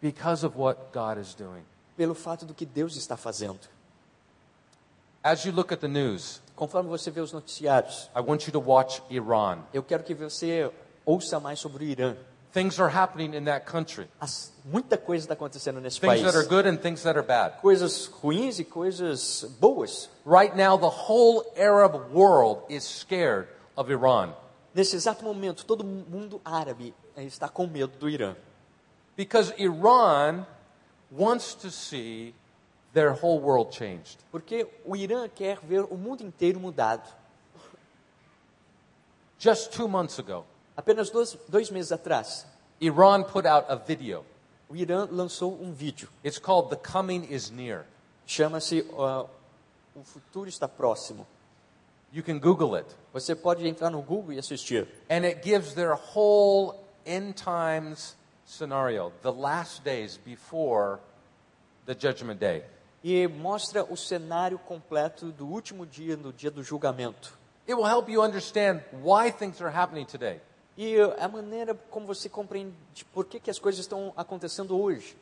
because 0.00 0.44
of 0.44 0.56
what 0.56 0.92
God 0.92 1.18
is 1.18 1.34
doing. 1.34 1.62
Pelo 1.96 2.14
fato 2.14 2.46
do 2.46 2.54
que 2.54 2.64
Deus 2.64 2.96
está 2.96 3.16
fazendo. 3.16 3.60
As 5.22 5.44
you 5.44 5.52
look 5.52 5.72
at 5.72 5.80
the 5.80 5.88
news, 5.88 6.40
Conforme 6.56 6.88
você 6.88 7.10
vê 7.10 7.20
os 7.20 7.32
noticiários, 7.32 8.10
I 8.14 8.20
want 8.20 8.46
you 8.46 8.52
to 8.52 8.60
watch 8.60 9.02
Iran. 9.10 9.60
eu 9.72 9.82
quero 9.82 10.02
que 10.02 10.14
você 10.14 10.70
ouça 11.06 11.38
mais 11.40 11.58
sobre 11.58 11.84
o 11.84 11.86
Irã. 11.86 12.16
Things 12.52 12.80
are 12.80 12.90
happening 12.94 13.34
in 13.36 13.44
that 13.44 13.64
country. 13.64 14.08
As- 14.20 14.52
muita 14.64 14.96
coisa 14.98 15.24
está 15.24 15.34
acontecendo 15.34 15.80
nesse 15.80 16.00
Things 16.00 16.20
país. 16.20 16.24
that 16.24 16.36
are 16.36 16.46
good 16.48 16.66
and 16.66 16.78
things 16.78 17.02
that 17.02 17.16
are 17.18 17.26
bad. 17.26 17.60
Coisas 17.60 18.06
ruins 18.22 18.58
e 18.58 18.64
coisas 18.64 19.44
boas. 19.60 20.08
Right 20.26 20.54
now, 20.56 20.76
the 20.76 20.88
whole 21.08 21.44
Arab 21.56 21.94
world 22.12 22.62
is 22.68 22.82
scared 22.84 23.46
of 23.76 23.90
Iran 23.90 24.34
Nesse 24.72 24.94
exato 24.94 25.24
momento, 25.24 25.66
todo 25.66 25.84
mundo 25.84 26.40
árabe 26.44 26.94
eh, 27.16 27.24
está 27.24 27.48
com 27.48 27.66
medo 27.66 27.98
do 27.98 28.08
Irã. 28.08 28.36
because 29.16 29.52
Iran 29.58 30.46
wants 31.10 31.54
to 31.54 31.70
see 31.70 32.32
their 32.94 33.12
whole 33.12 33.40
world 33.40 33.72
changed. 33.72 34.18
Porque 34.30 34.66
o 34.84 34.94
Irã 34.94 35.28
quer 35.28 35.58
ver 35.58 35.84
o 35.90 35.96
mundo 35.96 36.22
inteiro 36.22 36.60
mudado. 36.60 37.08
Just 39.38 39.72
two 39.72 39.88
months 39.88 40.18
ago, 40.18 40.44
Apenas 40.76 41.10
dois, 41.10 41.36
dois 41.48 41.70
meses 41.70 41.92
atrás, 41.92 42.46
Iran 42.80 43.24
put 43.24 43.46
out 43.46 43.66
a 43.68 43.74
video. 43.74 44.24
o 44.68 44.76
Irã 44.76 45.08
lançou 45.10 45.60
um 45.60 45.72
vídeo. 45.72 46.08
It's 46.24 46.38
called 46.38 46.70
The 46.70 46.76
Coming 46.76 47.26
is 47.28 47.50
Near. 47.50 47.84
Chama-se 48.24 48.86
ah, 48.96 49.26
O 49.96 50.04
Futuro 50.04 50.48
Está 50.48 50.68
Próximo. 50.68 51.26
You 52.12 52.22
can 52.22 52.38
Google 52.38 52.76
it. 52.76 52.86
Você 53.12 53.34
pode 53.34 53.66
entrar 53.66 53.90
no 53.90 54.02
Google 54.02 54.32
e 54.32 54.38
assistir. 54.38 54.88
And 55.08 55.24
it 55.24 55.42
gives 55.42 55.74
their 55.74 55.94
whole 55.94 56.74
end 57.06 57.34
times 57.34 58.16
scenario, 58.44 59.12
the 59.22 59.32
last 59.32 59.84
days 59.84 60.18
before 60.18 60.98
the 61.86 61.94
judgment 61.94 62.40
day. 62.40 62.64
E 63.02 63.26
mostra 63.28 63.84
o 63.84 63.96
cenário 63.96 64.58
completo 64.58 65.32
do 65.32 65.46
último 65.46 65.86
dia, 65.86 66.16
do 66.16 66.32
dia 66.32 66.50
do 66.50 66.62
julgamento. 66.62 67.38
It 67.66 67.74
will 67.74 67.86
help 67.86 68.10
you 68.10 68.20
understand 68.22 68.82
why 69.02 69.30
things 69.30 69.60
are 69.62 69.70
happening 69.70 70.04
today. 70.04 70.40
E 70.76 70.96
a 71.18 71.28
maneira 71.28 71.74
como 71.90 72.06
você 72.06 72.28
compreende 72.28 72.74
por 73.12 73.24
que, 73.24 73.38
que 73.38 73.50
as 73.50 73.58
coisas 73.58 73.80
estão 73.80 74.12
acontecendo 74.16 74.78
hoje. 74.78 75.16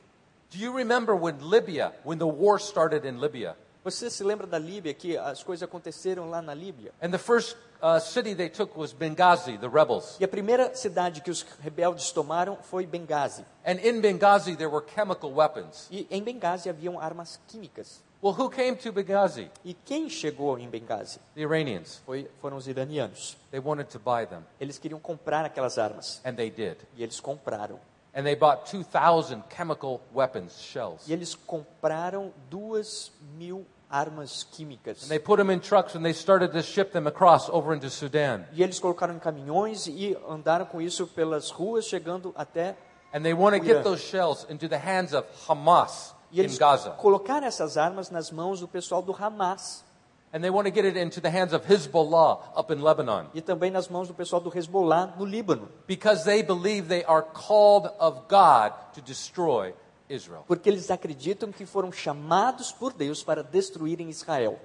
Do 0.50 0.56
you 0.56 0.74
remember 0.74 1.14
when 1.14 1.36
Libya, 1.40 1.92
when 2.04 2.18
the 2.18 2.26
war 2.26 2.58
started 2.58 3.06
in 3.06 3.20
Libya? 3.20 3.54
Você 3.90 4.10
se 4.10 4.22
lembra 4.22 4.46
da 4.46 4.58
Líbia, 4.58 4.92
que 4.92 5.16
as 5.16 5.42
coisas 5.42 5.62
aconteceram 5.62 6.28
lá 6.28 6.42
na 6.42 6.52
Líbia? 6.52 6.92
And 7.02 7.10
the 7.10 7.16
first 7.18 7.56
uh, 7.82 7.98
city 7.98 8.34
they 8.34 8.50
took 8.50 8.78
was 8.78 8.92
Benghazi, 8.92 9.56
the 9.58 9.66
rebels. 9.68 10.16
E 10.20 10.24
a 10.24 10.28
primeira 10.28 10.74
cidade 10.74 11.22
que 11.22 11.30
os 11.30 11.42
rebeldes 11.60 12.10
tomaram 12.12 12.58
foi 12.62 12.84
Benghazi. 12.86 13.46
And 13.64 13.78
in 13.82 14.02
Benghazi, 14.02 14.56
there 14.56 14.68
were 14.70 14.84
chemical 14.94 15.32
weapons. 15.32 15.88
E 15.90 16.06
em 16.10 16.22
Benghazi 16.22 16.68
haviam 16.68 17.00
armas 17.00 17.40
químicas. 17.48 18.02
Well, 18.22 18.34
who 18.34 18.50
came 18.50 18.76
to 18.76 18.92
Benghazi? 18.92 19.50
E 19.64 19.72
quem 19.72 20.10
chegou 20.10 20.58
em 20.58 20.68
Benghazi? 20.68 21.18
The 21.34 21.40
Iranians. 21.42 22.02
Foi, 22.04 22.28
foram 22.42 22.58
os 22.58 22.68
iranianos. 22.68 23.38
They 23.50 23.60
wanted 23.60 23.88
to 23.92 23.98
buy 23.98 24.26
them, 24.26 24.42
Eles 24.60 24.76
queriam 24.76 25.00
comprar 25.00 25.46
aquelas 25.46 25.78
armas. 25.78 26.20
and 26.26 26.34
they 26.34 26.50
did. 26.50 26.76
E 26.94 27.02
eles 27.02 27.20
compraram. 27.20 27.80
And 28.14 28.24
they 28.24 28.34
bought 28.34 28.68
2,000 28.70 29.44
chemical 29.48 30.00
weapons, 30.12 30.60
shells. 30.60 31.08
E 31.08 31.12
eles 31.12 31.34
compraram 31.34 32.34
duas 32.50 33.12
mil 33.36 33.64
armas 33.90 34.44
químicas. 34.44 35.02
And 35.02 35.08
they 35.08 35.18
put 35.18 35.38
them 35.38 35.50
in 35.50 35.60
trucks 35.60 35.94
and 35.94 36.02
they 36.02 36.12
started 36.12 36.52
to 36.52 36.62
ship 36.62 36.92
them 36.92 37.06
across 37.06 37.48
over 37.48 37.74
into 37.74 37.88
Sudan. 37.90 38.44
E 38.52 38.62
eles 38.62 38.78
colocaram 38.78 39.14
em 39.14 39.18
caminhões 39.18 39.86
e 39.86 40.16
andaram 40.28 40.66
com 40.66 40.80
isso 40.80 41.06
pelas 41.06 41.50
ruas, 41.50 41.86
chegando 41.86 42.32
até. 42.36 42.76
And 43.12 43.22
they 43.22 43.32
want 43.32 43.56
to 43.56 43.64
get 43.64 43.82
those 43.82 44.02
shells 44.02 44.46
into 44.50 44.68
the 44.68 44.76
hands 44.76 45.14
of 45.14 45.26
Hamas 45.48 46.14
E 46.30 46.40
in 46.40 46.44
eles 46.44 46.58
Gaza. 46.58 46.90
colocaram 46.90 47.46
essas 47.46 47.78
armas 47.78 48.10
nas 48.10 48.30
mãos 48.30 48.60
do 48.60 48.68
pessoal 48.68 49.00
do 49.00 49.12
Hamas. 49.12 49.84
And 50.30 50.40
they 50.40 50.50
want 50.50 50.66
to 50.66 50.70
get 50.70 50.84
it 50.84 50.98
into 50.98 51.22
the 51.22 51.30
hands 51.30 51.54
of 51.54 51.64
Hezbollah 51.66 52.52
up 52.54 52.70
in 52.70 52.82
Lebanon. 52.82 53.28
E 53.32 53.40
também 53.40 53.70
nas 53.70 53.88
mãos 53.88 54.08
do 54.08 54.14
pessoal 54.14 54.42
do 54.42 54.50
Hezbollah 54.50 55.14
no 55.16 55.24
Líbano. 55.24 55.70
Because 55.86 56.22
they 56.24 56.42
believe 56.42 56.86
they 56.86 57.02
are 57.04 57.22
called 57.22 57.90
of 57.98 58.28
God 58.28 58.74
to 58.92 59.00
destroy 59.00 59.72
Israel. 60.08 60.44
Porque 60.46 60.68
eles 60.68 60.90
acreditam 60.90 61.52
que 61.52 61.66
foram 61.66 61.92
chamados 61.92 62.72
por 62.72 62.92
Deus 62.92 63.22
para 63.22 63.42
destruírem 63.42 64.08
Israel. 64.08 64.58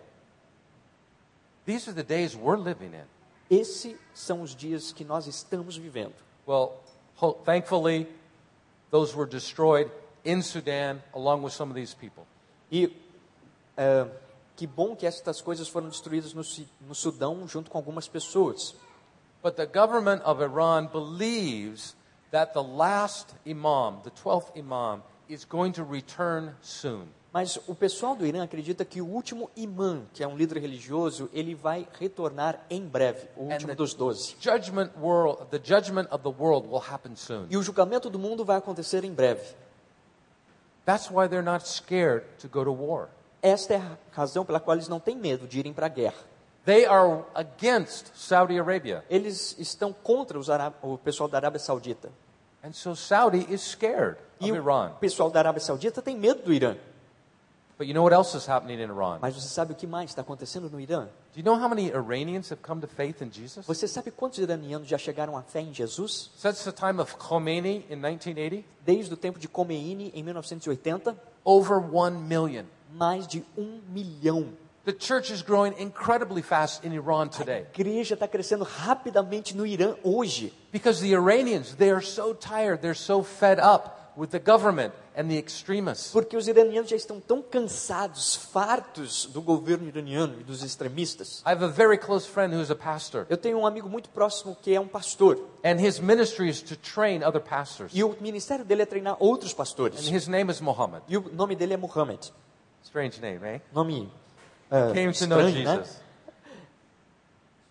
These 1.66 1.90
are 1.90 1.96
the 1.96 2.04
days 2.04 2.36
we're 2.36 2.62
living 2.62 2.94
in. 2.96 3.06
Esses 3.50 3.98
são 4.14 4.42
os 4.42 4.56
dias 4.56 4.92
que 4.92 5.04
nós 5.04 5.28
estamos 5.28 5.78
vivendo. 5.78 6.16
Well, 6.48 6.74
thankfully, 7.46 8.08
those 8.92 9.16
were 9.16 9.30
destroyed 9.30 9.90
in 10.26 10.42
Sudan 10.42 11.02
along 11.14 11.44
with 11.44 11.54
some 11.54 11.72
of 11.72 11.76
these 11.76 11.96
people. 11.96 12.26
E 12.72 12.96
é, 13.78 14.08
que 14.56 14.68
bom 14.68 14.96
que 14.96 15.06
estas 15.06 15.42
coisas 15.42 15.68
foram 15.68 15.90
destruídas 15.90 16.34
no, 16.34 16.44
no 16.88 16.96
Sudão 16.96 17.48
junto 17.48 17.72
com 17.72 17.78
algumas 17.78 18.08
pessoas. 18.08 18.76
But 19.42 19.56
the 19.56 19.66
government 19.66 20.22
of 20.24 20.42
Iran 20.42 20.88
believes 20.88 21.96
that 22.32 22.54
the 22.54 22.64
last 22.64 23.34
imam, 23.46 24.02
the 24.04 24.12
12th 24.12 24.56
imam, 24.56 25.04
is 25.30 25.46
going 25.46 25.72
to 25.72 25.84
return 25.84 26.54
soon. 26.62 27.08
Mas 27.34 27.60
o 27.68 27.74
pessoal 27.74 28.16
do 28.16 28.28
Irã 28.28 28.44
acredita 28.44 28.86
que 28.86 29.02
o 29.02 29.08
último 29.08 29.50
imã, 29.56 30.04
que 30.14 30.24
é 30.24 30.28
um 30.28 30.38
líder 30.38 30.60
religioso, 30.60 31.30
ele 31.34 31.56
vai 31.56 31.88
retornar 32.00 32.60
em 32.70 32.86
breve, 32.86 33.28
o 33.36 33.46
último 33.46 33.76
dos 33.76 33.96
doze. 33.96 34.36
judgment 34.40 34.92
world, 35.02 35.44
the 35.50 35.60
judgment 35.60 36.08
of 36.12 36.24
the 36.24 36.30
world 36.30 36.68
will 36.68 36.84
happen 36.88 37.16
soon. 37.16 37.48
E 37.50 37.58
o 37.58 37.64
julgamento 37.64 38.08
do 38.08 38.20
mundo 38.20 38.46
vai 38.46 38.58
acontecer 38.58 39.04
em 39.04 39.12
breve. 39.12 39.56
That's 40.86 41.10
why 41.10 41.28
they're 41.28 41.42
not 41.42 41.68
scared 41.68 42.26
to 42.40 42.48
go 42.48 42.64
to 42.64 42.72
war. 42.72 43.10
Esta 43.42 43.74
é 43.74 43.78
a 43.78 43.98
razão 44.12 44.46
pela 44.46 44.60
qual 44.60 44.76
eles 44.76 44.88
não 44.88 45.00
têm 45.00 45.16
medo 45.16 45.48
de 45.48 45.58
irem 45.58 45.74
para 45.74 45.88
a 45.88 45.90
guerra. 45.90 46.34
They 46.66 46.86
are 46.86 47.24
against 47.34 48.16
Saudi 48.16 48.60
Arabia. 48.60 49.04
Eles 49.10 49.56
estão 49.58 49.92
contra 49.92 50.38
os 50.38 50.48
o 50.82 50.98
pessoal 50.98 51.28
da 51.28 51.40
Arábia 51.40 51.60
Saudita. 51.60 52.10
And 52.64 52.72
so 52.72 52.96
Saudi 52.96 53.46
is 53.50 53.62
scared 53.62 54.18
E 54.48 54.52
o 54.52 54.56
Iran. 54.56 54.92
pessoal 55.00 55.30
da 55.30 55.40
Arábia 55.40 55.62
Saudita 55.62 56.02
tem 56.02 56.18
medo 56.18 56.44
do 56.44 56.54
Irã. 56.54 56.76
But 57.78 57.88
you 57.88 57.94
know 57.94 58.04
what 58.04 58.14
else 58.14 58.38
is 58.38 58.48
happening 58.48 58.76
in 58.80 58.90
Iran? 58.90 59.18
Mas 59.20 59.34
você 59.36 59.48
sabe 59.48 59.74
o 59.74 59.76
que 59.76 59.88
mais 59.88 60.12
está 60.12 60.22
acontecendo 60.22 60.70
no 60.70 60.80
Irã? 60.80 61.06
Do 61.34 61.40
you 61.40 61.44
know 61.44 61.56
how 61.56 61.68
many 61.68 61.88
Iranians 61.90 62.52
have 62.52 62.62
come 62.62 62.80
to 62.82 62.88
faith 62.88 63.22
in 63.24 63.32
Jesus? 63.32 63.66
Você 63.66 63.88
sabe 63.88 64.12
quantos 64.12 64.38
iranianos 64.38 64.88
já 64.88 64.98
chegaram 64.98 65.36
à 65.36 65.42
fé 65.42 65.62
em 65.62 65.74
Jesus? 65.74 66.30
Since 66.38 66.64
the 66.64 66.72
time 66.72 67.02
of 67.02 67.16
Khomeini 67.18 67.84
in 67.90 67.96
1980, 67.96 68.64
Desde 68.86 69.12
o 69.12 69.18
tempo 69.18 69.40
de 69.40 69.48
Khomeini, 69.48 70.12
em 70.14 70.22
1980, 70.22 71.16
over 71.44 71.80
1 71.80 72.12
million. 72.12 72.66
mais 72.94 73.26
de 73.28 73.44
um 73.58 73.82
milhão. 73.90 74.50
The 74.86 74.94
church 75.00 75.34
is 75.34 75.42
growing 75.42 75.74
incredibly 75.80 76.44
fast 76.44 76.86
in 76.86 76.94
Iran 76.94 77.24
A 77.24 77.30
today 77.30 77.66
igreja 77.74 78.14
está 78.14 78.28
crescendo 78.28 78.66
rapidamente 78.66 79.58
no 79.58 79.66
Irã 79.66 79.96
hoje. 80.04 80.54
because 80.72 81.02
the 81.02 81.14
Iranians, 81.16 81.74
they 81.76 81.90
are 81.90 82.06
so 82.06 82.36
tired, 82.36 82.82
they're 82.82 82.94
so 82.94 83.24
fed 83.24 83.60
up 83.60 84.03
with 84.18 84.30
the 84.30 84.40
government 84.40 84.94
and 85.16 85.28
the 85.28 85.38
extremists. 85.38 86.12
Porque 86.12 86.36
os 86.38 86.48
iranianos 86.48 86.90
já 86.90 86.96
estão 86.96 87.20
tão 87.20 87.42
cansados, 87.42 88.36
fartos 88.36 89.26
do 89.26 89.42
governo 89.42 89.88
iraniano 89.88 90.40
e 90.40 90.44
dos 90.44 90.64
extremistas. 90.64 91.42
I 91.46 91.52
have 91.52 91.64
a 91.64 91.68
very 91.68 91.98
close 91.98 92.28
friend 92.28 92.56
who's 92.56 92.72
a 92.72 92.76
pastor, 92.76 93.26
Eu 93.30 93.38
tenho 93.38 93.58
um 93.58 93.66
amigo 93.68 93.90
muito 93.90 94.10
próximo 94.10 94.56
que 94.62 94.74
é 94.74 94.80
um 94.80 94.88
pastor. 94.88 95.40
and 95.64 95.80
his 95.80 96.00
ministry 96.00 96.50
is 96.50 96.62
to 96.62 96.76
train 96.76 97.24
other 97.24 97.42
pastors. 97.42 97.92
E 97.94 98.04
o 98.04 98.16
ministério 98.20 98.64
dele 98.66 98.84
é 98.84 98.86
treinar 98.86 99.18
outros 99.20 99.52
And 99.52 99.56
pastores. 99.56 100.08
his 100.08 100.28
name 100.28 100.52
is 100.52 100.62
Muhammad. 100.62 101.04
E 101.08 101.18
o 101.18 101.30
nome 101.34 101.56
dele 101.56 101.74
é 101.74 101.78
Muhammad. 101.78 102.20
Strange 102.84 103.20
name, 103.22 103.40
eh? 103.44 103.62
Nome 103.72 104.12
ah, 104.70 104.92
Came 104.94 105.14
to 105.14 105.28
know 105.28 105.40
estranho, 105.40 105.64
né? 105.66 105.78
Jesus. 105.78 106.04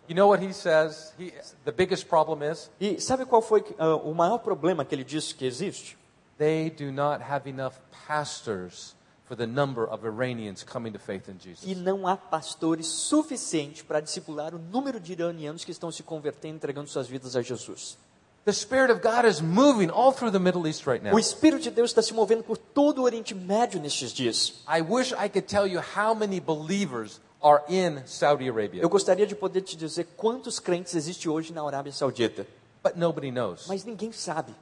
You 0.07 0.15
know 0.15 0.27
what 0.27 0.45
he 0.45 0.53
says? 0.53 1.13
He, 1.17 1.31
the 1.63 1.71
biggest 1.71 2.07
problem 2.07 2.43
is 2.43 2.69
E 2.79 2.99
sabe 2.99 3.25
qual 3.25 3.41
foi 3.41 3.63
ah, 3.77 3.95
o 3.95 4.13
maior 4.13 4.39
problema 4.39 4.83
que 4.83 4.93
ele 4.93 5.03
disse 5.03 5.33
que 5.33 5.45
existe? 5.45 5.97
They 6.43 6.69
do 6.69 6.91
not 6.91 7.21
have 7.21 7.47
enough 7.49 7.75
pastors 8.07 8.95
for 9.25 9.35
the 9.35 9.47
number 9.47 9.85
of 9.87 10.05
Iranians 10.05 10.63
coming 10.63 10.91
to 10.91 10.99
faith 10.99 11.29
in 11.29 11.37
Jesus. 11.39 11.65
E 11.65 11.73
não 11.75 12.05
há 12.05 12.17
pastores 12.17 12.87
suficientes 12.87 13.81
para 13.81 14.01
discipular 14.01 14.53
o 14.53 14.59
número 14.59 14.99
de 14.99 15.13
iranianos 15.13 15.63
que 15.63 15.71
estão 15.71 15.91
se 15.91 16.03
convertendo, 16.03 16.55
entregando 16.57 16.89
suas 16.89 17.07
vidas 17.07 17.35
a 17.35 17.41
Jesus. 17.41 17.97
The 18.45 18.51
Spirit 18.51 18.91
of 18.91 18.99
God 19.01 19.25
is 19.25 19.39
moving 19.39 19.89
all 19.89 20.11
through 20.11 20.31
the 20.31 20.39
Middle 20.39 20.67
East 20.67 20.85
right 20.85 21.01
now. 21.01 21.13
O 21.15 21.19
Espírito 21.19 21.63
de 21.63 21.71
Deus 21.71 21.91
está 21.91 22.01
se 22.01 22.13
movendo 22.13 22.43
por 22.43 22.57
todo 22.57 22.99
o 22.99 23.03
Oriente 23.03 23.33
Médio 23.33 23.79
nestes 23.79 24.11
dias. 24.11 24.61
I 24.67 24.81
wish 24.81 25.13
I 25.13 25.29
could 25.29 25.47
tell 25.47 25.65
you 25.65 25.79
how 25.79 26.13
many 26.13 26.41
believers 26.41 27.21
are 27.41 27.63
in 27.69 28.01
Saudi 28.05 28.49
Arabia, 28.49 28.81
Eu 28.81 28.89
gostaria 28.89 29.25
de 29.25 29.33
poder 29.35 29.61
te 29.61 29.77
dizer 29.77 30.07
quantos 30.17 30.59
crentes 30.59 30.93
existem 30.93 31.31
hoje 31.31 31.53
na 31.53 31.65
Arábia 31.65 31.93
Saudita, 31.93 32.45
but 32.83 32.97
nobody 32.97 33.31
knows. 33.31 33.65
mas 33.67 33.85
ninguém 33.85 34.11
sabe. 34.11 34.53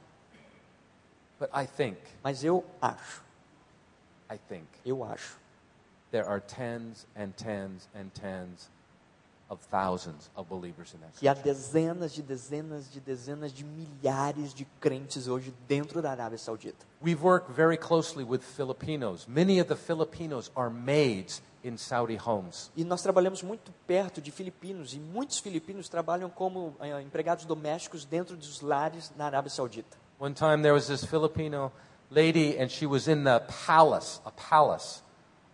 But 1.42 1.50
I 1.52 1.66
think, 1.66 1.98
Mas 2.22 2.44
eu 2.44 2.64
acho, 2.80 3.20
I 4.30 4.38
think 4.48 4.68
eu 4.86 5.02
acho 5.02 5.36
there 6.12 6.24
are 6.24 6.40
tens 6.40 7.04
and 7.16 7.32
tens 7.36 7.88
and 7.96 8.10
tens 8.14 8.70
of 9.50 9.60
thousands 9.68 10.30
of 10.36 10.48
believers 10.48 10.94
in 10.94 11.00
that. 11.00 11.18
que 11.18 11.26
há 11.26 11.34
dezenas 11.34 12.12
de 12.12 12.22
dezenas 12.22 12.88
de 12.88 13.00
dezenas 13.00 13.52
de 13.52 13.64
milhares 13.64 14.54
de 14.54 14.64
crentes 14.80 15.26
hoje 15.26 15.52
dentro 15.66 16.00
da 16.00 16.12
Arábia 16.12 16.38
Saudita. 16.38 16.86
We've 17.02 17.24
worked 17.24 17.50
very 17.52 17.76
closely 17.76 18.22
with 18.22 18.42
Filipinos. 18.42 19.26
Many 19.26 19.60
of 19.60 19.66
the 19.66 19.74
Filipinos 19.74 20.48
are 20.54 20.70
maids 20.70 21.42
in 21.64 21.76
Saudi 21.76 22.16
homes. 22.24 22.70
E 22.76 22.84
nós 22.84 23.02
trabalhamos 23.02 23.42
muito 23.42 23.72
perto 23.84 24.20
de 24.20 24.30
filipinos 24.30 24.94
e 24.94 25.00
muitos 25.00 25.40
filipinos 25.40 25.88
trabalham 25.88 26.30
como 26.30 26.76
eh, 26.78 27.02
empregados 27.02 27.44
domésticos 27.44 28.04
dentro 28.04 28.36
dos 28.36 28.60
lares 28.60 29.10
na 29.16 29.26
Arábia 29.26 29.50
Saudita. 29.50 30.01
One 30.22 30.34
time 30.34 30.62
there 30.62 30.72
was 30.72 30.86
this 30.86 31.04
Filipino 31.04 31.72
lady, 32.08 32.56
and 32.56 32.70
she 32.70 32.86
was 32.86 33.08
in 33.08 33.24
the 33.24 33.42
palace, 33.66 34.20
a 34.24 34.30
palace 34.30 35.02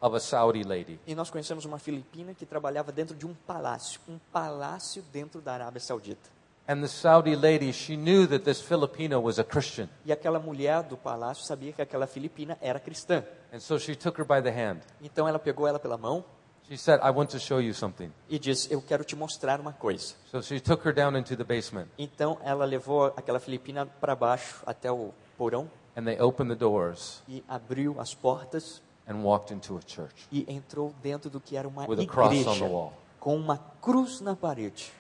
of 0.03 0.13
a 0.13 0.21
Saudi 0.21 0.63
lady. 0.63 1.01
E 1.07 1.15
nós 1.15 1.31
conhecemos 1.31 1.65
uma 1.65 1.79
filipina 1.79 2.35
que 2.35 2.45
trabalhava 2.45 2.93
dentro 2.93 3.17
de 3.17 3.27
um 3.27 3.33
palácio, 3.47 3.99
um 4.07 4.19
palácio 4.31 5.03
dentro 5.11 5.41
da 5.41 5.55
Arábia 5.55 5.81
Saudita. 5.81 6.29
And 6.69 6.83
the 6.83 6.87
Saudi 6.87 7.35
lady, 7.35 7.73
she 7.73 7.97
knew 7.97 8.27
that 8.27 8.45
this 8.45 8.61
Filipino 8.61 9.19
was 9.23 9.39
a 9.39 9.43
Christian. 9.43 9.89
E 10.05 10.13
aquela 10.13 10.39
mulher 10.39 10.83
do 10.83 10.99
palácio 10.99 11.47
sabia 11.47 11.73
que 11.73 11.81
aquela 11.81 12.07
filipina 12.07 12.59
era 12.61 12.79
cristã. 12.79 13.25
And 13.51 13.61
so 13.61 13.79
she 13.79 13.97
took 13.97 14.21
her 14.21 14.27
by 14.27 14.43
the 14.43 14.51
hand. 14.55 14.81
Então 15.01 15.27
ela 15.27 15.39
pegou 15.39 15.67
ela 15.67 15.79
pela 15.79 15.97
mão 15.97 16.23
She 16.69 16.77
said, 16.77 17.01
I 17.03 17.11
want 17.11 17.31
to 17.31 17.39
show 17.39 17.61
you 17.61 17.73
something. 17.73 18.11
e 18.29 18.39
disse: 18.39 18.71
Eu 18.71 18.83
quero 18.83 19.03
te 19.03 19.17
mostrar 19.17 19.59
uma 19.59 19.73
coisa. 19.73 20.15
So 20.31 20.43
she 20.43 20.61
took 20.61 20.87
her 20.87 20.93
down 20.95 21.17
into 21.17 21.35
the 21.35 21.45
basement, 21.45 21.87
Então 21.99 22.39
ela 22.45 22.65
levou 22.67 23.07
aquela 23.17 23.41
filipina 23.41 23.87
para 23.87 24.15
baixo 24.15 24.63
até 24.67 24.93
o 24.93 25.13
porão 25.39 25.71
and 25.97 26.05
they 26.05 26.21
opened 26.21 26.51
the 26.51 26.59
doors 26.59 27.23
e 27.27 27.43
abriu 27.49 27.99
as 27.99 28.15
portas 28.15 28.83
and 29.09 29.23
walked 29.23 29.53
into 29.55 29.79
a 29.79 29.81
church 29.87 30.29
e 30.31 30.45
entrou 30.47 30.95
dentro 31.03 31.31
do 31.31 31.41
que 31.41 31.57
era 31.57 31.67
uma 31.67 31.89
with 31.89 32.01
a 32.01 32.07
cross 32.07 32.31
on 32.31 32.35
igreja 32.35 32.55
the 32.67 32.71
wall. 32.71 32.93
com 33.19 33.35
uma 33.35 33.57
cruz 33.81 34.21
na 34.21 34.37
parede. 34.37 34.93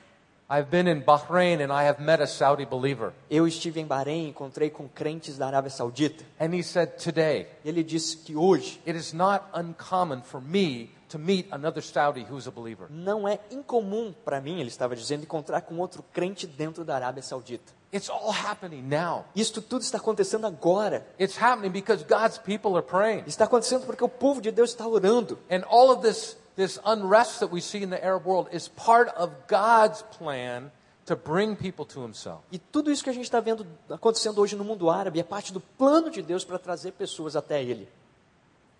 I've 0.51 0.71
been 0.71 0.89
in 0.89 1.03
Bahrain 1.05 1.61
and 1.63 1.71
I 1.71 1.87
have 1.87 2.03
met 2.03 2.23
a 2.23 2.27
Saudi 2.27 2.65
believer. 2.65 3.13
Eu 3.29 3.47
estive 3.47 3.79
em 3.79 3.85
Bahrein, 3.87 4.29
encontrei 4.29 4.71
com 4.71 4.89
crentes 4.89 5.37
da 5.37 5.47
Arábia 5.47 5.69
Saudita. 5.71 6.25
And 6.41 6.55
he 6.55 6.63
said, 6.63 6.93
Today, 6.97 7.47
Ele 7.63 7.85
disse 7.85 8.17
que 8.17 8.35
hoje 8.35 8.81
it 8.87 8.99
is 8.99 9.13
not 9.13 9.45
uncommon 9.55 10.23
for 10.23 10.41
me 10.41 10.91
to 11.09 11.19
meet 11.19 11.49
another 11.51 11.83
Saudi 11.83 12.27
who's 12.29 12.47
a 12.47 12.51
believer. 12.51 12.87
não 12.91 13.27
é 13.27 13.39
incomum 13.51 14.15
para 14.25 14.41
mim, 14.41 14.61
ele 14.61 14.69
estava 14.69 14.95
dizendo, 14.95 15.23
encontrar 15.23 15.63
com 15.63 15.79
outro 15.79 16.05
crente 16.13 16.47
dentro 16.47 16.85
da 16.85 16.95
Arábia 16.95 17.23
Saudita. 17.23 17.73
It's 17.93 18.11
all 18.11 18.31
happening 18.31 18.83
now. 18.83 19.25
Isto 19.35 19.63
tudo 19.63 19.81
está 19.81 19.97
acontecendo 19.97 20.47
agora. 20.47 21.07
It's 21.19 21.41
happening 21.41 21.71
because 21.71 22.05
God's 22.05 22.37
people 22.37 22.77
are 22.77 22.83
praying. 22.83 23.25
Está 23.27 23.47
acontecendo 23.47 23.87
porque 23.87 24.05
o 24.05 24.09
povo 24.09 24.43
de 24.43 24.51
Deus 24.51 24.71
está 24.71 24.87
orando. 24.87 25.39
And 25.51 25.63
all 25.67 25.91
of 25.91 26.03
this, 26.03 26.37
this 26.55 26.79
unrest 26.85 27.41
that 27.41 27.51
we 27.51 27.63
see 27.63 27.83
in 27.83 27.89
the 27.89 28.05
Arab 28.05 28.27
world 28.27 28.55
is 28.55 28.69
part 28.69 29.11
of 29.17 29.33
God's 29.49 30.03
plan 30.19 30.71
to 31.07 31.17
bring 31.17 31.57
people 31.57 31.87
to 31.87 32.03
Himself. 32.03 32.41
E 32.53 32.59
tudo 32.59 32.93
isso 32.93 33.03
que 33.03 33.09
a 33.09 33.13
gente 33.15 33.25
está 33.25 33.41
vendo 33.41 33.67
acontecendo 33.89 34.39
hoje 34.39 34.55
no 34.55 34.65
mundo 34.65 34.91
árabe 34.91 35.19
é 35.19 35.25
parte 35.25 35.51
do 35.51 35.61
plano 35.61 36.11
de 36.11 36.21
Deus 36.21 36.45
para 36.45 36.59
trazer 36.59 36.93
pessoas 36.93 37.35
até 37.37 37.63
Ele. 37.63 37.89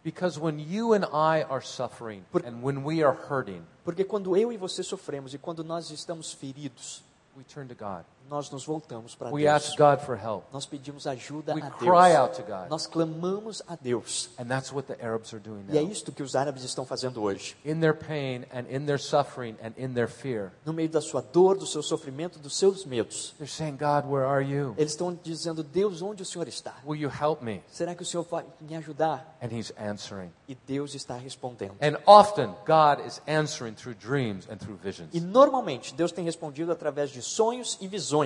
Because 0.05 0.39
when 0.39 0.59
you 0.59 0.95
and 0.95 1.05
I 1.05 1.43
are 1.43 1.61
suffering 1.61 2.25
and 2.45 2.63
when 2.63 2.85
we 2.85 3.03
are 3.03 3.17
hurting, 3.29 3.63
Porque 3.85 4.05
quando 4.05 4.37
eu 4.37 4.53
e 4.53 4.57
você 4.57 4.83
sofremos 4.83 5.35
e 5.35 5.39
quando 5.39 5.65
nós 5.65 5.91
estamos 5.91 6.33
feridos, 6.33 7.03
we 7.37 7.43
turn 7.45 7.69
to 7.69 7.75
God. 7.75 8.05
Nós 8.29 8.51
nos 8.51 8.65
voltamos 8.65 9.15
para 9.15 9.31
We 9.31 9.43
Deus. 9.43 9.55
ask 9.55 9.77
God 9.79 10.01
for 10.01 10.17
help. 10.17 10.45
Nós 10.53 10.67
pedimos 10.67 11.07
ajuda 11.07 11.55
We 11.55 11.63
a 11.63 11.71
cry 11.71 11.87
Deus. 12.13 12.17
out 12.17 12.37
to 12.37 12.43
God. 12.43 12.69
Nós 12.69 12.87
clamamos 12.87 13.63
a 13.67 13.77
Deus. 13.77 14.31
And 14.39 14.45
that's 14.47 14.73
what 14.73 14.87
the 14.87 15.03
Arabs 15.05 15.33
are 15.33 15.41
doing 15.43 15.65
E 15.69 15.79
é 15.79 15.83
now. 15.83 15.91
isto 15.91 16.13
que 16.13 16.23
os 16.23 16.35
árabes 16.37 16.63
estão 16.65 16.85
fazendo 16.85 17.23
hoje. 17.23 17.57
In 17.65 17.81
their 17.81 17.95
pain 17.95 18.45
and 18.53 18.65
in 18.71 18.85
their 18.87 18.99
suffering 19.01 19.57
and 19.63 19.73
in 19.77 19.95
their 19.95 20.09
fear, 20.09 20.53
No 20.67 20.73
meio 20.73 20.89
da 20.89 21.01
sua 21.01 21.21
dor, 21.23 21.57
do 21.57 21.67
seu 21.67 21.83
sofrimento, 21.83 22.39
dos 22.39 22.57
seus 22.57 22.85
medos. 22.85 23.35
they're 23.39 23.51
saying, 23.51 23.77
God, 23.77 24.05
where 24.11 24.27
are 24.27 24.43
you? 24.45 24.75
Eles 24.77 24.93
estão 24.93 25.17
dizendo: 25.23 25.63
Deus, 25.63 26.03
onde 26.03 26.23
o 26.23 26.27
Senhor 26.27 26.47
está? 26.49 26.75
Will 26.87 27.01
you 27.01 27.11
help 27.11 27.43
me? 27.43 27.63
Será 27.71 27.95
que 27.95 28.03
o 28.03 28.07
Senhor 28.07 28.25
vai 28.25 28.45
me 28.61 28.77
ajudar? 28.77 29.37
And 29.43 29.49
He's 29.53 29.73
answering. 29.79 30.31
E 30.49 30.55
Deus 30.67 30.95
está 30.95 31.15
respondendo. 31.17 31.75
And 31.81 31.99
often, 32.07 32.55
God 32.67 33.07
is 33.07 33.21
answering 33.27 33.75
through 33.75 33.97
dreams 33.99 34.47
and 34.51 34.57
through 34.57 34.79
visions. 34.83 35.11
E 35.15 35.21
normalmente 35.21 35.95
Deus 35.95 36.13
tem 36.13 36.25
respondido 36.25 36.73
através 36.73 37.11
de 37.11 37.23
sonhos 37.23 37.77
e 37.81 37.87
visões, 37.89 38.18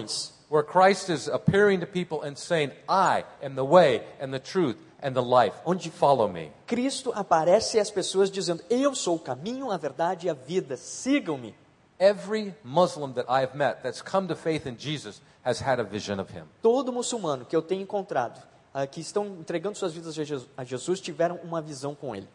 Where 0.50 0.62
Christ 0.66 1.08
is 1.08 1.28
appearing 1.28 1.80
to 1.80 1.86
people 1.86 2.22
and 2.22 2.36
saying, 2.36 2.72
I 2.88 3.24
am 3.42 3.54
the 3.54 3.64
way 3.64 4.02
and 4.20 4.32
the 4.32 4.38
truth 4.38 4.76
and 5.02 5.14
the 5.14 5.22
life. 5.22 5.54
Onde- 5.64 5.90
Follow 5.90 6.28
me. 6.28 6.52
Cristo 6.66 7.10
aparece 7.14 7.78
às 7.80 7.90
pessoas 7.90 8.30
dizendo: 8.30 8.62
Eu 8.68 8.94
sou 8.94 9.16
o 9.16 9.18
caminho, 9.18 9.70
a 9.70 9.76
verdade 9.78 10.26
e 10.26 10.30
a 10.30 10.34
vida. 10.34 10.76
Sigam-me. 10.76 11.54
Every 11.98 12.54
Muslim 12.64 13.12
that 13.14 13.26
I 13.30 13.42
have 13.44 13.56
met 13.56 13.82
that's 13.82 14.02
come 14.02 14.26
to 14.28 14.34
faith 14.36 14.66
in 14.66 14.76
Jesus 14.78 15.22
has 15.44 15.60
had 15.62 15.78
a 15.80 15.84
vision 15.84 16.18
of 16.20 16.30
Him. 16.32 16.44
Todo 16.60 16.92
muçulmano 16.92 17.44
que 17.44 17.54
eu 17.56 17.62
tenho 17.62 17.80
encontrado, 17.82 18.42
ah, 18.74 18.86
que 18.86 19.00
estão 19.00 19.26
entregando 19.38 19.78
suas 19.78 19.92
vidas 19.94 20.18
a 20.18 20.24
Jesus, 20.24 20.48
a 20.56 20.64
Jesus, 20.64 21.00
tiveram 21.00 21.36
uma 21.44 21.62
visão 21.62 21.94
com 21.94 22.14
Ele. 22.14 22.28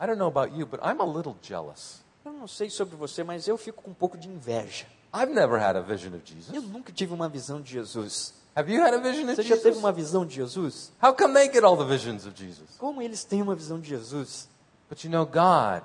I 0.00 0.06
don't 0.06 0.18
know 0.18 0.28
about 0.28 0.54
you, 0.56 0.66
but 0.66 0.80
I'm 0.80 1.00
a 1.00 1.06
little 1.06 1.36
jealous. 1.42 2.02
Eu 2.24 2.32
não 2.32 2.46
sei 2.46 2.70
sobre 2.70 2.94
você, 2.96 3.24
mas 3.24 3.48
eu 3.48 3.56
fico 3.56 3.82
com 3.82 3.90
um 3.90 3.94
pouco 3.94 4.16
de 4.16 4.28
inveja. 4.28 4.86
I've 5.14 5.32
never 5.32 5.58
had 5.58 5.76
a 5.76 5.82
vision 5.82 6.14
of 6.14 6.22
Jesus. 6.24 6.54
Eu 6.54 6.62
nunca 6.62 6.92
tive 6.92 7.12
uma 7.12 7.28
visão 7.28 7.60
de 7.60 7.70
Jesus. 7.72 8.34
Have 8.54 8.70
you 8.72 8.82
had 8.82 8.94
a 8.94 8.98
vision 8.98 9.28
of 9.28 9.36
Você 9.36 9.42
já 9.42 9.56
teve 9.56 9.68
Jesus? 9.70 9.78
uma 9.78 9.92
visão 9.92 10.26
de 10.26 10.34
Jesus? 10.34 10.92
How 11.02 11.14
come 11.14 11.34
they 11.34 11.50
get 11.52 11.64
all 11.64 11.76
the 11.76 11.84
visions 11.84 12.26
of 12.26 12.34
Jesus? 12.36 12.76
Como 12.78 13.00
eles 13.02 13.24
têm 13.24 13.42
uma 13.42 13.54
visão 13.54 13.80
de 13.80 13.88
Jesus? 13.88 14.48
But 14.88 15.04
you 15.04 15.10
know, 15.10 15.24
God, 15.24 15.82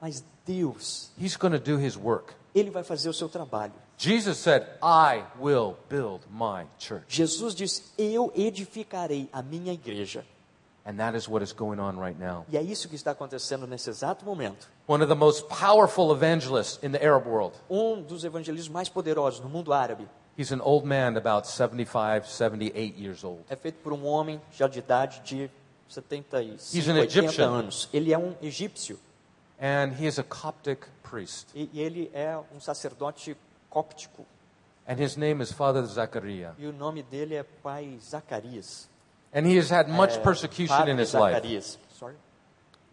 Mas 0.00 0.22
Deus, 0.46 1.10
He's 1.18 1.36
going 1.36 1.52
to 1.52 1.58
do 1.58 1.78
His 1.78 1.96
work. 1.96 2.34
Ele 2.54 2.70
vai 2.70 2.84
fazer 2.84 3.08
o 3.08 3.14
seu 3.14 3.28
trabalho. 3.28 3.72
Jesus 3.96 4.38
said, 4.38 4.66
I 4.82 5.24
will 5.40 5.76
build 5.88 6.20
my 6.30 6.66
church. 6.78 7.04
Jesus 7.08 7.54
disse: 7.54 7.84
Eu 7.96 8.32
edificarei 8.34 9.28
a 9.32 9.42
minha 9.42 9.72
igreja. 9.72 10.24
And 10.86 10.96
that 10.98 11.16
is 11.16 11.26
what 11.26 11.42
is 11.42 11.52
going 11.52 11.78
on 11.80 11.98
right 11.98 12.18
now. 12.18 12.44
E 12.50 12.56
é 12.58 12.62
isso 12.62 12.88
que 12.88 12.94
está 12.96 13.12
acontecendo 13.12 13.66
nesse 13.66 13.88
exato 13.88 14.24
momento. 14.24 14.68
One 14.86 15.02
of 15.02 15.08
the 15.08 15.14
most 15.18 15.48
powerful 15.48 16.12
evangelists 16.12 16.78
in 16.82 16.92
the 16.92 17.02
Arab 17.02 17.26
world. 17.26 17.54
Um 17.70 18.02
dos 18.02 18.22
evangelistas 18.24 18.68
mais 18.68 18.88
poderosos 18.88 19.40
no 19.40 19.48
mundo 19.48 19.72
árabe 19.72 20.06
He's 20.36 20.50
an 20.52 20.60
old 20.60 20.84
man, 20.84 21.16
about 21.16 21.46
75, 21.46 22.26
78 22.28 22.96
years 22.98 23.22
old. 23.24 23.42
é 23.48 23.56
feito 23.56 23.76
por 23.82 23.92
um 23.92 24.04
homem 24.04 24.40
já 24.52 24.66
de 24.68 24.80
idade 24.80 25.20
de 25.24 25.48
75, 25.88 26.54
He's 26.76 26.88
an 26.88 26.96
80 26.96 27.04
Egyptian. 27.04 27.48
anos. 27.50 27.88
Ele 27.92 28.12
é 28.12 28.18
um 28.18 28.34
egípcio 28.42 28.98
And 29.60 29.92
he 29.98 30.06
is 30.06 30.18
a 30.18 30.24
Coptic 30.24 30.80
priest. 31.02 31.46
e, 31.54 31.70
e 31.72 31.80
ele 31.80 32.10
é 32.12 32.36
um 32.54 32.60
sacerdote 32.60 33.36
cóptico. 33.70 34.26
And 34.86 34.96
his 35.02 35.16
name 35.16 35.40
is 35.42 35.50
Father 35.52 35.82
Zachariah. 35.86 36.52
E 36.58 36.66
o 36.66 36.72
nome 36.72 37.02
dele 37.04 37.36
é 37.36 37.42
Pai 37.42 37.96
Zacarias. 38.02 38.88
And 39.32 39.46
he 39.46 39.56
has 39.56 39.70
had 39.70 39.88
much 39.88 40.16
É, 40.16 40.20
persecution 40.20 40.76
Padre 40.76 40.92
in 40.92 40.98
his 41.00 41.14
life. 41.14 41.34
Zacarias. 41.36 41.78
Sorry. 41.98 42.16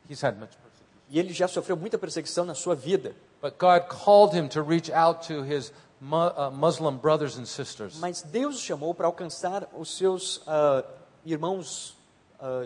He's 0.09 0.21
had 0.23 0.37
much 0.39 0.51
persecution. 0.51 0.70
E 1.11 1.19
ele 1.19 1.33
já 1.33 1.47
sofreu 1.47 1.75
muita 1.75 1.97
perseguição 1.97 2.45
na 2.45 2.55
sua 2.55 2.73
vida. 2.73 3.13
But 3.41 3.55
God 3.59 3.89
called 3.89 4.33
him 4.33 4.47
to 4.47 4.63
reach 4.63 4.89
out 4.91 5.27
to 5.27 5.43
his 5.43 5.73
uh, 6.01 6.49
Muslim 6.51 6.97
brothers 6.97 7.37
and 7.37 7.45
sisters. 7.45 7.99
Mas 7.99 8.21
Deus 8.21 8.55
o 8.55 8.59
chamou 8.59 8.93
para 8.95 9.07
alcançar 9.07 9.67
os 9.77 9.97
seus 9.97 10.41
ah, 10.47 10.85
irmãos 11.25 11.97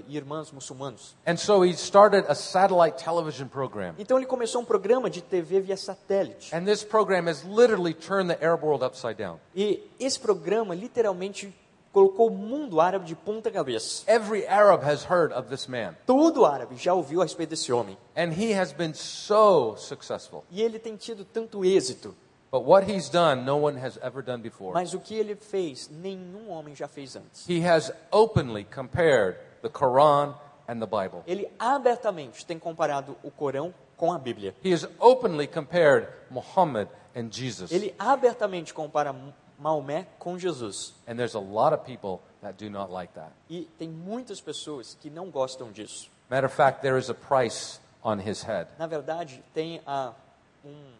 e 0.07 0.15
irmãs 0.15 0.51
muçulmanos. 0.51 1.15
And 1.27 1.37
so 1.37 1.65
he 1.65 1.71
started 1.73 2.25
a 2.29 2.35
satellite 2.35 3.03
television 3.03 3.47
program. 3.47 3.93
Então 3.97 4.17
ele 4.17 4.25
começou 4.25 4.61
um 4.61 4.65
programa 4.65 5.09
de 5.09 5.21
TV 5.21 5.59
via 5.59 5.75
satélite. 5.75 6.55
And 6.55 6.63
this 6.63 6.83
program 6.83 7.27
has 7.27 7.43
literally 7.43 7.93
turned 7.93 8.33
the 8.33 8.45
Arab 8.45 8.63
world 8.63 8.85
upside 8.85 9.15
down. 9.15 9.39
E 9.53 9.83
esse 9.99 10.19
programa 10.19 10.73
literalmente 10.73 11.53
colocou 11.95 12.27
o 12.27 12.31
mundo 12.31 12.81
árabe 12.81 13.05
de 13.05 13.15
ponta 13.15 13.49
cabeça. 13.49 14.03
Every 14.11 14.45
Arab 14.45 14.83
has 14.83 15.09
heard 15.09 15.31
of 15.31 15.47
this 15.47 15.65
man. 15.65 15.95
Todo 16.05 16.45
árabe 16.45 16.75
já 16.75 16.93
ouviu 16.93 17.21
a 17.21 17.23
respeito 17.23 17.51
desse 17.51 17.71
homem. 17.71 17.97
And 18.17 18.33
he 18.33 18.53
has 18.53 18.73
been 18.73 18.93
so 18.93 19.77
successful. 19.77 20.43
E 20.51 20.61
ele 20.61 20.77
tem 20.77 20.97
tido 20.97 21.23
tanto 21.23 21.63
êxito. 21.63 22.13
But 22.51 22.63
what 22.65 22.91
he's 22.91 23.09
done, 23.09 23.45
no 23.45 23.55
one 23.55 23.79
has 23.79 23.97
ever 24.01 24.21
done 24.21 24.43
before. 24.43 24.73
Mas 24.73 24.93
o 24.93 24.99
que 24.99 25.15
ele 25.15 25.35
fez, 25.35 25.89
nenhum 25.89 26.49
homem 26.49 26.75
já 26.75 26.89
fez 26.89 27.15
antes. 27.15 27.47
He 27.47 27.65
has 27.65 27.93
openly 28.11 28.65
compared 28.65 29.37
the 29.61 29.69
Quran 29.69 30.35
and 30.67 30.79
the 30.79 30.85
Bible. 30.85 31.23
Ele 31.25 31.49
abertamente 31.57 32.45
tem 32.45 32.59
comparado 32.59 33.15
o 33.23 33.31
Corão 33.31 33.73
com 33.95 34.11
a 34.11 34.19
Bíblia. 34.19 34.53
He 34.61 34.73
has 34.73 34.85
openly 34.99 35.47
compared 35.47 36.09
Muhammad 36.29 36.89
and 37.15 37.29
Jesus. 37.31 37.71
Ele 37.71 37.95
abertamente 37.97 38.73
compara 38.73 39.15
Maomé 39.59 40.07
com 40.19 40.37
Jesus. 40.37 40.93
And 41.07 41.15
there's 41.15 41.35
a 41.35 41.39
lot 41.39 41.73
of 41.73 41.85
people 41.85 42.21
that 42.41 42.57
do 42.57 42.69
not 42.69 42.91
like 42.91 43.13
that. 43.13 43.31
E 43.49 43.67
tem 43.77 43.89
muitas 43.89 44.41
pessoas 44.41 44.97
que 44.99 45.09
não 45.09 45.29
gostam 45.29 45.71
disso. 45.71 46.09
Matter 46.29 46.45
of 46.45 46.55
fact, 46.55 46.81
there 46.81 46.97
is 46.97 47.09
a 47.09 47.13
price 47.13 47.79
on 48.03 48.19
his 48.19 48.43
head. 48.43 48.67
Na 48.77 48.87
verdade, 48.87 49.43
tem 49.53 49.81
a, 49.85 50.13
um, 50.63 50.91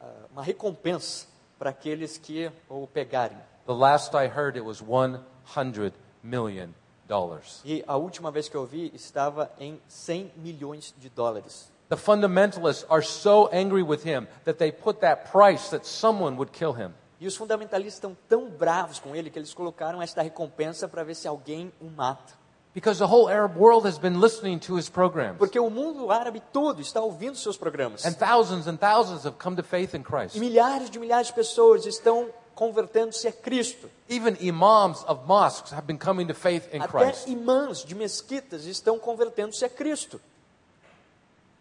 a, 0.00 0.06
uma 0.32 0.42
recompensa 0.42 1.26
para 1.58 1.70
aqueles 1.70 2.18
que 2.18 2.50
o 2.68 2.86
pegarem. 2.86 3.38
The 3.66 3.74
last 3.74 4.14
I 4.14 4.26
heard, 4.26 4.56
it 4.56 4.64
was 4.64 4.82
100 4.82 5.92
million 6.22 6.74
dollars. 7.06 7.60
E 7.64 7.84
a 7.86 7.96
última 7.96 8.30
vez 8.30 8.48
que 8.48 8.56
eu 8.56 8.66
vi 8.66 8.90
estava 8.94 9.50
em 9.58 9.80
100 9.88 10.32
milhões 10.36 10.94
de 10.98 11.08
dólares. 11.08 11.70
The 11.88 11.96
fundamentalists 11.96 12.86
are 12.88 13.02
so 13.02 13.50
angry 13.52 13.82
with 13.82 14.02
him 14.04 14.26
that 14.44 14.58
they 14.58 14.72
put 14.72 15.00
that 15.00 15.30
price 15.30 15.68
that 15.70 15.86
someone 15.86 16.36
would 16.36 16.50
kill 16.52 16.72
him. 16.72 16.94
E 17.22 17.26
os 17.28 17.36
fundamentalistas 17.36 17.94
estão 17.94 18.16
tão 18.28 18.50
bravos 18.50 18.98
com 18.98 19.14
ele 19.14 19.30
que 19.30 19.38
eles 19.38 19.54
colocaram 19.54 20.02
esta 20.02 20.22
recompensa 20.22 20.88
para 20.88 21.04
ver 21.04 21.14
se 21.14 21.28
alguém 21.28 21.72
o 21.80 21.84
mata. 21.84 22.34
Because 22.74 22.98
the 22.98 23.06
whole 23.06 23.32
Arab 23.32 23.56
world 23.56 23.86
has 23.86 23.96
been 23.96 24.18
listening 24.20 24.58
to 24.58 24.76
his 24.76 24.88
programs. 24.88 25.38
Porque 25.38 25.60
o 25.60 25.70
mundo 25.70 26.10
árabe 26.10 26.42
todo 26.52 26.80
está 26.80 27.00
ouvindo 27.00 27.36
seus 27.36 27.56
programas. 27.56 28.04
And 28.04 28.14
thousands 28.14 28.66
and 28.66 28.76
thousands 28.76 29.24
have 29.24 29.36
come 29.38 29.54
to 29.54 29.62
faith 29.62 29.94
in 29.94 30.02
Christ. 30.02 30.34
E 30.34 30.40
milhares 30.40 30.90
de 30.90 30.98
milhares 30.98 31.28
de 31.28 31.34
pessoas 31.34 31.86
estão 31.86 32.28
convertendo-se 32.56 33.28
a 33.28 33.32
Cristo. 33.32 33.88
Even 34.10 34.36
imams 34.40 35.04
of 35.06 35.24
mosques 35.24 35.72
have 35.72 35.86
been 35.86 35.98
coming 35.98 36.26
to 36.26 36.34
faith 36.34 36.74
in 36.74 36.80
Até 36.82 36.88
Christ. 36.88 37.28
imãs 37.28 37.84
de 37.84 37.94
mesquitas 37.94 38.64
estão 38.64 38.98
convertendo-se 38.98 39.64
a 39.64 39.68
Cristo. 39.68 40.20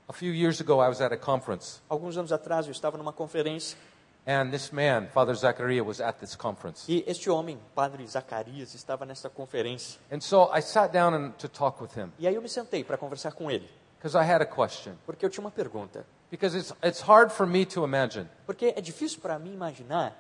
A 0.08 0.14
few 0.14 0.34
years 0.34 0.60
ago, 0.60 0.82
I 0.84 0.88
was 0.88 1.02
at 1.02 1.14
a 1.14 1.18
conference, 1.18 1.82
Alguns 1.88 2.18
anos 2.18 2.32
atrás 2.32 2.66
eu 2.66 2.72
estava 2.72 2.98
numa 2.98 3.14
conferência 3.14 3.78
and 4.26 4.52
this 4.52 4.72
man, 4.72 5.08
Father 5.14 5.34
Zachariah, 5.34 5.84
was 5.84 6.00
at 6.00 6.20
this 6.20 6.36
conference. 6.36 6.86
e 6.88 7.04
este 7.08 7.30
homem, 7.30 7.60
Padre 7.74 8.06
Zacarias, 8.06 8.74
estava 8.76 9.06
nessa 9.06 9.30
conferência. 9.30 10.00
And 10.12 10.22
so 10.22 10.50
I 10.56 10.62
sat 10.62 10.92
down 10.94 11.14
and, 11.14 11.32
to 11.40 11.48
talk 11.50 11.82
with 11.82 11.96
him 11.98 12.12
E 12.20 12.28
aí 12.28 12.36
eu 12.36 12.42
me 12.42 12.50
sentei 12.50 12.84
para 12.84 12.98
conversar 12.98 13.32
com 13.32 13.50
ele, 13.50 13.68
because 13.98 14.16
I 14.18 14.24
had 14.24 14.42
a 14.42 14.46
question. 14.46 14.94
porque 15.06 15.26
eu 15.26 15.30
tinha 15.30 15.44
uma 15.44 15.52
pergunta. 15.52 16.06
Because 16.30 16.56
it's, 16.58 16.74
it's 16.84 17.02
hard 17.02 17.30
for 17.32 17.46
me 17.46 17.66
to 17.66 17.84
imagine 17.84 18.28
Porque 18.46 18.74
é 18.78 18.80
difícil 18.82 19.20
para 19.20 19.38
mim 19.38 19.54
imaginar 19.54 20.16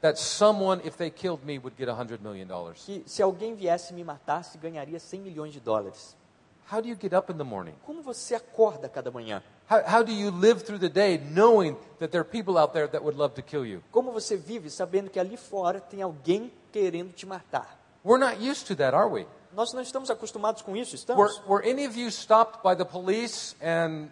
that 0.00 0.18
someone, 0.18 0.80
if 0.84 0.96
they 0.96 1.10
killed 1.10 1.44
me, 1.44 1.58
would 1.58 1.76
get 1.76 1.88
$100 1.88 2.20
million. 2.20 2.48
que 2.74 3.02
se 3.06 3.22
alguém 3.22 3.54
viesse 3.54 3.92
e 3.92 3.94
me 3.96 4.02
matasse, 4.02 4.56
ganharia 4.58 4.98
100 4.98 5.20
milhões 5.20 5.52
de 5.52 5.60
dólares. 5.60 6.16
How 6.72 6.80
do 6.80 6.88
you 6.88 6.96
get 7.00 7.12
up 7.12 7.30
in 7.30 7.36
the 7.36 7.44
morning? 7.44 7.74
Como 7.84 8.02
você 8.02 8.34
acorda 8.34 8.88
cada 8.88 9.10
manhã? 9.10 9.42
How, 9.68 9.82
how 9.86 10.02
do 10.02 10.12
you 10.12 10.30
live 10.30 10.62
through 10.62 10.78
the 10.80 10.88
day 10.88 11.18
knowing 11.30 11.76
that 11.98 12.10
there 12.10 12.20
are 12.20 12.24
people 12.24 12.58
out 12.58 12.72
there 12.72 12.86
that 12.88 13.02
would 13.02 13.16
love 13.16 13.34
to 13.34 13.42
kill 13.42 13.64
you? 13.64 13.82
Como 13.90 14.12
você 14.12 14.36
vive 14.36 14.68
sabendo 14.70 15.10
que 15.10 15.18
ali 15.18 15.36
fora 15.36 15.80
tem 15.80 16.02
alguém 16.02 16.52
querendo 16.72 17.12
te 17.12 17.24
matar? 17.26 17.78
We're 18.04 18.18
not 18.18 18.40
used 18.40 18.66
to 18.66 18.76
that, 18.76 18.94
are 18.94 19.08
we? 19.08 19.26
Nós 19.54 19.72
não 19.72 19.82
estamos 19.82 20.10
acostumados 20.10 20.62
com 20.62 20.76
isso, 20.76 20.92
Were, 21.14 21.28
estamos? 21.28 21.42
were 21.46 21.62
any 21.68 21.86
of 21.86 21.96
you 21.96 22.10
stopped 22.10 22.62
by 22.62 22.74
the 22.74 22.84
police 22.84 23.54
and 23.62 24.08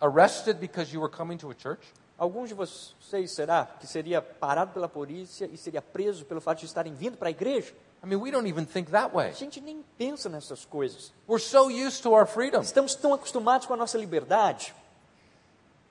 arrested 0.00 0.58
because 0.60 0.92
you 0.92 1.00
were 1.00 1.10
coming 1.10 1.38
to 1.38 1.50
a 1.50 1.54
church? 1.54 1.82
Alguns 2.18 2.50
de 2.50 2.54
vocês, 2.54 3.32
será, 3.34 3.66
que 3.80 3.86
seria 3.86 4.22
parado 4.22 4.72
pela 4.72 4.88
polícia 4.88 5.48
e 5.52 5.56
seria 5.56 5.82
preso 5.82 6.24
pelo 6.24 6.40
fato 6.40 6.60
de 6.60 6.66
estarem 6.66 6.94
vindo 6.94 7.16
para 7.16 7.28
a 7.28 7.30
igreja? 7.30 7.72
I 8.04 8.06
mean, 8.06 8.20
we 8.20 8.30
don't 8.30 8.48
even 8.48 8.64
think 8.64 8.90
that 8.90 9.14
way. 9.14 9.30
A 9.30 9.32
gente 9.32 9.60
nem 9.60 9.82
pensa 9.98 10.28
nessas 10.28 10.64
coisas. 10.64 11.12
We're 11.28 11.42
so 11.42 11.68
used 11.68 12.02
to 12.02 12.12
our 12.12 12.26
freedom. 12.26 12.60
Estamos 12.60 12.94
tão 12.94 13.12
acostumados 13.14 13.66
com 13.66 13.74
a 13.74 13.76
nossa 13.76 13.98
liberdade. 13.98 14.74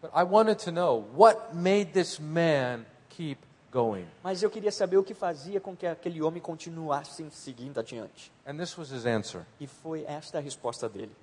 But 0.01 0.11
I 0.15 0.23
wanted 0.23 0.57
to 0.65 0.71
know 0.71 1.05
what 1.15 1.53
made 1.53 1.91
this 1.93 2.19
man 2.19 2.85
keep 3.09 3.37
going. 3.71 4.07
Mas 4.23 4.41
eu 4.41 4.49
queria 4.49 4.71
saber 4.71 4.97
o 4.97 5.03
que 5.03 5.13
fazia 5.13 5.59
com 5.61 5.75
que 5.75 5.85
aquele 5.85 6.21
homem 6.21 6.41
continuasse 6.41 7.29
seguindo 7.31 7.79
adiante. 7.79 8.31
And 8.45 8.57
this 8.57 8.77
was 8.77 8.89
his 8.91 9.05
answer. 9.05 9.45
E 9.59 9.67
foi 9.67 10.03
esta 10.05 10.39
a 10.39 10.41
resposta 10.41 10.89
dele. 10.89 11.15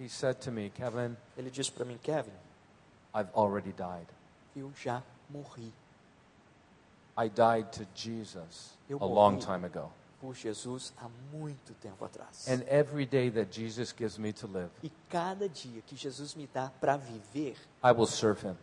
He 0.00 0.08
said 0.08 0.36
to 0.40 0.52
me, 0.52 0.70
Kevin, 0.70 1.16
Ele 1.36 1.50
disse 1.50 1.72
para 1.72 1.84
mim, 1.84 1.98
Kevin, 2.02 2.32
I've 3.14 3.30
already 3.34 3.72
died. 3.72 4.06
eu 4.54 4.70
já 4.76 5.02
morri 5.30 5.72
I 7.18 7.28
died 7.30 7.72
to 7.72 7.86
Jesus 7.94 8.76
Eu 8.88 8.98
a 9.00 9.06
long 9.06 9.32
morri. 9.36 9.46
time 9.46 9.64
ago. 9.66 9.90
Por 10.20 10.34
Jesus 10.34 10.92
há 10.96 11.08
muito 11.32 11.72
tempo 11.74 12.04
atrás. 12.04 12.48
And 12.48 12.62
every 12.68 13.06
day 13.06 13.30
that 13.30 13.50
Jesus 13.52 13.92
gives 13.92 14.18
me 14.18 14.32
to 14.34 14.46
live, 14.46 14.70
E 14.82 14.90
cada 15.08 15.48
dia 15.48 15.82
que 15.82 15.96
Jesus 15.96 16.34
me 16.34 16.48
dá 16.52 16.70
para 16.80 16.96
viver, 16.96 17.56
I 17.84 17.92
will 17.92 18.06
serve 18.06 18.46
him. 18.46 18.56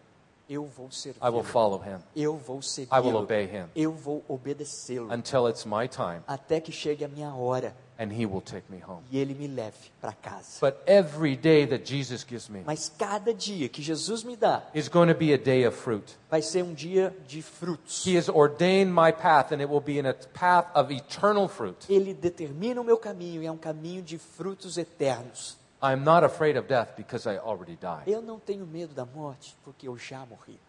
eu 0.49 0.65
vou 0.65 0.91
servir. 0.91 1.19
I 1.23 1.29
will 1.29 1.43
follow 1.43 1.79
him 1.81 1.99
Eu 2.15 2.37
vou 2.37 2.55
I 2.55 2.59
will 2.59 2.61
segui-lo. 2.63 3.17
obey 3.19 3.45
him. 3.45 3.67
Eu 3.75 3.93
vou 3.93 4.23
obedecê-lo. 4.27 5.11
until 5.11 5.47
it's 5.47 5.65
my 5.65 5.87
time 5.87 6.21
Até 6.27 6.59
que 6.59 6.71
chegue 6.71 7.03
a 7.05 7.07
minha 7.07 7.33
hora 7.33 7.75
and 8.03 8.11
he 8.11 8.25
will 8.25 8.41
take 8.41 8.63
me 8.69 8.79
home. 8.85 9.01
e 9.09 9.17
ele 9.17 9.33
me 9.33 9.47
leve 9.47 9.77
para 10.01 10.11
casa. 10.13 10.59
But 10.59 10.81
every 10.85 11.37
day 11.37 11.65
that 11.67 11.85
Jesus 11.85 12.25
gives 12.25 12.49
me 12.49 12.61
Mas 12.65 12.89
cada 12.89 13.33
dia 13.33 13.69
que 13.69 13.81
Jesus 13.81 14.23
me 14.23 14.35
dá 14.35 14.63
is 14.73 14.89
going 14.89 15.07
to 15.07 15.15
be 15.17 15.33
a 15.33 15.37
day 15.37 15.65
of 15.65 15.75
fruit. 15.77 16.17
vai 16.29 16.41
ser 16.41 16.63
um 16.63 16.73
dia 16.73 17.15
de 17.27 17.41
frutos. 17.41 18.05
He 18.05 18.17
has 18.17 18.27
ordained 18.27 18.91
my 18.93 19.11
path 19.11 19.53
and 19.53 19.61
it 19.61 19.69
will 19.69 19.81
be 19.81 19.97
in 19.97 20.05
a 20.05 20.13
path 20.13 20.67
of 20.75 20.91
eternal 20.93 21.47
fruit. 21.47 21.85
Ele 21.89 22.13
determina 22.13 22.81
o 22.81 22.83
meu 22.83 22.97
caminho 22.97 23.41
e 23.41 23.45
é 23.45 23.51
um 23.51 23.57
caminho 23.57 24.01
de 24.01 24.17
frutos 24.17 24.77
eternos. 24.77 25.57
I'm 25.81 26.03
not 26.03 26.25
afraid 26.25 26.57
of 26.57 26.67
death 26.67 26.95
because 26.97 27.25
I 27.27 27.37
already 27.37 27.77
died. 27.77 28.07
Eu 28.07 28.21
não 28.21 28.39
tenho 28.39 28.65
medo 28.65 28.93
da 28.93 29.05
morte 29.05 29.55
porque 29.63 29.87
eu 29.87 29.97
já 29.97 30.25
morri. 30.25 30.59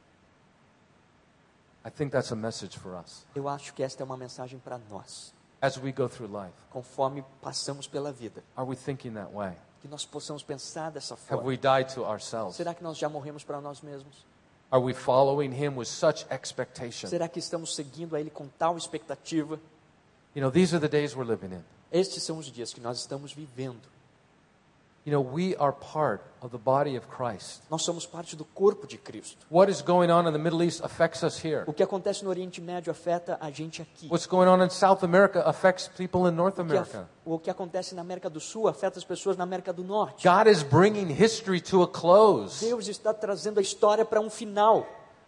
I 1.86 1.90
think 1.90 2.12
that's 2.12 2.32
a 2.32 2.36
message 2.36 2.78
for 2.78 2.94
us 2.94 3.26
Eu 3.34 3.46
acho 3.46 3.74
que 3.74 3.82
esta 3.82 4.02
é 4.02 4.04
uma 4.06 4.16
mensagem 4.16 4.58
para 4.58 4.78
nós, 4.88 5.33
as 5.64 5.78
we 5.78 5.92
go 5.92 6.08
through 6.08 6.30
life. 6.30 6.52
conforme 6.70 7.24
passamos 7.40 7.86
pela 7.86 8.12
vida, 8.12 8.42
Are 8.56 8.68
we 8.68 8.76
thinking 8.76 9.12
that 9.14 9.30
way? 9.32 9.52
que 9.80 9.88
nós 9.88 10.04
possamos 10.04 10.42
pensar 10.42 10.90
dessa 10.90 11.14
Have 11.14 11.22
forma. 11.26 11.44
we 11.44 11.56
died 11.56 11.92
to 11.94 12.04
ourselves? 12.04 12.56
Será 12.56 12.74
que 12.74 12.82
nós 12.82 12.98
já 12.98 13.08
morremos 13.08 13.44
para 13.44 13.60
nós 13.60 13.80
mesmos? 13.80 14.24
Are 14.70 14.82
we 14.82 14.92
following 14.92 15.52
him 15.52 15.76
with 15.76 15.86
such 15.86 16.26
expectation? 16.30 17.08
Será 17.08 17.28
que 17.28 17.38
estamos 17.38 17.74
seguindo 17.74 18.16
a 18.16 18.20
Ele 18.20 18.30
com 18.30 18.48
tal 18.58 18.76
expectativa? 18.76 19.58
You 20.34 20.42
know, 20.42 20.50
these 20.50 20.74
are 20.74 20.80
the 20.80 20.88
days 20.88 21.14
we're 21.14 21.28
living 21.30 21.54
in. 21.54 21.62
Estes 21.92 22.22
são 22.24 22.38
os 22.38 22.46
dias 22.46 22.74
que 22.74 22.80
nós 22.80 22.98
estamos 22.98 23.32
vivendo. 23.32 23.80
You 25.06 25.12
know, 25.12 25.20
we 25.20 25.54
are 25.56 25.70
part 25.70 26.22
of 26.40 26.50
the 26.50 26.56
body 26.56 26.96
of 26.96 27.06
Christ. 27.08 27.62
Nós 27.70 27.82
somos 27.82 28.06
parte 28.06 28.34
do 28.34 28.44
corpo 28.44 28.86
de 28.86 28.96
Cristo. 28.96 29.44
What 29.50 29.70
is 29.70 29.82
going 29.82 30.10
on 30.10 30.26
in 30.26 30.32
the 30.32 30.38
Middle 30.38 30.62
East 30.62 30.82
affects 30.82 31.22
us 31.22 31.38
here. 31.44 31.64
O 31.66 31.74
que 31.74 31.82
acontece 31.82 32.24
no 32.24 32.30
Oriente 32.30 32.58
Médio 32.58 32.90
afeta 32.90 33.36
a 33.38 33.50
gente 33.50 33.82
aqui. 33.82 34.08
What's 34.08 34.24
going 34.26 34.48
on 34.48 34.64
in 34.64 34.70
South 34.70 35.04
America 35.04 35.42
affects 35.46 35.88
people 35.88 36.26
in 36.26 36.34
North 36.34 36.58
O 36.58 36.64
que, 36.64 36.72
America. 36.72 37.08
o 37.22 37.38
que 37.38 37.50
acontece 37.50 37.94
na 37.94 38.00
América 38.00 38.30
do 38.30 38.40
Sul 38.40 38.66
afeta 38.66 38.98
as 38.98 39.04
pessoas 39.04 39.36
na 39.36 39.44
América 39.44 39.74
do 39.74 39.84
Norte. 39.84 40.26
God 40.26 40.48
is 40.48 40.62
bringing 40.62 41.12
history 41.12 41.60
to 41.60 41.82
a 41.82 41.86
close. 41.88 42.64
Deus 42.64 42.88
está 42.88 43.12
trazendo 43.12 43.58
a 43.58 43.62
história 43.62 44.06
para 44.06 44.22
um 44.22 44.30
final. 44.30 44.86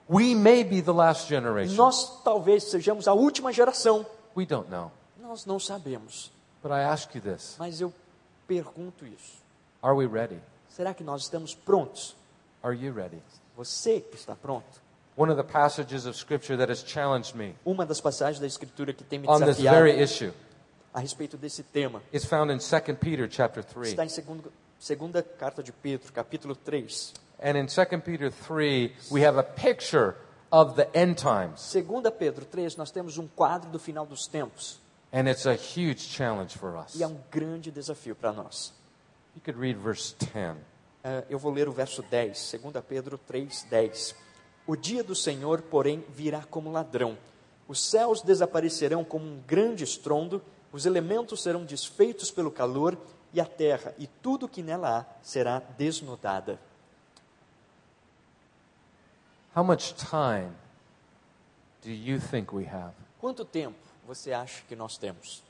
We 0.08 0.34
may 0.34 0.64
be 0.64 0.80
the 0.80 0.92
last 0.92 1.28
generation. 1.28 1.74
Nós 1.76 2.22
talvez 2.24 2.64
sejamos 2.64 3.06
a 3.06 3.12
última 3.12 3.52
geração. 3.52 4.06
We 4.34 4.46
don't 4.46 4.70
know. 4.70 4.90
Nós 5.20 5.44
não 5.44 5.58
sabemos. 5.60 6.32
But 6.62 6.72
I 6.72 6.80
ask 6.80 7.14
you 7.14 7.20
this 7.20 7.56
Mas 7.58 7.78
eu 7.78 7.92
pergunto 8.48 9.04
isso. 9.04 9.44
Are 9.82 9.94
we 9.94 10.06
ready? 10.06 10.40
Será 10.68 10.94
que 10.94 11.04
nós 11.04 11.22
estamos 11.22 11.54
prontos? 11.54 12.16
Are 12.62 12.74
you 12.74 12.92
ready? 12.92 13.22
Você 13.56 14.04
está 14.12 14.34
pronto? 14.34 14.66
One 15.16 15.30
of 15.30 15.40
the 15.40 15.50
passages 15.50 16.04
of 16.06 16.16
Scripture 16.16 16.58
that 16.58 16.70
has 16.70 16.82
challenged 16.82 17.34
me 17.34 17.54
Uma 17.64 17.86
das 17.86 18.00
passagens 18.00 18.38
da 18.38 18.46
Escritura 18.46 18.92
que 18.92 19.02
tem 19.02 19.18
me 19.18 19.26
on 19.28 19.38
this 19.38 19.56
desafiado 19.56 19.76
very 19.76 20.02
issue 20.02 20.32
a 20.92 21.00
respeito 21.00 21.36
desse 21.36 21.62
tema 21.62 22.02
is 22.12 22.24
found 22.24 22.52
in 22.52 22.58
2 22.58 22.96
Peter 22.96 23.28
chapter 23.30 23.62
3. 23.62 23.88
está 23.88 24.04
em 24.04 24.08
segundo, 24.08 24.52
segunda 24.78 25.22
carta 25.22 25.62
de 25.62 25.72
Pedro, 25.72 26.12
capítulo 26.12 26.54
3. 26.54 27.14
And 27.42 27.56
in 27.58 27.66
2 27.66 28.00
Peter 28.02 28.30
3, 28.30 28.92
we 29.10 29.24
have 29.24 29.38
a 29.38 29.42
picture 29.42 30.16
of 30.50 30.74
the 30.74 30.88
end 30.94 31.16
times. 31.16 31.60
Segunda 31.60 32.10
Pedro 32.10 32.46
3, 32.46 32.76
nós 32.76 32.90
temos 32.90 33.18
um 33.18 33.26
quadro 33.26 33.70
do 33.70 33.78
final 33.78 34.06
dos 34.06 34.26
tempos. 34.26 34.80
And 35.12 35.28
it's 35.28 35.46
a 35.46 35.54
huge 35.54 36.00
challenge 36.00 36.56
for 36.56 36.76
us. 36.76 36.94
E 36.94 37.02
é 37.02 37.06
um 37.06 37.18
grande 37.30 37.70
desafio 37.70 38.14
para 38.14 38.32
nós. 38.32 38.72
You 39.36 39.42
could 39.44 39.60
read 39.60 39.78
verse 39.78 40.16
10. 40.32 40.56
Eh, 41.04 41.24
eu 41.28 41.38
vou 41.38 41.52
ler 41.52 41.68
o 41.68 41.72
verso 41.72 42.02
10, 42.02 42.56
2 42.60 42.84
Pedro 42.88 43.18
3, 43.18 43.64
10. 43.70 44.16
O 44.66 44.74
dia 44.74 45.04
do 45.04 45.14
Senhor, 45.14 45.62
porém, 45.62 46.04
virá 46.08 46.42
como 46.42 46.72
ladrão. 46.72 47.16
Os 47.68 47.80
céus 47.80 48.22
desaparecerão 48.22 49.04
como 49.04 49.26
um 49.26 49.40
grande 49.46 49.84
estrondo, 49.84 50.42
os 50.72 50.86
elementos 50.86 51.42
serão 51.42 51.64
desfeitos 51.64 52.30
pelo 52.30 52.50
calor, 52.50 52.98
e 53.32 53.40
a 53.40 53.44
terra 53.44 53.94
e 53.98 54.06
tudo 54.06 54.48
que 54.48 54.62
nela 54.62 55.00
há 55.00 55.04
será 55.22 55.60
desnudada. 55.76 56.58
How 59.54 59.62
much 59.62 59.94
time 59.94 60.52
do 61.82 61.90
you 61.90 62.18
think 62.18 62.54
we 62.54 62.66
have? 62.66 62.94
Quanto 63.20 63.44
tempo 63.44 63.76
você 64.06 64.32
acha 64.32 64.62
que 64.66 64.74
nós 64.74 64.96
temos? 64.96 65.42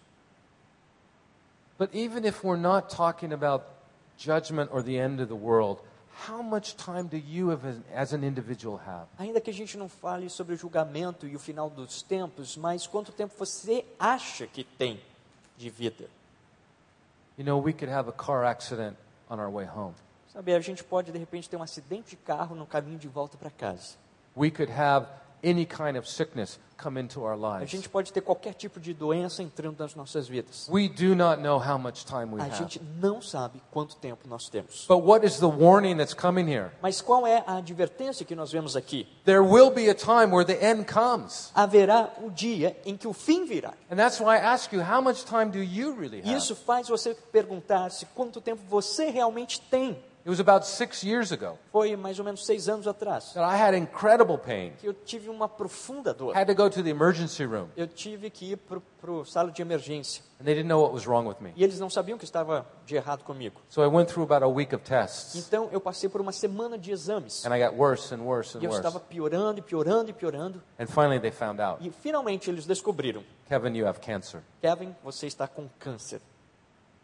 But 1.79 1.94
even 1.94 2.27
if 2.27 2.42
we're 2.42 2.61
not 2.61 2.88
talking 2.88 3.33
about 3.33 3.76
judgment 4.18 4.70
or 4.72 4.83
the 4.83 4.98
end 4.98 5.20
of 5.20 5.29
the 5.29 5.37
world, 5.37 5.81
how 6.26 6.42
much 6.42 6.76
time 6.76 7.07
do 7.09 7.16
you 7.16 7.50
have 7.50 7.64
as, 7.66 7.76
as 7.94 8.12
an 8.12 8.24
individual 8.24 8.81
have? 8.87 9.07
Ainda 9.18 9.40
que 9.40 9.50
a 9.50 9.55
gente 9.55 9.76
não 9.76 9.88
fale 9.88 10.29
sobre 10.31 10.55
o 10.55 10.57
julgamento 10.57 11.26
e 11.26 11.37
o 11.37 11.38
final 11.38 11.68
dos 11.68 12.02
tempos, 12.02 12.57
mas 12.57 12.87
quanto 12.87 13.12
tempo 13.12 13.35
você 13.37 13.85
acha 13.98 14.46
que 14.46 14.64
tem 14.64 15.00
de 15.57 15.70
vida? 15.70 16.09
You 17.38 17.44
know, 17.44 17.62
we 17.62 17.72
could 17.72 17.90
have 17.90 18.08
a 18.08 18.12
car 18.12 18.44
accident 18.44 18.96
on 19.29 19.38
our 19.38 19.50
way 19.50 19.67
home. 19.67 19.94
Sabe, 20.33 20.54
a 20.54 20.60
gente 20.60 20.83
pode 20.83 21.12
de 21.12 21.19
repente 21.19 21.48
ter 21.48 21.56
um 21.56 21.62
acidente 21.62 22.10
de 22.10 22.17
carro 22.17 22.54
no 22.54 22.67
caminho 22.67 22.98
de 22.98 23.08
volta 23.08 23.37
para 23.37 23.50
casa. 23.50 23.96
We 24.37 24.50
could 24.50 24.73
have 24.73 25.06
any 25.49 25.65
kind 25.65 25.97
of 25.97 26.09
sickness 26.09 26.59
come 26.77 27.01
into 27.01 27.23
our 27.23 27.33
A 27.33 27.59
lives. 27.59 27.71
gente 27.71 27.88
pode 27.88 28.13
ter 28.13 28.21
qualquer 28.21 28.53
tipo 28.53 28.79
de 28.79 28.92
doença 28.92 29.42
entrando 29.42 29.79
nas 29.79 29.94
nossas 29.94 30.29
vidas. 30.29 30.69
We 30.69 30.88
do 30.88 31.15
not 31.15 31.40
know 31.40 31.59
how 31.59 31.79
much 31.79 32.05
time 32.05 32.27
we 32.35 32.40
A 32.40 32.44
have. 32.44 32.57
gente 32.59 32.81
não 33.01 33.23
sabe 33.23 33.63
quanto 33.71 33.97
tempo 33.97 34.29
nós 34.29 34.49
temos. 34.51 34.85
But 34.87 35.03
what 35.03 35.25
is 35.25 35.38
the 35.38 35.47
warning 35.47 35.97
that's 35.97 36.13
coming 36.13 36.47
here? 36.47 36.71
Mas 36.83 37.01
qual 37.01 37.27
é 37.27 37.42
a 37.47 37.57
advertência 37.57 38.27
que 38.27 38.35
nós 38.35 38.53
vemos 38.53 38.77
aqui? 38.77 39.07
There 39.25 39.40
will 39.40 39.71
be 39.71 39.88
a 39.88 39.94
time 39.94 40.27
where 40.35 40.44
the 40.44 40.63
end 40.63 40.85
comes. 40.85 41.51
Haverá 41.55 42.11
o 42.23 42.31
dia 42.31 42.77
em 42.85 42.97
que 42.97 43.09
o 43.09 43.15
fim 43.15 43.47
virá. 43.47 43.73
And 43.90 43.97
that's 43.97 44.21
why 44.21 44.37
I 44.37 44.40
ask 44.40 44.73
you, 44.73 44.83
how 44.83 45.01
much 45.01 45.25
time 45.25 45.47
do 45.47 45.63
you 45.63 45.94
really 45.99 46.21
have? 46.21 46.35
Isso 46.35 46.55
faz 46.55 46.88
você 46.88 47.15
perguntar-se 47.33 48.05
quanto 48.15 48.40
tempo 48.40 48.61
você 48.69 49.09
realmente 49.09 49.61
tem. 49.63 49.97
It 50.27 50.31
was 50.31 50.40
about 50.40 50.66
six 50.66 51.04
years 51.04 51.31
ago 51.31 51.56
Foi 51.70 51.94
mais 51.94 52.18
ou 52.18 52.24
menos 52.24 52.44
seis 52.44 52.68
anos 52.68 52.88
atrás 52.88 53.33
that 53.35 53.44
I 53.48 53.56
had 53.62 53.74
incredible 53.77 54.37
pain. 54.37 54.72
que 54.81 54.85
eu 54.88 54.92
tive 54.92 55.31
uma 55.31 55.48
profunda 55.48 56.12
dor. 56.12 56.37
Had 56.37 56.46
to 56.48 56.54
go 56.54 56.68
to 56.68 56.83
the 56.83 56.90
emergency 56.90 57.44
room, 57.44 57.68
Eu 57.77 57.87
tive 57.87 58.29
que 58.29 58.50
ir 58.50 58.56
para 58.56 58.81
a 59.20 59.24
sala 59.24 59.52
de 59.52 59.62
emergência. 59.62 60.24
and 60.40 60.44
they 60.44 60.52
didn't 60.52 60.66
know 60.68 60.81
what 60.83 60.92
was 60.92 61.06
wrong 61.06 61.29
with 61.29 61.37
me. 61.40 61.52
E 61.54 61.62
eles 61.62 61.79
não 61.79 61.88
sabiam 61.88 62.16
o 62.16 62.18
que 62.18 62.24
estava 62.24 62.66
de 62.85 62.96
errado 62.96 63.22
comigo. 63.22 63.60
So 63.68 63.85
I 63.85 63.87
went 63.87 64.08
through 64.10 64.24
about 64.24 64.42
a 64.44 64.48
week 64.48 64.74
of 64.74 64.83
tests, 64.83 65.37
Então 65.37 65.68
eu 65.70 65.81
passei 65.81 66.08
por 66.08 66.20
uma 66.20 66.33
semana 66.33 66.77
de 66.77 66.90
exames. 66.90 67.46
and 67.46 67.54
I 67.54 67.62
got 67.64 67.77
worse 67.79 68.12
and 68.12 68.18
worse 68.22 68.58
and 68.58 68.62
E 68.62 68.64
eu 68.64 68.70
worse. 68.72 68.85
estava 68.85 68.98
piorando 68.98 69.60
e 69.60 69.62
piorando 69.62 70.10
e 70.10 70.12
piorando. 70.12 70.60
And 70.77 70.87
finally, 70.88 71.20
they 71.20 71.31
found 71.31 71.60
out, 71.62 71.87
E 71.87 71.88
finalmente 71.88 72.50
eles 72.50 72.66
descobriram: 72.66 73.22
Kevin, 73.48 73.77
you 73.77 73.87
have 73.87 74.00
cancer. 74.00 74.42
Kevin, 74.60 74.92
você 75.04 75.29
está 75.29 75.46
com 75.46 75.68
câncer. 75.79 76.20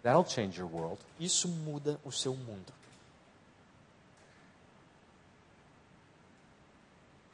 That'll 0.03 0.25
change 0.29 0.61
your 0.61 0.69
world. 0.69 0.99
Isso 1.21 1.47
muda 1.47 2.01
o 2.05 2.11
seu 2.11 2.35
mundo. 2.35 2.73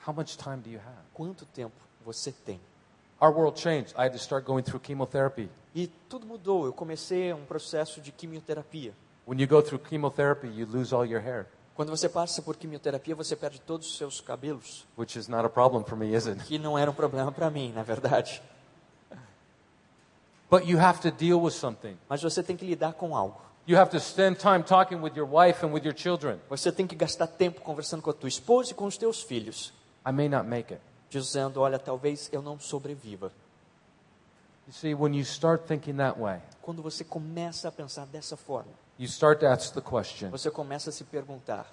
How 0.09 0.15
much 0.15 0.39
time 0.39 0.63
do 0.63 0.71
you 0.71 0.79
have? 0.79 1.05
Quanto 1.13 1.45
tempo 1.45 1.75
você 2.03 2.33
tem? 2.33 2.59
Our 3.21 3.31
world 3.31 3.61
changed. 3.61 3.93
I 3.95 4.07
had 4.07 4.13
to 4.13 4.19
start 4.19 4.47
going 4.47 4.63
through 4.63 4.83
chemotherapy. 4.83 5.51
E 5.75 5.87
tudo 6.09 6.27
mudou. 6.27 6.65
Eu 6.65 6.73
comecei 6.73 7.31
um 7.35 7.45
processo 7.45 8.01
de 8.01 8.11
quimioterapia. 8.11 8.95
When 9.27 9.39
you 9.39 9.47
go 9.47 9.61
through 9.61 9.87
chemotherapy, 9.87 10.49
you 10.49 10.67
lose 10.67 10.95
all 10.95 11.05
your 11.05 11.21
hair, 11.21 11.47
Quando 11.77 11.91
você 11.91 12.09
passa 12.09 12.41
por 12.41 12.57
quimioterapia, 12.57 13.15
você 13.15 13.37
perde 13.37 13.61
todos 13.61 13.87
os 13.87 13.97
seus 13.97 14.21
cabelos, 14.21 14.87
which 14.97 15.17
is 15.19 15.29
not 15.29 15.45
a 15.45 15.49
problem 15.49 15.85
for 15.85 15.97
me, 15.97 16.13
is 16.15 16.27
it? 16.27 16.43
que 16.45 16.59
não 16.59 16.79
era 16.79 16.91
um 16.91 16.95
problema 16.95 17.31
para 17.31 17.51
mim, 17.51 17.71
na 17.73 17.83
verdade. 17.83 18.43
But 20.51 20.65
you 20.65 20.81
have 20.81 21.01
to 21.03 21.11
deal 21.11 21.41
with 21.41 21.53
something. 21.53 21.99
Mas 22.09 22.23
você 22.23 22.43
tem 22.43 22.57
que 22.57 22.65
lidar 22.65 22.95
com 22.95 23.15
algo. 23.15 23.39
You 23.67 23.79
have 23.79 23.91
to 23.91 24.01
spend 24.01 24.39
time 24.39 24.63
talking 24.63 24.97
with 25.03 25.13
your 25.15 25.29
wife 25.31 25.65
and 25.65 25.71
with 25.71 25.85
your 25.85 25.95
children. 25.95 26.41
Você 26.49 26.73
tem 26.73 26.87
que 26.87 26.97
gastar 26.97 27.27
tempo 27.27 27.61
conversando 27.61 28.03
com 28.03 28.09
a 28.09 28.15
tua 28.15 28.29
esposa 28.29 28.73
e 28.73 28.75
com 28.75 28.87
os 28.87 28.97
teus 28.97 29.23
filhos, 29.23 29.75
I 30.09 30.13
may 30.13 30.29
not 30.29 30.47
make 30.47 30.73
it. 30.73 30.81
dizendo: 31.11 31.61
Olha, 31.61 31.79
talvez 31.79 32.29
eu 32.33 32.41
não 32.41 32.59
sobreviva. 32.59 33.33
You 34.67 34.73
see, 34.73 34.95
when 34.95 35.15
you 35.15 35.25
start 35.25 35.67
thinking 35.67 35.97
that 35.97 36.19
way, 36.19 36.41
Quando 36.63 36.83
você 36.83 37.03
começa 37.03 37.69
a 37.69 37.73
pensar 37.73 38.07
dessa 38.07 38.37
forma, 38.37 38.73
you 38.99 39.07
start 39.07 39.41
to 39.41 39.47
ask 39.47 39.73
the 39.73 39.81
question 39.81 40.31
você 40.31 40.51
começa 40.51 40.91
a 40.91 40.93
se 40.93 41.05
perguntar: 41.05 41.67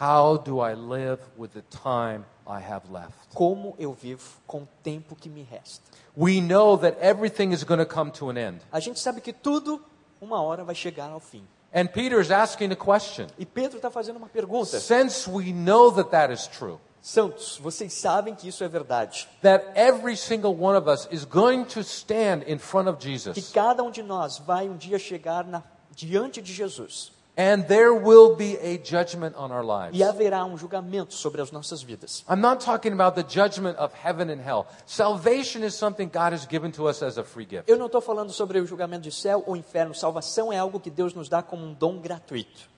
how 0.00 0.36
do 0.36 0.60
I 0.60 0.74
live 0.74 1.22
with 1.38 1.50
the 1.50 1.62
time 1.70 2.24
I 2.46 2.62
have 2.62 2.92
left? 2.92 3.14
Como 3.34 3.74
eu 3.78 3.92
vivo 3.94 4.40
com 4.46 4.62
o 4.62 4.68
tempo 4.82 5.16
que 5.16 5.28
me 5.28 5.42
resta? 5.42 5.82
We 6.14 6.42
know 6.42 6.76
that 6.78 6.98
everything 7.00 7.52
is 7.52 7.64
going 7.64 7.82
to 7.82 7.86
come 7.86 8.10
to 8.12 8.28
an 8.28 8.36
end. 8.36 8.60
A 8.70 8.80
gente 8.80 9.00
sabe 9.00 9.22
que 9.22 9.32
tudo, 9.32 9.82
uma 10.20 10.42
hora, 10.42 10.62
vai 10.62 10.74
chegar 10.74 11.10
ao 11.10 11.20
fim. 11.20 11.46
And 11.74 11.86
Peter 11.86 12.20
is 12.20 12.30
asking 12.30 12.70
a 12.72 12.76
question. 12.76 13.28
E 13.38 13.46
Pedro 13.46 13.78
está 13.78 13.90
fazendo 13.90 14.16
uma 14.16 14.28
pergunta. 14.28 14.78
Since 14.78 15.30
we 15.30 15.52
know 15.54 15.90
that 15.92 16.10
that 16.10 16.30
is 16.30 16.46
true, 16.46 16.78
Santos, 17.04 17.58
vocês 17.58 17.92
sabem 17.92 18.32
que 18.32 18.46
isso 18.46 18.62
é 18.62 18.68
verdade. 18.68 19.28
that 19.42 19.64
every 19.74 20.16
single 20.16 20.54
one 20.54 20.78
of 20.78 20.88
us 20.88 21.08
is 21.10 21.24
going 21.24 21.64
to 21.64 21.80
stand 21.80 22.44
in 22.46 22.58
front 22.58 22.88
of 22.88 22.98
Que 22.98 23.10
Jesus, 23.10 23.50
cada 23.52 23.82
um 23.82 23.90
de 23.90 24.04
nós 24.04 24.38
vai 24.38 24.68
um 24.68 24.76
dia 24.76 25.00
chegar 25.00 25.44
na, 25.44 25.64
diante 25.90 26.40
de 26.40 26.52
Jesus. 26.54 27.10
and 27.36 27.62
there 27.66 27.92
will 27.92 28.36
be 28.36 28.56
a 28.58 28.76
judgment 28.84 29.34
on 29.36 29.50
our 29.50 29.64
lives. 29.64 29.98
E 29.98 30.04
haverá 30.04 30.44
um 30.44 30.56
julgamento 30.56 31.12
sobre 31.14 31.40
as 31.42 31.50
nossas 31.50 31.82
vidas. 31.82 32.24
I'm 32.28 32.40
not 32.40 32.64
talking 32.64 32.92
about 32.92 33.16
the 33.20 33.24
judgment 33.26 33.76
of 33.80 33.92
heaven 34.00 34.30
and 34.30 34.40
hell. 34.40 34.66
Salvation 34.86 35.64
is 35.64 35.74
something 35.74 36.08
God 36.08 36.32
has 36.34 36.46
given 36.46 36.70
to 36.72 36.86
us 36.86 37.02
as 37.02 37.18
a 37.18 37.24
free 37.24 37.46
gift. 37.50 37.64
Eu 37.68 37.78
não 37.78 37.86
estou 37.86 38.00
falando 38.00 38.30
sobre 38.32 38.60
o 38.60 38.66
julgamento 38.66 39.02
de 39.02 39.10
céu 39.10 39.42
ou 39.44 39.56
inferno. 39.56 39.92
Salvação 39.92 40.52
é 40.52 40.58
algo 40.58 40.78
que 40.78 40.90
Deus 40.90 41.14
nos 41.14 41.28
dá 41.28 41.42
como 41.42 41.64
um 41.66 41.72
dom 41.74 41.98
gratuito. 42.00 42.70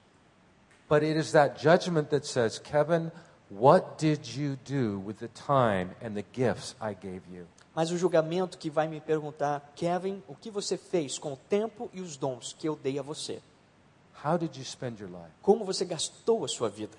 But 0.88 1.02
it 1.02 1.18
is 1.18 1.32
that 1.32 1.60
judgment 1.60 2.08
that 2.10 2.26
says, 2.26 2.58
Kevin, 2.58 3.10
what 3.58 3.98
did 3.98 4.26
you 4.26 4.56
do 4.64 5.00
with 5.00 5.18
the 5.18 5.28
time 5.28 5.90
and 6.02 6.14
the 6.14 6.24
gifts 6.32 6.74
I 6.80 6.94
gave 6.94 7.22
you? 7.32 7.46
Mas 7.74 7.90
o 7.90 7.98
julgamento 7.98 8.56
que 8.56 8.70
vai 8.70 8.86
me 8.86 9.00
perguntar, 9.00 9.72
Kevin, 9.74 10.22
o 10.28 10.34
que 10.34 10.50
você 10.50 10.76
fez 10.76 11.18
com 11.18 11.32
o 11.32 11.36
tempo 11.36 11.90
e 11.92 12.00
os 12.00 12.16
dons 12.16 12.54
que 12.56 12.68
eu 12.68 12.76
dei 12.76 12.98
a 12.98 13.02
você? 13.02 13.40
How 14.24 14.38
did 14.38 14.56
you 14.56 14.64
spend 14.64 15.00
your 15.00 15.10
life? 15.10 15.30
Como 15.42 15.64
você 15.64 15.84
gastou 15.84 16.44
a 16.44 16.48
sua 16.48 16.68
vida? 16.68 16.96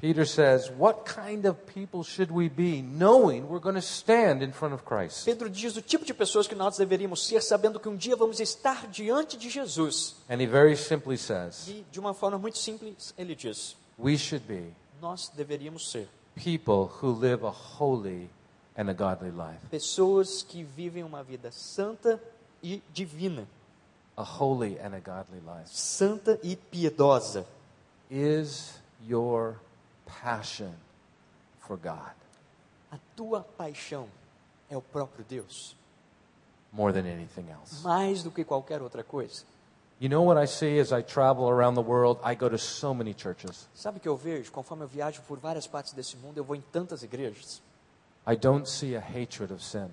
Peter 0.00 0.26
says, 0.26 0.70
What 0.76 1.04
kind 1.04 1.46
of 1.46 1.60
people 1.72 2.02
should 2.02 2.30
we 2.30 2.48
be, 2.48 2.82
knowing 2.82 3.44
we're 3.44 3.60
going 3.60 3.76
to 3.76 3.80
stand 3.80 4.42
in 4.42 4.52
front 4.52 4.74
of 4.74 4.84
Christ? 4.84 5.24
Pedro 5.24 5.48
diz 5.48 5.76
o 5.76 5.80
tipo 5.80 6.04
de 6.04 6.12
pessoas 6.12 6.46
que 6.46 6.54
nós 6.54 6.76
deveríamos 6.76 7.26
ser, 7.26 7.40
sabendo 7.40 7.80
que 7.80 7.88
um 7.88 7.96
dia 7.96 8.14
vamos 8.14 8.40
estar 8.40 8.86
diante 8.88 9.36
de 9.38 9.48
Jesus. 9.48 10.16
And 10.28 10.42
he 10.42 10.46
very 10.46 10.76
simply 10.76 11.16
says, 11.16 11.68
E 11.68 11.86
de 11.90 11.98
uma 11.98 12.12
forma 12.12 12.36
muito 12.36 12.58
simples, 12.58 13.14
ele 13.16 13.34
diz: 13.34 13.76
We 13.98 14.18
should 14.18 14.44
be 14.44 14.74
nós 15.04 15.28
deveríamos 15.36 15.90
ser 15.90 16.08
people 16.34 16.90
who 17.00 17.12
live 17.12 17.44
a 17.44 17.50
holy 17.50 18.28
and 18.76 18.88
a 18.90 18.94
godly 18.94 19.30
life. 19.30 19.60
pessoas 19.70 20.42
que 20.42 20.62
vivem 20.64 21.04
uma 21.04 21.22
vida 21.22 21.50
santa 21.52 22.20
e 22.62 22.82
divina, 22.92 23.46
A 24.16 24.22
holy 24.22 24.78
and 24.80 24.94
a 24.96 25.00
godly 25.00 25.40
life. 25.40 25.68
santa 25.68 26.38
e 26.42 26.56
piedosa. 26.56 27.44
Is 28.10 28.80
your 29.06 29.56
passion 30.06 30.72
for 31.60 31.76
God 31.76 32.14
A 32.90 32.98
tua 33.16 33.40
paixão 33.58 34.08
é 34.70 34.76
o 34.76 34.82
próprio 34.82 35.24
Deus, 35.28 35.76
more 36.72 36.92
than 36.92 37.06
anything 37.08 37.50
else? 37.50 37.82
mais 37.82 38.22
do 38.22 38.30
que 38.30 38.44
qualquer 38.44 38.80
outra 38.82 39.02
coisa. 39.04 39.44
You 40.04 40.10
know 40.10 40.20
what 40.20 40.36
I 40.36 40.44
see 40.44 40.78
as 40.80 40.92
I 40.92 41.00
travel 41.00 41.48
around 41.48 41.76
the 41.76 41.80
world? 41.80 42.18
I 42.22 42.34
go 42.34 42.50
to 42.50 42.58
so 42.58 42.92
many 42.92 43.14
churches. 43.14 43.66
Sabe 43.72 43.96
o 43.96 44.00
que 44.00 44.06
eu 44.06 44.14
vejo? 44.14 44.52
Conforme 44.52 44.84
eu 44.84 44.86
viajo 44.86 45.22
por 45.22 45.38
várias 45.38 45.66
partes 45.66 45.94
desse 45.94 46.14
mundo, 46.18 46.36
eu 46.36 46.44
vou 46.44 46.54
em 46.54 46.60
tantas 46.60 47.02
igrejas. 47.02 47.62
I 48.26 48.36
don't 48.36 48.68
see 48.68 48.94
a 48.94 49.00
hatred 49.00 49.50
of 49.50 49.64
sin. 49.64 49.88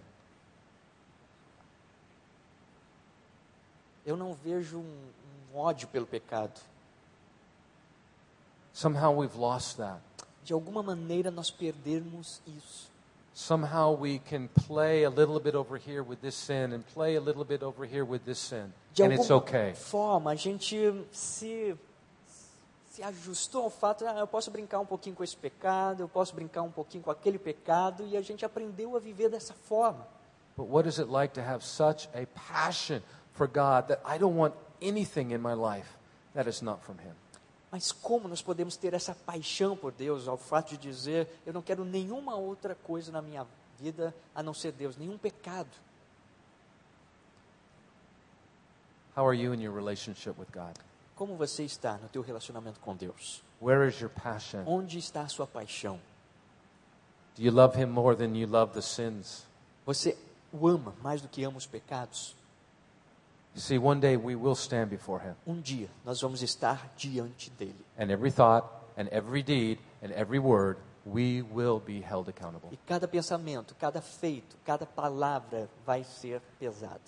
Eu 4.05 4.18
não 4.18 4.34
vejo 4.34 4.80
um, 4.80 4.97
um 5.53 5.57
ódio 5.57 5.88
pelo 5.88 6.05
pecado. 6.05 6.59
Somehow 8.74 9.18
we've 9.18 9.38
lost 9.38 9.78
that. 9.78 10.01
De 10.43 10.51
alguma 10.51 10.84
maneira 10.84 11.32
nós 11.32 11.49
perdermos 11.49 12.41
isso. 12.45 12.91
Somehow 13.34 13.98
we 13.98 14.20
can 14.20 14.50
play 14.50 15.04
a 15.04 15.10
little 15.10 15.40
bit 15.40 15.56
over 15.56 15.78
here 15.78 16.04
with 16.04 16.22
this 16.22 16.36
sin 16.36 16.74
and 16.74 16.86
play 16.94 17.16
a 17.16 17.22
little 17.22 17.46
bit 17.46 17.64
over 17.64 17.86
here 17.86 18.04
with 18.04 18.26
this 18.26 18.40
sin. 18.40 18.74
De 18.94 19.04
And 19.04 19.14
it's 19.14 19.32
okay. 19.32 19.74
forma, 19.74 20.32
a 20.32 20.36
gente 20.36 20.76
se, 21.14 21.76
se 22.90 23.02
ajustou 23.02 23.64
ao 23.64 23.70
fato, 23.70 24.06
ah, 24.06 24.20
eu 24.20 24.28
posso 24.28 24.52
brincar 24.52 24.80
um 24.80 24.86
pouquinho 24.86 25.16
com 25.16 25.24
esse 25.24 25.38
pecado, 25.38 26.04
eu 26.04 26.10
posso 26.10 26.36
brincar 26.36 26.62
um 26.62 26.72
pouquinho 26.72 27.04
com 27.04 27.12
aquele 27.12 27.40
pecado, 27.40 28.06
e 28.06 28.18
a 28.18 28.22
gente 28.22 28.44
aprendeu 28.44 28.98
a 28.98 29.00
viver 29.00 29.30
dessa 29.30 29.54
forma. 29.54 30.06
But 30.58 30.68
what 30.68 30.88
is 30.88 31.00
it 31.00 31.10
like 31.10 31.34
to 31.36 31.42
have 31.42 31.64
such 31.64 32.10
a 32.14 32.28
passion 32.36 33.02
for 33.34 33.48
God 33.48 33.88
that 33.88 34.02
I 34.06 34.18
don't 34.18 34.36
want 34.36 34.54
anything 34.82 35.32
in 35.32 35.42
my 35.42 35.54
life 35.54 35.88
that 36.36 36.50
is 36.50 36.62
not 36.62 36.84
from 36.84 36.98
Him? 36.98 37.16
Mas 37.72 37.91
como 37.91 38.28
nós 38.28 38.41
podemos 38.41 38.76
ter 38.76 38.93
essa 38.93 39.15
paixão 39.15 39.78
por 39.78 39.93
Deus, 39.93 40.28
ao 40.28 40.38
fato 40.38 40.72
de 40.72 40.78
dizer, 40.78 41.28
eu 41.45 41.53
não 41.53 41.61
quero 41.61 41.86
nenhuma 41.86 42.36
outra 42.36 42.76
coisa 42.76 43.11
na 43.11 43.22
minha 43.22 43.47
vida 43.80 44.13
a 44.36 44.43
não 44.43 44.53
ser 44.53 44.74
Deus, 44.74 44.97
nenhum 44.97 45.17
pecado. 45.17 45.69
How 49.15 49.28
are 49.28 49.38
you 49.38 49.53
in 49.53 49.61
your 49.61 49.74
relationship 49.74 50.38
with 50.38 50.47
God? 50.53 50.76
Como 51.15 51.36
você 51.36 51.63
está 51.63 51.97
no 51.97 52.09
teu 52.09 52.22
relacionamento 52.22 52.80
com 52.80 52.95
Deus? 52.95 53.41
Where 53.61 53.88
is 53.88 53.99
your 53.99 54.09
passion? 54.09 54.63
Onde 54.65 54.97
está 54.97 55.22
a 55.22 55.28
sua 55.28 55.47
paixão? 55.47 55.99
Do 57.36 57.43
you 57.43 57.51
love 57.51 57.78
Him 57.78 57.88
more 57.88 58.15
than 58.15 58.36
you 58.38 58.47
love 58.47 58.74
the 58.74 58.82
sins? 58.82 59.45
Você 59.86 60.17
o 60.51 60.67
ama 60.67 60.93
mais 61.01 61.22
do 61.22 61.30
que 61.30 61.43
ama 61.43 61.57
os 61.57 61.65
pecados? 61.65 62.36
See, 63.56 63.78
one 63.78 63.99
day 63.99 64.16
we 64.16 64.36
will 64.36 64.56
stand 64.56 64.89
before 64.89 65.20
Him, 65.20 65.36
Um 65.45 65.60
dia 65.62 65.89
nós 66.06 66.22
vamos 66.22 66.41
estar 66.41 66.89
diante 66.95 67.49
dele. 67.52 67.76
and 67.97 68.10
every 68.12 68.32
thought, 68.32 68.66
and 68.97 69.08
every 69.12 69.43
deed, 69.43 69.78
and 70.02 70.12
every 70.14 70.39
word, 70.39 70.78
we 71.06 71.41
will 71.41 71.80
be 71.80 71.99
held 72.02 72.30
accountable. 72.30 72.70
E 72.72 72.78
cada 72.88 73.08
pensamento, 73.08 73.76
cada 73.78 74.02
feito, 74.02 74.56
cada 74.64 74.86
palavra 74.86 75.70
vai 75.86 76.04
ser 76.04 76.41
pesado. 76.60 77.02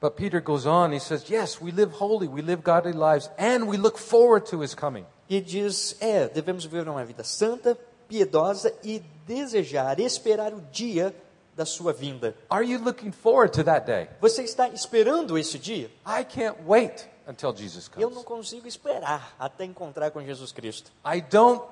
But 0.00 0.16
Peter 0.16 0.40
goes 0.40 0.66
on, 0.66 0.92
he 0.92 0.98
says, 0.98 1.30
Yes, 1.30 1.60
we 1.60 1.70
live 1.70 1.92
holy, 1.92 2.26
we 2.26 2.42
live 2.42 2.62
godly 2.62 2.92
lives, 2.92 3.30
and 3.38 3.68
we 3.68 3.76
look 3.78 3.96
forward 3.96 4.46
to 4.50 4.60
His 4.62 4.74
coming. 4.74 5.06
E 5.30 5.40
diz: 5.40 5.96
é, 6.00 6.28
devemos 6.28 6.64
viver 6.66 6.88
uma 6.88 7.04
vida 7.04 7.22
santa, 7.24 7.78
piedosa 8.08 8.74
e 8.82 9.02
desejar, 9.26 9.98
esperar 10.00 10.52
o 10.52 10.60
dia 10.72 11.14
da 11.56 11.64
sua 11.64 11.92
vinda. 11.92 12.34
Are 12.50 12.64
you 12.64 12.78
looking 12.82 13.12
forward 13.12 13.52
to 13.52 13.64
that 13.64 13.86
day? 13.86 14.08
Você 14.20 14.42
está 14.42 14.68
esperando 14.68 15.38
esse 15.38 15.58
dia? 15.58 15.90
I 16.06 16.24
can't 16.24 16.56
wait 16.66 17.08
until 17.26 17.54
Jesus 17.54 17.90
Eu 17.96 18.08
comes. 18.08 18.16
não 18.16 18.24
consigo 18.24 18.66
esperar 18.66 19.34
até 19.38 19.64
encontrar 19.64 20.10
com 20.10 20.22
Jesus 20.22 20.52
Cristo. 20.52 20.90
I 21.04 21.20
don't 21.20 21.62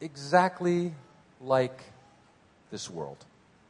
exactly 0.00 0.94
like 1.40 1.74
this 2.70 2.88
world. 2.90 3.18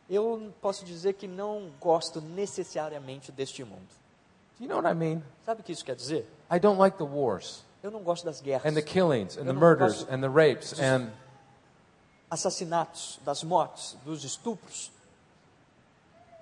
Eu 0.09 0.53
posso 0.61 0.85
dizer 0.85 1.15
que 1.15 1.27
não 1.27 1.73
gosto 1.81 2.21
necessariamente 2.21 3.33
deste 3.33 3.65
mundo. 3.65 3.89
Do 4.59 4.65
you 4.65 4.69
know 4.69 4.79
what 4.79 4.89
I 4.89 4.95
mean? 4.95 5.23
Sabe 5.45 5.61
o 5.61 5.65
que 5.65 5.73
isso 5.73 5.85
quer 5.85 5.97
dizer? 5.97 6.27
I 6.51 6.59
don't 6.59 6.79
like 6.79 6.97
the 6.97 7.05
wars 7.05 7.65
Eu 7.83 7.91
não 7.91 8.03
gosto 8.03 8.25
das 8.25 8.41
guerras, 8.41 8.65
and 8.65 8.75
the 8.75 8.83
killings 8.83 9.37
and 9.37 9.43
Eu 9.43 9.47
the 9.47 9.53
murders 9.53 10.07
and 10.11 10.21
the 10.21 10.29
rapes 10.29 10.79
and 10.81 11.11
assassinatos, 12.31 13.21
das 13.25 13.43
mortes, 13.45 13.97
dos 14.05 14.25
estupros. 14.25 14.91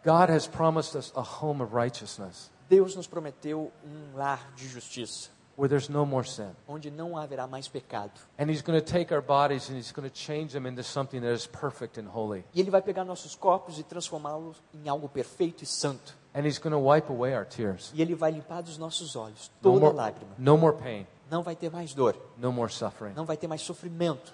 God 0.04 0.30
has 0.30 0.46
promised 0.46 0.94
us 0.96 1.12
a 1.16 1.22
home 1.22 1.62
of 1.62 1.74
righteousness 1.74 2.50
Deus 2.68 2.96
nos 2.96 3.06
prometeu 3.06 3.70
um 3.84 4.16
lar 4.16 4.40
de 4.56 4.66
justiça, 4.66 5.28
where 5.56 5.68
there's 5.68 5.88
no 5.88 6.04
more 6.06 6.26
sin. 6.26 6.50
onde 6.66 6.90
não 6.90 7.16
haverá 7.16 7.46
mais 7.46 7.68
pecado. 7.68 8.12
And 8.38 8.50
He's 8.50 8.62
going 8.62 8.78
to 8.80 8.84
take 8.84 9.12
our 9.14 9.22
bodies 9.22 9.68
and 9.68 9.76
He's 9.78 9.92
going 9.92 10.08
to 10.08 10.14
change 10.14 10.52
them 10.52 10.66
into 10.66 10.82
something 10.82 11.20
that 11.20 11.32
is 11.34 11.46
perfect 11.46 11.98
and 12.00 12.08
holy. 12.08 12.44
E 12.54 12.60
Ele 12.60 12.70
vai 12.70 12.80
pegar 12.82 13.04
nossos 13.04 13.34
corpos 13.34 13.78
e 13.78 13.82
transformá-los 13.82 14.62
em 14.72 14.88
algo 14.88 15.08
perfeito 15.08 15.62
e 15.62 15.66
santo. 15.66 16.14
And 16.34 16.40
He's 16.46 16.58
going 16.58 16.72
to 16.72 16.80
wipe 16.80 17.10
away 17.12 17.34
our 17.34 17.44
tears. 17.46 17.92
E 17.94 18.00
Ele 18.02 18.14
vai 18.14 18.32
limpar 18.32 18.62
dos 18.62 18.78
nossos 18.78 19.14
olhos 19.14 19.50
No 19.62 19.72
toda 19.72 19.80
more, 19.86 19.94
lágrima. 19.96 20.34
no 20.38 20.56
more 20.58 20.76
pain, 20.76 21.06
Não 21.30 21.42
vai 21.42 21.54
ter 21.54 21.70
mais 21.70 21.94
dor, 21.94 22.16
no 22.38 22.50
more 22.50 22.72
suffering. 22.72 23.12
não 23.14 23.24
vai 23.26 23.36
ter 23.36 23.46
mais 23.46 23.60
sofrimento. 23.62 24.32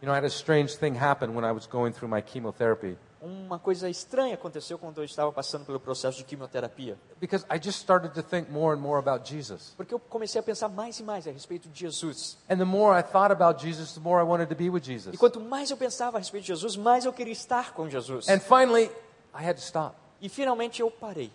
You 0.00 0.06
know, 0.06 0.12
I 0.14 0.18
had 0.18 0.24
a 0.24 0.30
strange 0.30 0.76
thing 0.76 0.94
happen 0.96 1.30
when 1.34 1.44
I 1.44 1.52
was 1.52 1.66
going 1.66 1.92
through 1.92 2.08
my 2.10 2.20
chemotherapy 2.22 2.96
Uma 3.24 3.56
coisa 3.56 3.88
estranha 3.88 4.34
aconteceu 4.34 4.76
quando 4.76 4.98
eu 4.98 5.04
estava 5.04 5.30
passando 5.30 5.64
pelo 5.64 5.78
processo 5.78 6.18
de 6.18 6.24
quimioterapia. 6.24 6.98
because 7.20 7.46
I 7.48 7.56
just 7.62 7.78
started 7.80 8.12
to 8.14 8.22
think 8.22 8.50
more 8.50 8.76
and 8.76 8.80
more 8.80 8.98
about 8.98 9.24
Jesus. 9.28 9.72
Porque 9.76 9.94
eu 9.94 10.00
comecei 10.00 10.40
a 10.40 10.42
pensar 10.42 10.68
mais 10.68 10.98
e 10.98 11.04
mais 11.04 11.28
a 11.28 11.30
respeito 11.30 11.68
de 11.68 11.78
Jesus. 11.78 12.36
And 12.50 12.56
the 12.58 12.64
more 12.64 12.98
I 12.98 13.02
thought 13.02 13.30
about 13.32 13.62
Jesus, 13.64 13.92
the 13.94 14.00
more 14.00 14.20
I 14.20 14.26
wanted 14.26 14.48
to 14.48 14.56
be 14.56 14.68
with 14.68 14.82
Jesus. 14.82 15.14
E 15.14 15.16
quanto 15.18 15.40
mais 15.40 15.70
eu 15.70 15.76
pensava 15.76 16.16
a 16.16 16.18
respeito 16.18 16.42
de 16.42 16.48
Jesus, 16.48 16.74
mais 16.76 17.04
eu 17.04 17.12
queria 17.12 17.32
estar 17.32 17.72
com 17.74 17.88
Jesus. 17.88 18.28
And 18.28 18.40
finally, 18.40 18.90
I 19.32 19.48
had 19.48 19.54
to 19.54 19.62
stop 19.62 19.94
E 20.20 20.28
finalmente 20.28 20.82
eu 20.82 20.90
parei. 20.90 21.30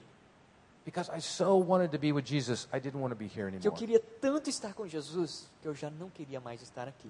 because 0.84 1.10
I 1.10 1.22
so 1.22 1.56
wanted 1.58 1.92
to 1.92 1.98
be 2.00 2.12
with 2.12 2.26
Jesus, 2.26 2.68
I 2.74 2.80
didn't 2.82 3.00
want 3.02 3.12
to 3.12 3.16
be 3.18 3.26
here 3.28 3.50
Que 3.50 3.68
eu 3.68 3.72
anymore. 3.72 3.76
queria 3.78 4.00
tanto 4.22 4.50
estar 4.50 4.74
com 4.74 4.86
Jesus 4.88 5.50
que 5.62 5.68
eu 5.70 5.74
já 5.74 5.90
não 5.90 6.10
queria 6.10 6.42
mais 6.42 6.62
estar 6.62 6.86
aqui. 6.88 7.10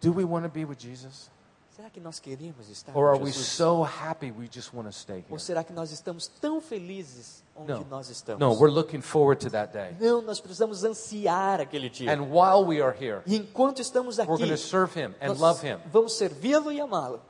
Do 0.00 0.14
we 0.14 0.24
want 0.24 0.44
to 0.44 0.50
be 0.50 0.64
with 0.64 0.78
Jesus? 0.78 1.30
Será 1.76 1.88
que 1.88 2.00
nós 2.00 2.20
queremos 2.20 2.68
estar 2.68 2.94
Or 2.94 3.08
are 3.08 3.18
we 3.18 3.32
so 3.32 3.82
happy 3.82 4.30
we 4.30 4.46
just 4.46 4.74
want 4.74 4.86
to 4.86 4.92
stay 4.92 5.16
here? 5.20 5.26
Ou 5.32 5.38
será 5.38 5.64
que 5.64 5.72
nós 5.72 5.90
estamos 5.90 6.26
tão 6.26 6.60
felizes 6.60 7.42
onde 7.56 7.72
No. 7.72 7.86
nós 7.88 8.10
estamos? 8.10 8.38
No, 8.38 8.52
we're 8.60 8.70
looking 8.72 9.00
forward 9.00 9.40
to 9.42 9.50
that 9.50 9.72
day. 9.72 9.96
Não, 9.98 10.20
nós 10.20 10.38
precisamos 10.38 10.84
ansiar 10.84 11.60
aquele 11.62 11.88
dia. 11.88 12.12
And 12.12 12.24
while 12.30 12.62
we 12.66 12.82
are 12.82 12.94
here, 12.94 13.22
E 13.26 13.36
enquanto 13.36 13.80
estamos 13.80 14.18
we're 14.18 14.24
aqui, 14.30 14.42
going 14.44 14.50
to 14.50 14.58
serve 14.58 14.94
Him 14.94 15.14
and 15.18 15.28
nós 15.28 15.40
love 15.40 15.66
Him. 15.66 15.78
vamos 15.90 16.12
servi-lo 16.12 16.70
e 16.70 16.78
amá-lo. 16.80 17.22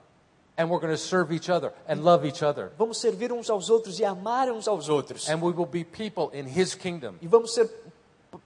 And 0.55 0.66
we're 0.68 0.80
going 0.80 0.93
to 0.93 0.99
serve 0.99 1.32
each 1.34 1.49
other 1.49 1.72
and 1.88 2.03
love 2.03 2.26
each 2.26 2.43
other. 2.43 2.72
Vamos 2.76 2.99
servir 3.01 3.32
uns 3.32 3.49
aos 3.49 3.70
outros 3.70 3.99
e 3.99 4.05
amar 4.05 4.51
uns 4.51 4.68
aos 4.68 4.88
outros. 4.88 5.26
And 5.30 5.36
we 5.40 5.51
will 5.53 5.64
be 5.66 5.82
people 5.84 6.28
in 6.38 6.47
His 6.47 6.74
kingdom, 6.74 7.14
E 7.22 7.26
vamos 7.26 7.55
ser 7.55 7.68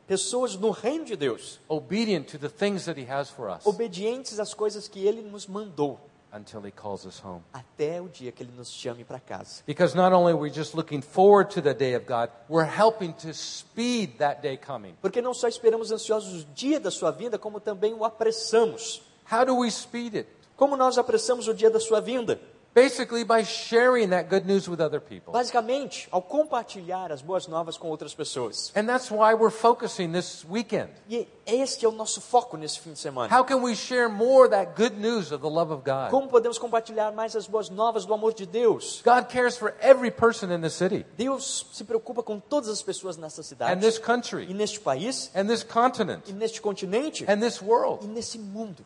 pessoas 0.07 0.57
no 0.57 0.71
reino 0.71 1.05
de 1.05 1.17
Deus, 1.17 1.61
obedient 1.69 2.25
to 2.31 2.39
the 2.39 2.49
things 2.49 2.85
that 2.85 3.01
He 3.01 3.11
has 3.11 3.29
for 3.31 3.49
us 3.51 3.67
obedientes 3.67 4.39
às 4.39 4.55
coisas 4.55 4.89
que 4.89 5.07
Ele 5.07 5.23
nos 5.23 5.47
mandou, 5.47 5.99
until 6.33 6.65
He 6.67 6.71
calls 6.71 7.05
us 7.05 7.23
home. 7.25 7.43
até 7.53 8.01
o 8.01 8.09
dia 8.09 8.31
que 8.31 8.43
Ele 8.43 8.53
nos 8.57 8.71
chame 8.71 9.05
para 9.05 9.19
casa. 9.19 9.63
Because 9.67 9.97
not 9.97 10.13
only 10.13 10.33
are 10.33 10.41
we 10.41 10.51
just 10.51 10.75
looking 10.75 11.01
forward 11.01 11.51
to 11.55 11.61
the 11.63 11.75
day 11.75 11.95
of 11.95 12.07
God, 12.07 12.31
we're 12.49 12.65
helping 12.69 13.13
to 13.15 13.33
speed 13.33 14.19
that 14.19 14.43
day 14.43 14.57
coming. 14.57 14.95
Porque 15.01 15.21
não 15.23 15.33
só 15.35 15.49
esperamos 15.49 15.91
ansiosos 15.91 16.43
o 16.43 16.47
dia 16.55 16.79
da 16.79 16.91
sua 16.91 17.11
vinda, 17.11 17.39
como 17.39 17.59
também 17.61 17.95
o 17.95 18.05
apressamos. 18.05 19.03
How 19.31 19.45
do 19.45 19.57
we 19.59 19.71
speed 19.71 20.15
it? 20.15 20.29
Como 20.57 20.77
nós 20.77 20.97
apressamos 20.99 21.49
o 21.49 21.55
dia 21.55 21.69
da 21.71 21.81
sua 21.81 22.01
vinda? 22.01 22.41
Basically, 22.77 23.25
by 23.25 23.43
sharing 23.43 24.11
that 24.11 24.29
good 24.29 24.45
news 24.45 24.69
with 24.69 24.83
other 24.83 25.01
people. 25.01 25.33
Basicamente, 25.33 26.07
ao 26.13 26.21
compartilhar 26.21 27.11
as 27.11 27.23
boas 27.23 27.47
novas 27.47 27.79
com 27.79 27.89
outras 27.89 28.15
pessoas. 28.15 28.71
And 28.77 28.87
that's 28.87 29.11
why 29.11 29.33
we're 29.33 29.49
focusing 29.51 30.13
this 30.13 30.45
weekend. 30.45 30.91
E 31.09 31.27
este 31.47 31.87
é 31.87 31.89
o 31.89 31.93
nosso 31.93 32.21
foco 32.21 32.55
nesse 32.59 32.79
fim 32.79 32.93
de 32.93 32.99
semana. 32.99 33.35
How 33.35 33.45
can 33.45 33.63
we 33.63 33.75
share 33.75 34.11
more 34.11 34.47
that 34.51 34.75
good 34.77 35.01
news 35.01 35.33
of 35.33 35.41
the 35.41 35.49
love 35.49 35.73
of 35.73 35.85
God? 35.87 36.11
Como 36.11 36.29
podemos 36.29 36.59
compartilhar 36.59 37.13
mais 37.13 37.35
as 37.35 37.47
boas 37.47 37.71
novas 37.71 38.05
do 38.05 38.13
amor 38.13 38.35
de 38.35 38.45
Deus? 38.45 39.01
God 39.03 39.31
cares 39.31 39.57
for 39.57 39.73
every 39.81 40.11
person 40.11 40.53
in 40.53 40.61
the 40.61 40.69
city 40.69 41.07
Deus 41.17 41.69
se 41.73 41.83
preocupa 41.83 42.23
com 42.23 42.39
todas 42.39 42.69
as 42.69 42.83
pessoas 42.83 43.17
nessa 43.17 43.41
and 43.41 43.45
cidade, 43.45 43.81
this 43.81 43.97
e 43.97 44.01
country 44.03 44.53
neste 44.53 44.81
país, 44.81 45.31
and 45.35 45.47
this 45.47 45.63
continent 45.63 46.29
e 46.29 46.35
neste 46.35 46.61
continente, 46.61 47.25
and 47.27 47.41
this 47.41 47.57
e 47.57 47.65
world. 47.65 48.07
nesse 48.07 48.39
mundo. 48.39 48.85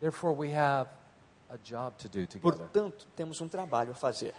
Therefore, 0.00 0.32
we 0.32 0.52
have 0.54 0.88
Portanto, 2.40 3.06
temos 3.16 3.40
um 3.40 3.48
trabalho 3.48 3.92
a 3.92 3.94
fazer. 3.94 4.34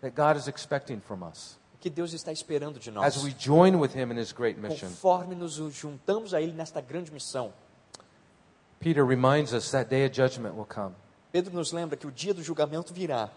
that 0.00 0.14
God 0.14 0.36
is 0.36 0.46
expecting 0.46 1.00
from 1.00 1.22
us 1.22 1.56
O 1.74 1.78
que 1.78 1.90
Deus 1.90 2.12
está 2.12 2.32
esperando 2.32 2.78
de 2.78 2.90
as 2.90 2.94
nós. 2.94 3.24
we 3.24 3.34
join 3.38 3.76
with 3.78 3.94
Him 3.94 4.10
in 4.12 4.18
His 4.18 4.32
great 4.32 4.58
mission. 4.58 4.88
Conforme 4.88 5.34
nos 5.34 5.54
juntamos 5.74 6.32
a 6.34 6.40
Ele 6.40 6.52
nesta 6.52 6.80
grande 6.80 7.10
missão. 7.12 7.52
Peter 8.80 9.04
reminds 9.04 9.52
us 9.52 9.70
that 9.70 9.88
day 9.88 10.04
of 10.06 10.14
judgment 10.14 10.54
will 10.54 10.66
come. 10.66 10.94
Pedro 11.32 11.54
nos 11.54 11.72
lembra 11.72 11.96
que 11.96 12.06
o 12.06 12.10
dia 12.12 12.32
do 12.32 12.42
julgamento 12.42 12.92
virá. 12.94 13.30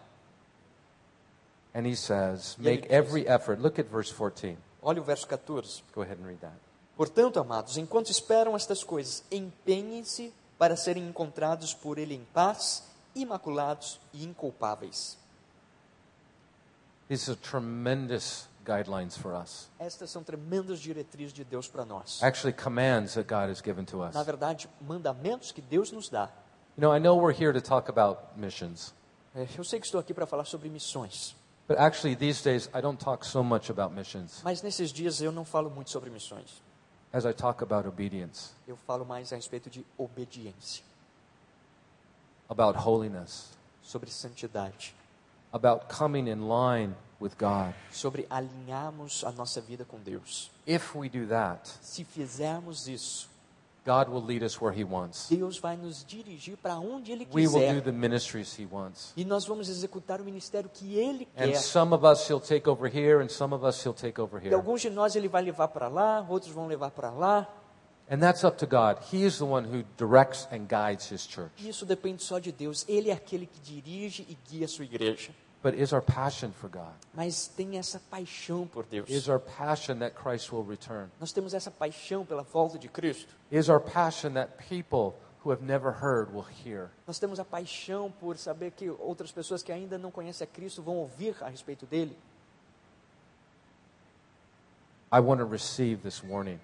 And 1.74 1.86
he 1.86 1.96
says, 1.96 2.56
make 2.58 2.84
diz- 2.84 2.92
every 2.92 3.28
effort. 3.28 3.62
Look 3.62 3.80
at 3.80 3.88
verse 3.88 4.12
14. 4.12 4.58
Olha 4.82 5.02
o 5.02 5.04
verso 5.04 5.28
14. 5.28 5.84
Go 5.94 6.02
ahead 6.02 6.20
and 6.20 6.26
read 6.26 6.40
that. 6.42 6.56
Portanto, 6.98 7.40
amados, 7.40 7.78
enquanto 7.78 8.10
esperam 8.10 8.56
estas 8.56 8.84
coisas, 8.84 9.24
empenhem-se 9.32 10.34
para 10.58 10.76
serem 10.76 11.08
encontrados 11.08 11.74
por 11.74 11.98
Ele 11.98 12.16
em 12.16 12.26
paz, 12.34 12.84
imaculados 13.16 14.00
e 14.14 14.26
inculpáveis. 14.26 15.18
These 17.08 17.30
are 17.32 17.36
tremendous 17.40 18.48
guidelines 18.66 19.18
for 19.18 19.34
us. 19.34 19.68
Estas 19.80 20.12
são 20.12 20.24
tremendas 20.24 20.80
diretrizes 20.80 21.34
de 21.34 21.44
Deus 21.44 21.68
para 21.68 21.84
nós. 21.86 22.22
Actually, 22.22 22.54
commands 22.54 23.16
that 23.16 23.28
God 23.28 23.50
has 23.50 23.62
given 23.62 23.84
to 23.86 24.04
us. 24.04 24.14
Na 24.14 24.22
verdade, 24.24 24.70
mandamentos 24.82 25.52
que 25.52 25.62
Deus 25.62 25.92
nos 25.92 26.08
dá. 26.10 26.30
You 26.78 26.82
know, 26.82 26.96
I 26.96 27.00
know 27.00 27.18
we're 27.18 27.34
here 27.36 27.52
to 27.52 27.62
talk 27.62 27.90
about 27.90 28.22
missions, 28.38 28.94
É, 29.36 29.48
Eu 29.58 29.64
sei 29.64 29.80
que 29.80 29.86
estou 29.86 30.00
aqui 30.00 30.14
para 30.14 30.26
falar 30.26 30.46
sobre 30.46 30.70
missões, 30.70 31.36
but 31.68 31.78
actually, 31.78 32.16
these 32.16 32.44
days, 32.44 32.68
I 32.74 32.82
don't 32.82 32.98
talk 33.04 33.26
so 33.26 33.44
much 33.44 33.70
about 33.70 33.94
missions 33.94 34.42
mas 34.44 34.62
nesses 34.62 34.92
dias 34.92 35.22
eu 35.22 35.32
não 35.32 35.44
falo 35.46 35.70
muito 35.70 35.90
sobre 35.92 36.10
missões. 36.10 36.62
as 37.12 37.26
I 37.26 37.34
talk 37.34 37.64
about 37.64 37.88
obedience, 37.88 38.52
Eu 38.68 38.76
falo 38.78 39.04
mais 39.06 39.34
a 39.34 39.36
respeito 39.36 39.70
de 39.70 39.84
obediência, 39.98 40.84
about 42.50 42.78
holiness, 42.80 43.50
sobre 43.82 44.10
santidade, 44.12 44.94
about 45.54 45.86
coming 45.88 46.28
in 46.28 46.48
line 46.48 46.94
with 47.20 47.34
God. 47.40 47.74
sobre 47.92 48.26
alinharmos 48.30 49.24
a 49.24 49.32
nossa 49.32 49.62
vida 49.62 49.86
com 49.86 49.98
Deus. 50.00 50.50
If 50.66 50.96
we 50.96 51.10
do 51.10 51.28
that, 51.28 51.68
Se 51.82 52.04
fizermos 52.04 52.88
isso, 52.88 53.28
God 53.86 54.10
will 54.10 54.24
lead 54.24 54.44
us 54.44 54.62
where 54.62 54.78
He 54.78 54.84
wants. 54.84 55.30
Deus 55.30 55.58
vai 55.58 55.76
nos 55.76 56.04
dirigir 56.06 56.58
para 56.58 56.78
onde 56.78 57.12
Ele 57.12 57.28
We 57.34 57.48
will 57.48 57.54
do 57.54 57.60
quiser. 57.60 57.82
the 57.84 57.92
ministries 57.92 58.58
He 58.60 58.68
wants. 58.70 59.14
E 59.18 59.26
nós 59.26 59.46
vamos 59.46 59.68
executar 59.70 60.22
o 60.22 60.24
ministério 60.24 60.70
que 60.72 60.96
Ele 61.00 61.28
And 61.36 61.48
quer. 61.52 61.56
some 61.58 61.96
of 61.96 62.06
us 62.06 62.30
He'll 62.30 62.42
take 62.42 62.70
over 62.70 62.88
here, 62.94 63.24
and 63.24 63.30
some 63.30 63.54
of 63.56 63.66
us 63.66 63.84
He'll 63.84 63.94
take 63.94 64.20
over 64.22 64.40
E 64.42 64.46
here. 64.48 64.56
alguns 64.56 64.82
de 64.82 64.90
nós 64.90 65.16
Ele 65.16 65.28
vai 65.28 65.42
levar 65.42 65.70
para 65.70 65.88
lá, 65.88 66.24
outros 66.30 66.52
vão 66.52 66.68
levar 66.68 66.92
para 66.92 67.10
lá. 67.10 67.48
And 68.10 68.20
that's 68.20 68.44
up 68.44 68.58
to 68.58 68.66
God. 68.66 68.98
He 69.12 69.24
is 69.24 69.38
the 69.38 69.46
one 69.46 69.66
who 69.66 69.84
directs 69.96 70.48
and 70.52 70.68
guides 70.68 71.12
His 71.12 71.28
church. 71.28 71.52
Isso 71.60 71.86
depende 71.86 72.24
só 72.24 72.40
de 72.40 72.52
Deus. 72.52 72.84
Ele 72.88 73.12
é 73.12 73.14
aquele 73.14 73.46
que 73.46 73.60
dirige 73.60 74.26
e 74.28 74.36
guia 74.50 74.66
a 74.66 74.68
sua 74.68 74.86
igreja. 74.86 75.32
But 75.62 75.76
is 75.76 75.92
our 75.92 76.02
passion 76.02 76.52
for 76.52 76.70
God? 76.70 76.94
Mas 77.14 77.48
tem 77.48 77.78
essa 77.78 78.00
paixão 78.10 78.66
por 78.66 78.86
Deus. 78.86 79.10
Is 79.10 79.28
our 79.28 79.40
passion 79.40 80.00
that 80.00 80.16
Christ 80.16 80.52
will 80.52 80.64
return? 80.64 81.10
Nós 81.20 81.32
temos 81.34 81.54
essa 81.54 81.70
paixão 81.70 82.26
pela 82.26 82.44
volta 82.44 82.80
de 82.80 82.88
Cristo. 82.88 83.36
Is 83.52 83.70
our 83.70 83.80
passion 83.80 84.34
that 84.34 84.54
people 84.70 85.14
who 85.44 85.52
have 85.52 85.62
never 85.62 85.92
heard 85.92 86.34
will 86.34 86.46
hear? 86.66 86.90
Nós 87.06 87.20
temos 87.20 87.40
a 87.40 87.46
paixão 87.46 88.10
por 88.10 88.38
saber 88.38 88.72
que 88.72 88.90
outras 88.90 89.32
pessoas 89.32 89.62
que 89.62 89.72
ainda 89.72 89.98
não 89.98 90.10
conhecem 90.10 90.46
a 90.46 90.48
Cristo 90.48 90.82
vão 90.82 90.96
ouvir 90.96 91.36
a 91.42 91.50
respeito 91.50 91.86
dele. 91.86 92.18
I 95.12 95.20
want 95.20 95.40
to 95.42 95.46
receive 95.46 96.02
this 96.04 96.24
warning. 96.24 96.60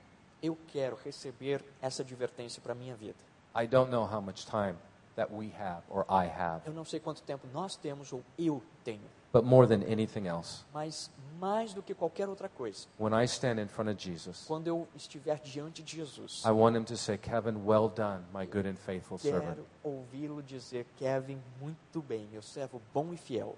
Eu 0.46 0.56
quero 0.68 0.96
receber 1.04 1.60
essa 1.82 2.04
advertência 2.04 2.62
para 2.62 2.76
minha 2.76 2.96
vida. 2.96 3.18
I 3.56 3.66
don't 3.66 3.90
know 3.90 4.06
how 4.06 4.22
much 4.22 4.46
time 4.46 4.76
that 5.16 5.34
we 5.34 5.52
have 5.60 5.82
or 5.90 6.06
I 6.08 6.28
have, 6.28 6.62
Eu 6.68 6.74
não 6.74 6.86
sei 6.86 7.00
quanto 7.00 7.24
tempo 7.24 7.48
nós 7.52 7.76
temos 7.76 8.14
ou 8.14 8.22
eu 8.38 8.62
tenho, 8.84 9.02
but 9.34 9.44
more 9.44 9.66
than 9.66 9.84
anything 9.92 10.28
else, 10.28 10.64
mas 10.72 11.10
mais 11.40 11.74
do 11.74 11.82
que 11.82 11.96
qualquer 11.96 12.30
outra 12.30 12.48
coisa, 12.48 12.86
when 13.00 13.12
I 13.20 13.26
stand 13.26 13.60
in 13.60 13.68
front 13.68 13.90
of 13.90 14.00
Jesus, 14.00 14.44
quando 14.46 14.68
eu 14.68 14.88
estiver 14.96 15.40
diante 15.40 15.82
de 15.82 15.96
Jesus, 15.96 16.44
I 16.46 16.52
want 16.52 16.78
him 16.78 16.84
to 16.84 16.96
say, 16.96 17.18
Kevin, 17.18 17.66
well 17.66 17.90
done, 17.90 18.24
my 18.32 18.46
good 18.46 18.68
and 18.68 18.76
faithful 18.76 19.18
servant. 19.18 19.56
quero 19.56 19.66
ouvi-lo 19.84 20.44
dizer, 20.44 20.86
Kevin, 20.98 21.42
muito 21.60 22.04
bem, 22.04 22.28
meu 22.32 22.44
servo 22.44 22.80
bom 22.94 23.12
e 23.14 23.18
fiel. 23.18 23.56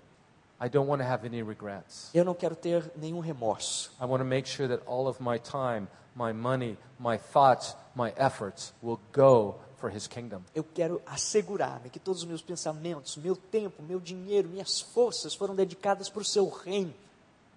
I 0.59 0.69
don't 0.69 0.89
want 0.89 1.01
to 1.01 1.07
have 1.07 1.25
any 1.25 1.43
regrets. 1.43 2.09
Eu 2.13 2.23
não 2.23 2.33
quero 2.33 2.55
ter 2.55 2.89
nenhum 2.95 3.19
remorso. 3.19 3.91
I 3.99 4.05
want 4.05 4.21
to 4.21 4.25
make 4.25 4.47
sure 4.47 4.67
that 4.69 4.83
all 4.87 5.07
of 5.07 5.21
my 5.21 5.37
time, 5.37 5.87
my 6.17 6.33
money, 6.33 6.75
my 6.99 7.17
thoughts, 7.17 7.75
my 7.95 8.11
efforts 8.17 8.73
will 8.81 8.99
go 9.11 9.55
for 9.77 9.89
his 9.89 10.07
kingdom. 10.07 10.43
Eu 10.55 10.63
quero 10.63 11.01
assegurar-me 11.05 11.89
que 11.89 11.99
todos 11.99 12.23
os 12.23 12.27
meus 12.27 12.41
pensamentos, 12.41 13.15
meu 13.17 13.35
tempo, 13.35 13.83
meu 13.83 13.99
dinheiro, 13.99 14.49
minhas 14.49 14.81
forças 14.81 15.35
foram 15.35 15.55
dedicadas 15.55 16.09
para 16.09 16.21
o 16.21 16.25
seu 16.25 16.49
reino. 16.49 16.93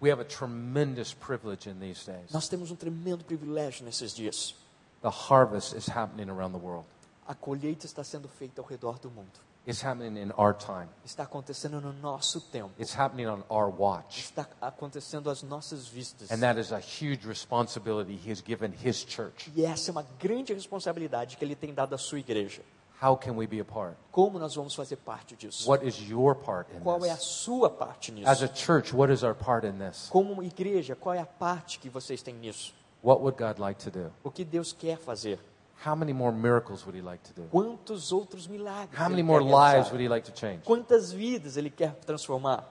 We 0.01 0.11
have 0.11 0.21
a 0.21 0.25
tremendous 0.25 1.13
privilege 1.13 1.69
in 1.69 1.79
these 1.79 2.05
days. 2.07 2.31
Nós 2.31 2.49
temos 2.49 2.71
um 2.71 2.77
tremendo 2.77 3.25
privilégio 3.25 3.85
nesses 3.85 4.15
dias. 4.15 4.55
The 5.03 5.11
harvest 5.11 5.75
is 5.75 5.89
happening 5.89 6.31
around 6.31 6.53
the 6.53 6.63
world. 6.63 6.87
A 7.27 7.35
colheita 7.35 7.87
está 7.87 8.05
sendo 8.05 8.29
feita 8.29 8.61
ao 8.61 8.67
redor 8.67 8.99
do 8.99 9.11
mundo. 9.11 9.50
It's 9.67 9.85
happening 9.85 10.17
in 10.17 10.33
our 10.39 10.55
time. 10.57 10.89
Está 11.05 11.25
acontecendo 11.25 11.81
no 11.81 11.93
nosso 11.93 12.41
tempo. 12.41 12.71
It's 12.79 12.97
happening 12.99 13.27
on 13.27 13.43
our 13.51 13.69
watch. 13.71 14.21
Está 14.21 14.47
acontecendo 14.61 15.29
às 15.31 15.43
nossas 15.43 15.87
vistas. 15.87 16.31
And 16.31 16.39
that 16.41 16.59
is 16.59 16.73
a 16.73 16.79
huge 16.81 17.27
responsibility 17.27 18.15
he 18.17 18.31
has 18.33 18.43
given 18.43 18.73
his 18.73 19.05
church. 19.05 19.51
E 19.55 19.65
essa 19.65 19.91
é 19.91 19.93
uma 19.93 20.07
grande 20.19 20.55
responsabilidade 20.55 21.37
que 21.37 21.45
ele 21.45 21.55
tem 21.55 21.75
dado 21.75 21.95
à 21.95 21.99
sua 21.99 22.19
igreja. 22.19 22.63
How 23.03 23.17
can 23.17 23.33
we 23.33 23.47
be 23.47 23.61
a 23.61 23.65
part? 23.65 23.97
Como 24.11 24.39
nós 24.39 24.55
vamos 24.55 24.75
fazer 24.75 24.97
parte 24.97 25.35
disso? 25.37 25.69
What 25.71 25.87
is 25.87 25.99
your 26.09 26.35
part 26.35 26.71
in 26.75 26.81
Qual 26.81 27.03
é 27.05 27.11
a 27.11 27.17
this? 27.17 27.25
sua 27.25 27.71
parte 27.71 28.13
As 28.27 28.43
a 28.43 28.47
nisso? 28.47 28.55
church, 28.57 28.95
what 28.95 29.13
is 29.13 29.23
our 29.23 29.35
part 29.35 29.67
in 29.67 29.79
this? 29.79 30.09
Como 30.11 30.43
igreja, 30.43 30.95
qual 30.97 31.15
é 31.15 31.19
a 31.21 31.27
parte 31.27 31.79
que 31.79 31.89
vocês 31.89 32.23
têm 32.23 32.35
nisso? 32.35 32.75
What 33.03 33.23
would 33.23 33.39
God 33.39 33.59
like 33.59 33.83
to 33.85 33.91
do? 33.91 34.13
O 34.23 34.31
que 34.31 34.45
Deus 34.45 34.73
quer 34.75 34.99
fazer? 34.99 35.39
How 35.85 35.95
many 35.95 36.13
more 36.13 36.31
miracles 36.33 36.85
would 36.85 36.95
he 36.95 37.01
like 37.03 37.23
to 37.25 37.33
do? 37.33 37.49
Quantos 37.51 38.13
outros 38.13 38.47
milagres? 38.49 38.95
How 38.99 39.09
many 39.09 39.21
ele 39.21 39.27
more 39.27 39.41
quer 39.41 39.51
lives 39.51 39.91
would 39.91 40.01
he 40.03 40.09
like 40.09 40.31
to 40.31 40.33
change? 40.33 40.63
Quantas 40.65 41.11
vidas 41.13 41.57
ele 41.57 41.71
quer 41.71 41.95
transformar? 42.07 42.65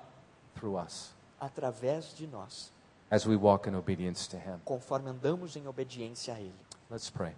Through 0.55 0.78
us, 0.78 1.14
Através 1.41 2.14
de 2.16 2.28
nós, 2.28 2.72
as 3.10 3.26
we 3.26 3.36
walk 3.36 3.68
in 3.68 3.76
obedience 3.76 4.28
to 4.28 4.38
him. 4.38 4.60
conforme 4.66 5.10
andamos 5.10 5.55
em 5.55 5.68
obediência 5.68 6.34
a 6.36 6.39
Ele. 6.39 6.53
Let's 6.91 7.10
pray. 7.10 7.34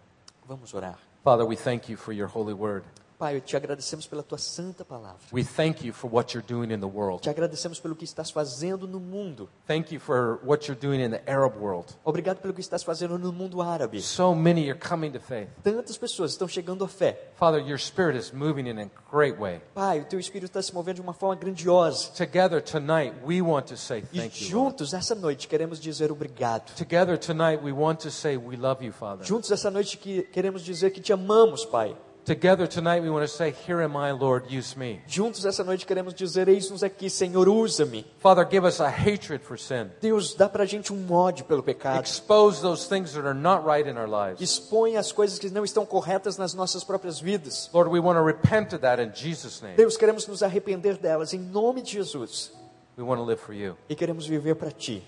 Vamos 0.47 0.73
orar. 0.73 0.97
Father, 1.23 1.45
we 1.45 1.55
thank 1.55 1.89
you 1.89 1.95
for 1.97 2.11
your 2.13 2.27
holy 2.27 2.53
word. 2.53 2.83
Pai, 3.21 3.39
te 3.39 3.55
agradecemos 3.55 4.07
pela 4.07 4.23
tua 4.23 4.39
santa 4.39 4.83
palavra. 4.83 5.19
We 5.31 5.43
thank 5.43 5.85
you 5.85 5.93
for 5.93 6.09
what 6.11 6.33
you're 6.33 6.43
doing 6.43 6.73
in 6.73 6.79
the 6.79 6.87
world. 6.87 7.21
Te 7.21 7.29
agradecemos 7.29 7.79
pelo 7.79 7.95
que 7.95 8.03
estás 8.03 8.31
fazendo 8.31 8.87
no 8.87 8.99
mundo. 8.99 9.47
Thank 9.67 9.93
you 9.93 9.99
for 9.99 10.39
what 10.43 10.65
you're 10.67 10.73
doing 10.73 10.99
in 10.99 11.11
the 11.11 11.21
Arab 11.31 11.55
world. 11.55 11.95
Obrigado 12.03 12.41
pelo 12.41 12.51
que 12.51 12.61
estás 12.61 12.83
fazendo 12.83 13.19
no 13.19 13.31
mundo 13.31 13.61
árabe. 13.61 14.01
So 14.01 14.33
many 14.33 14.71
are 14.71 14.79
coming 14.79 15.11
to 15.11 15.19
faith. 15.19 15.49
Tantas 15.61 15.99
pessoas 15.99 16.31
estão 16.31 16.47
chegando 16.47 16.83
à 16.83 16.87
fé. 16.87 17.31
Father, 17.35 17.61
your 17.61 17.77
spirit 17.77 18.17
is 18.17 18.31
moving 18.33 18.65
in 18.67 18.79
a 18.79 18.89
great 19.11 19.37
way. 19.39 19.61
Pai, 19.75 19.99
o 19.99 20.05
teu 20.05 20.19
espírito 20.19 20.49
está 20.49 20.61
se 20.63 20.73
movendo 20.73 20.95
de 20.95 21.01
uma 21.01 21.13
forma 21.13 21.35
grandiosa. 21.35 22.09
Together 22.17 22.59
tonight, 22.59 23.13
we 23.23 23.39
want 23.39 23.67
to 23.67 23.77
say 23.77 23.99
E 24.11 24.17
thank 24.17 24.41
you. 24.43 24.57
Lord. 24.57 24.71
juntos, 24.71 24.95
essa 24.95 25.13
noite, 25.13 25.47
queremos 25.47 25.79
dizer 25.79 26.11
obrigado. 26.11 26.73
Together 26.75 27.19
tonight, 27.19 27.63
we 27.63 27.71
want 27.71 27.99
to 27.99 28.09
say 28.09 28.35
we 28.35 28.57
love 28.57 28.83
you, 28.83 28.91
Father. 28.91 29.23
Juntos, 29.23 29.51
essa 29.51 29.69
noite, 29.69 29.95
que 29.95 30.23
queremos 30.23 30.63
dizer 30.63 30.89
que 30.89 30.99
te 30.99 31.13
amamos, 31.13 31.63
Pai. 31.63 31.95
Together 32.23 32.67
tonight, 32.67 33.01
we 33.01 33.09
want 33.09 33.23
to 33.23 33.27
say, 33.27 33.51
Here 33.51 33.81
am 33.81 33.97
I, 33.97 34.11
Lord, 34.11 34.45
use 34.55 34.77
me. 34.77 35.01
Juntos, 35.07 35.43
essa 35.43 35.63
noite, 35.63 35.87
queremos 35.87 36.13
dizer: 36.13 36.47
Eis-nos 36.47 36.83
aqui, 36.83 37.09
Senhor, 37.09 37.49
usa-me. 37.49 38.05
Father, 38.19 38.45
give 38.47 38.63
us 38.63 38.79
a 38.79 38.87
hatred 38.89 39.43
for 39.43 39.57
sin. 39.57 39.89
Deus, 39.99 40.35
dá 40.35 40.47
pra 40.47 40.63
gente 40.65 40.93
um 40.93 41.11
ódio 41.11 41.45
pelo 41.45 41.63
pecado. 41.63 42.03
Expose 42.03 42.61
those 42.61 42.87
things 42.87 43.13
that 43.13 43.25
are 43.25 43.33
not 43.33 43.65
right 43.65 43.89
in 43.89 43.97
our 43.97 44.07
lives. 44.07 44.39
Expõe 44.39 44.97
as 44.97 45.11
coisas 45.11 45.39
que 45.39 45.49
não 45.49 45.63
estão 45.65 45.83
corretas 45.83 46.37
nas 46.37 46.53
nossas 46.53 46.83
próprias 46.83 47.19
vidas. 47.19 47.69
Lord, 47.73 47.89
we 47.89 47.99
want 47.99 48.17
to 48.17 48.23
repent 48.23 48.73
of 48.73 48.81
that 48.83 49.01
in 49.01 49.11
Jesus' 49.15 49.59
name. 49.61 49.75
Deus, 49.75 49.97
queremos 49.97 50.27
nos 50.27 50.43
arrepender 50.43 50.97
delas 50.97 51.33
em 51.33 51.39
nome 51.39 51.81
de 51.81 51.93
Jesus. 51.93 52.51
We 52.97 53.03
want 53.03 53.19
to 53.19 53.25
live 53.25 53.41
for 53.41 53.53
you. 53.55 53.75
E 53.89 53.95
queremos 53.95 54.27
viver 54.27 54.53
para 54.55 54.69
Ti, 54.71 55.03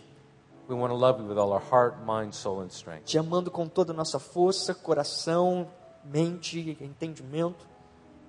We 0.67 0.75
want 0.75 0.91
to 0.91 0.97
love 0.97 1.21
you 1.21 1.27
with 1.27 1.37
all 1.37 1.51
our 1.51 1.61
heart, 1.61 2.03
mind, 2.05 2.33
soul, 2.33 2.61
and 2.61 2.69
strength. 2.71 3.03
te 3.05 3.17
amando 3.19 3.51
com 3.51 3.67
toda 3.67 3.91
a 3.91 3.95
nossa 3.95 4.17
força, 4.17 4.73
coração, 4.73 5.67
mente, 6.05 6.77
entendimento. 6.81 7.65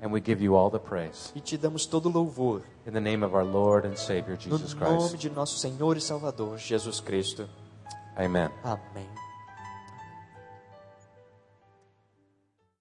And 0.02 0.12
we 0.12 0.20
give 0.20 0.42
you 0.42 0.54
all 0.54 0.70
the 0.70 0.78
praise. 0.78 1.32
E 1.34 1.40
te 1.40 1.56
damos 1.56 1.86
todo 1.86 2.10
louvor. 2.10 2.62
In 2.86 2.92
the 2.92 3.00
name 3.00 3.24
of 3.24 3.34
our 3.34 3.44
Lord 3.44 3.86
and 3.86 3.96
Savior, 3.96 4.36
No 4.46 4.58
Jesus 4.58 4.74
nome 4.74 4.98
Christ. 5.08 5.18
de 5.18 5.30
nosso 5.30 5.58
Senhor 5.58 5.96
e 5.96 6.00
Salvador, 6.00 6.58
Jesus 6.58 7.00
Cristo. 7.00 7.48
Amen. 8.16 8.50
Amém. 8.62 9.23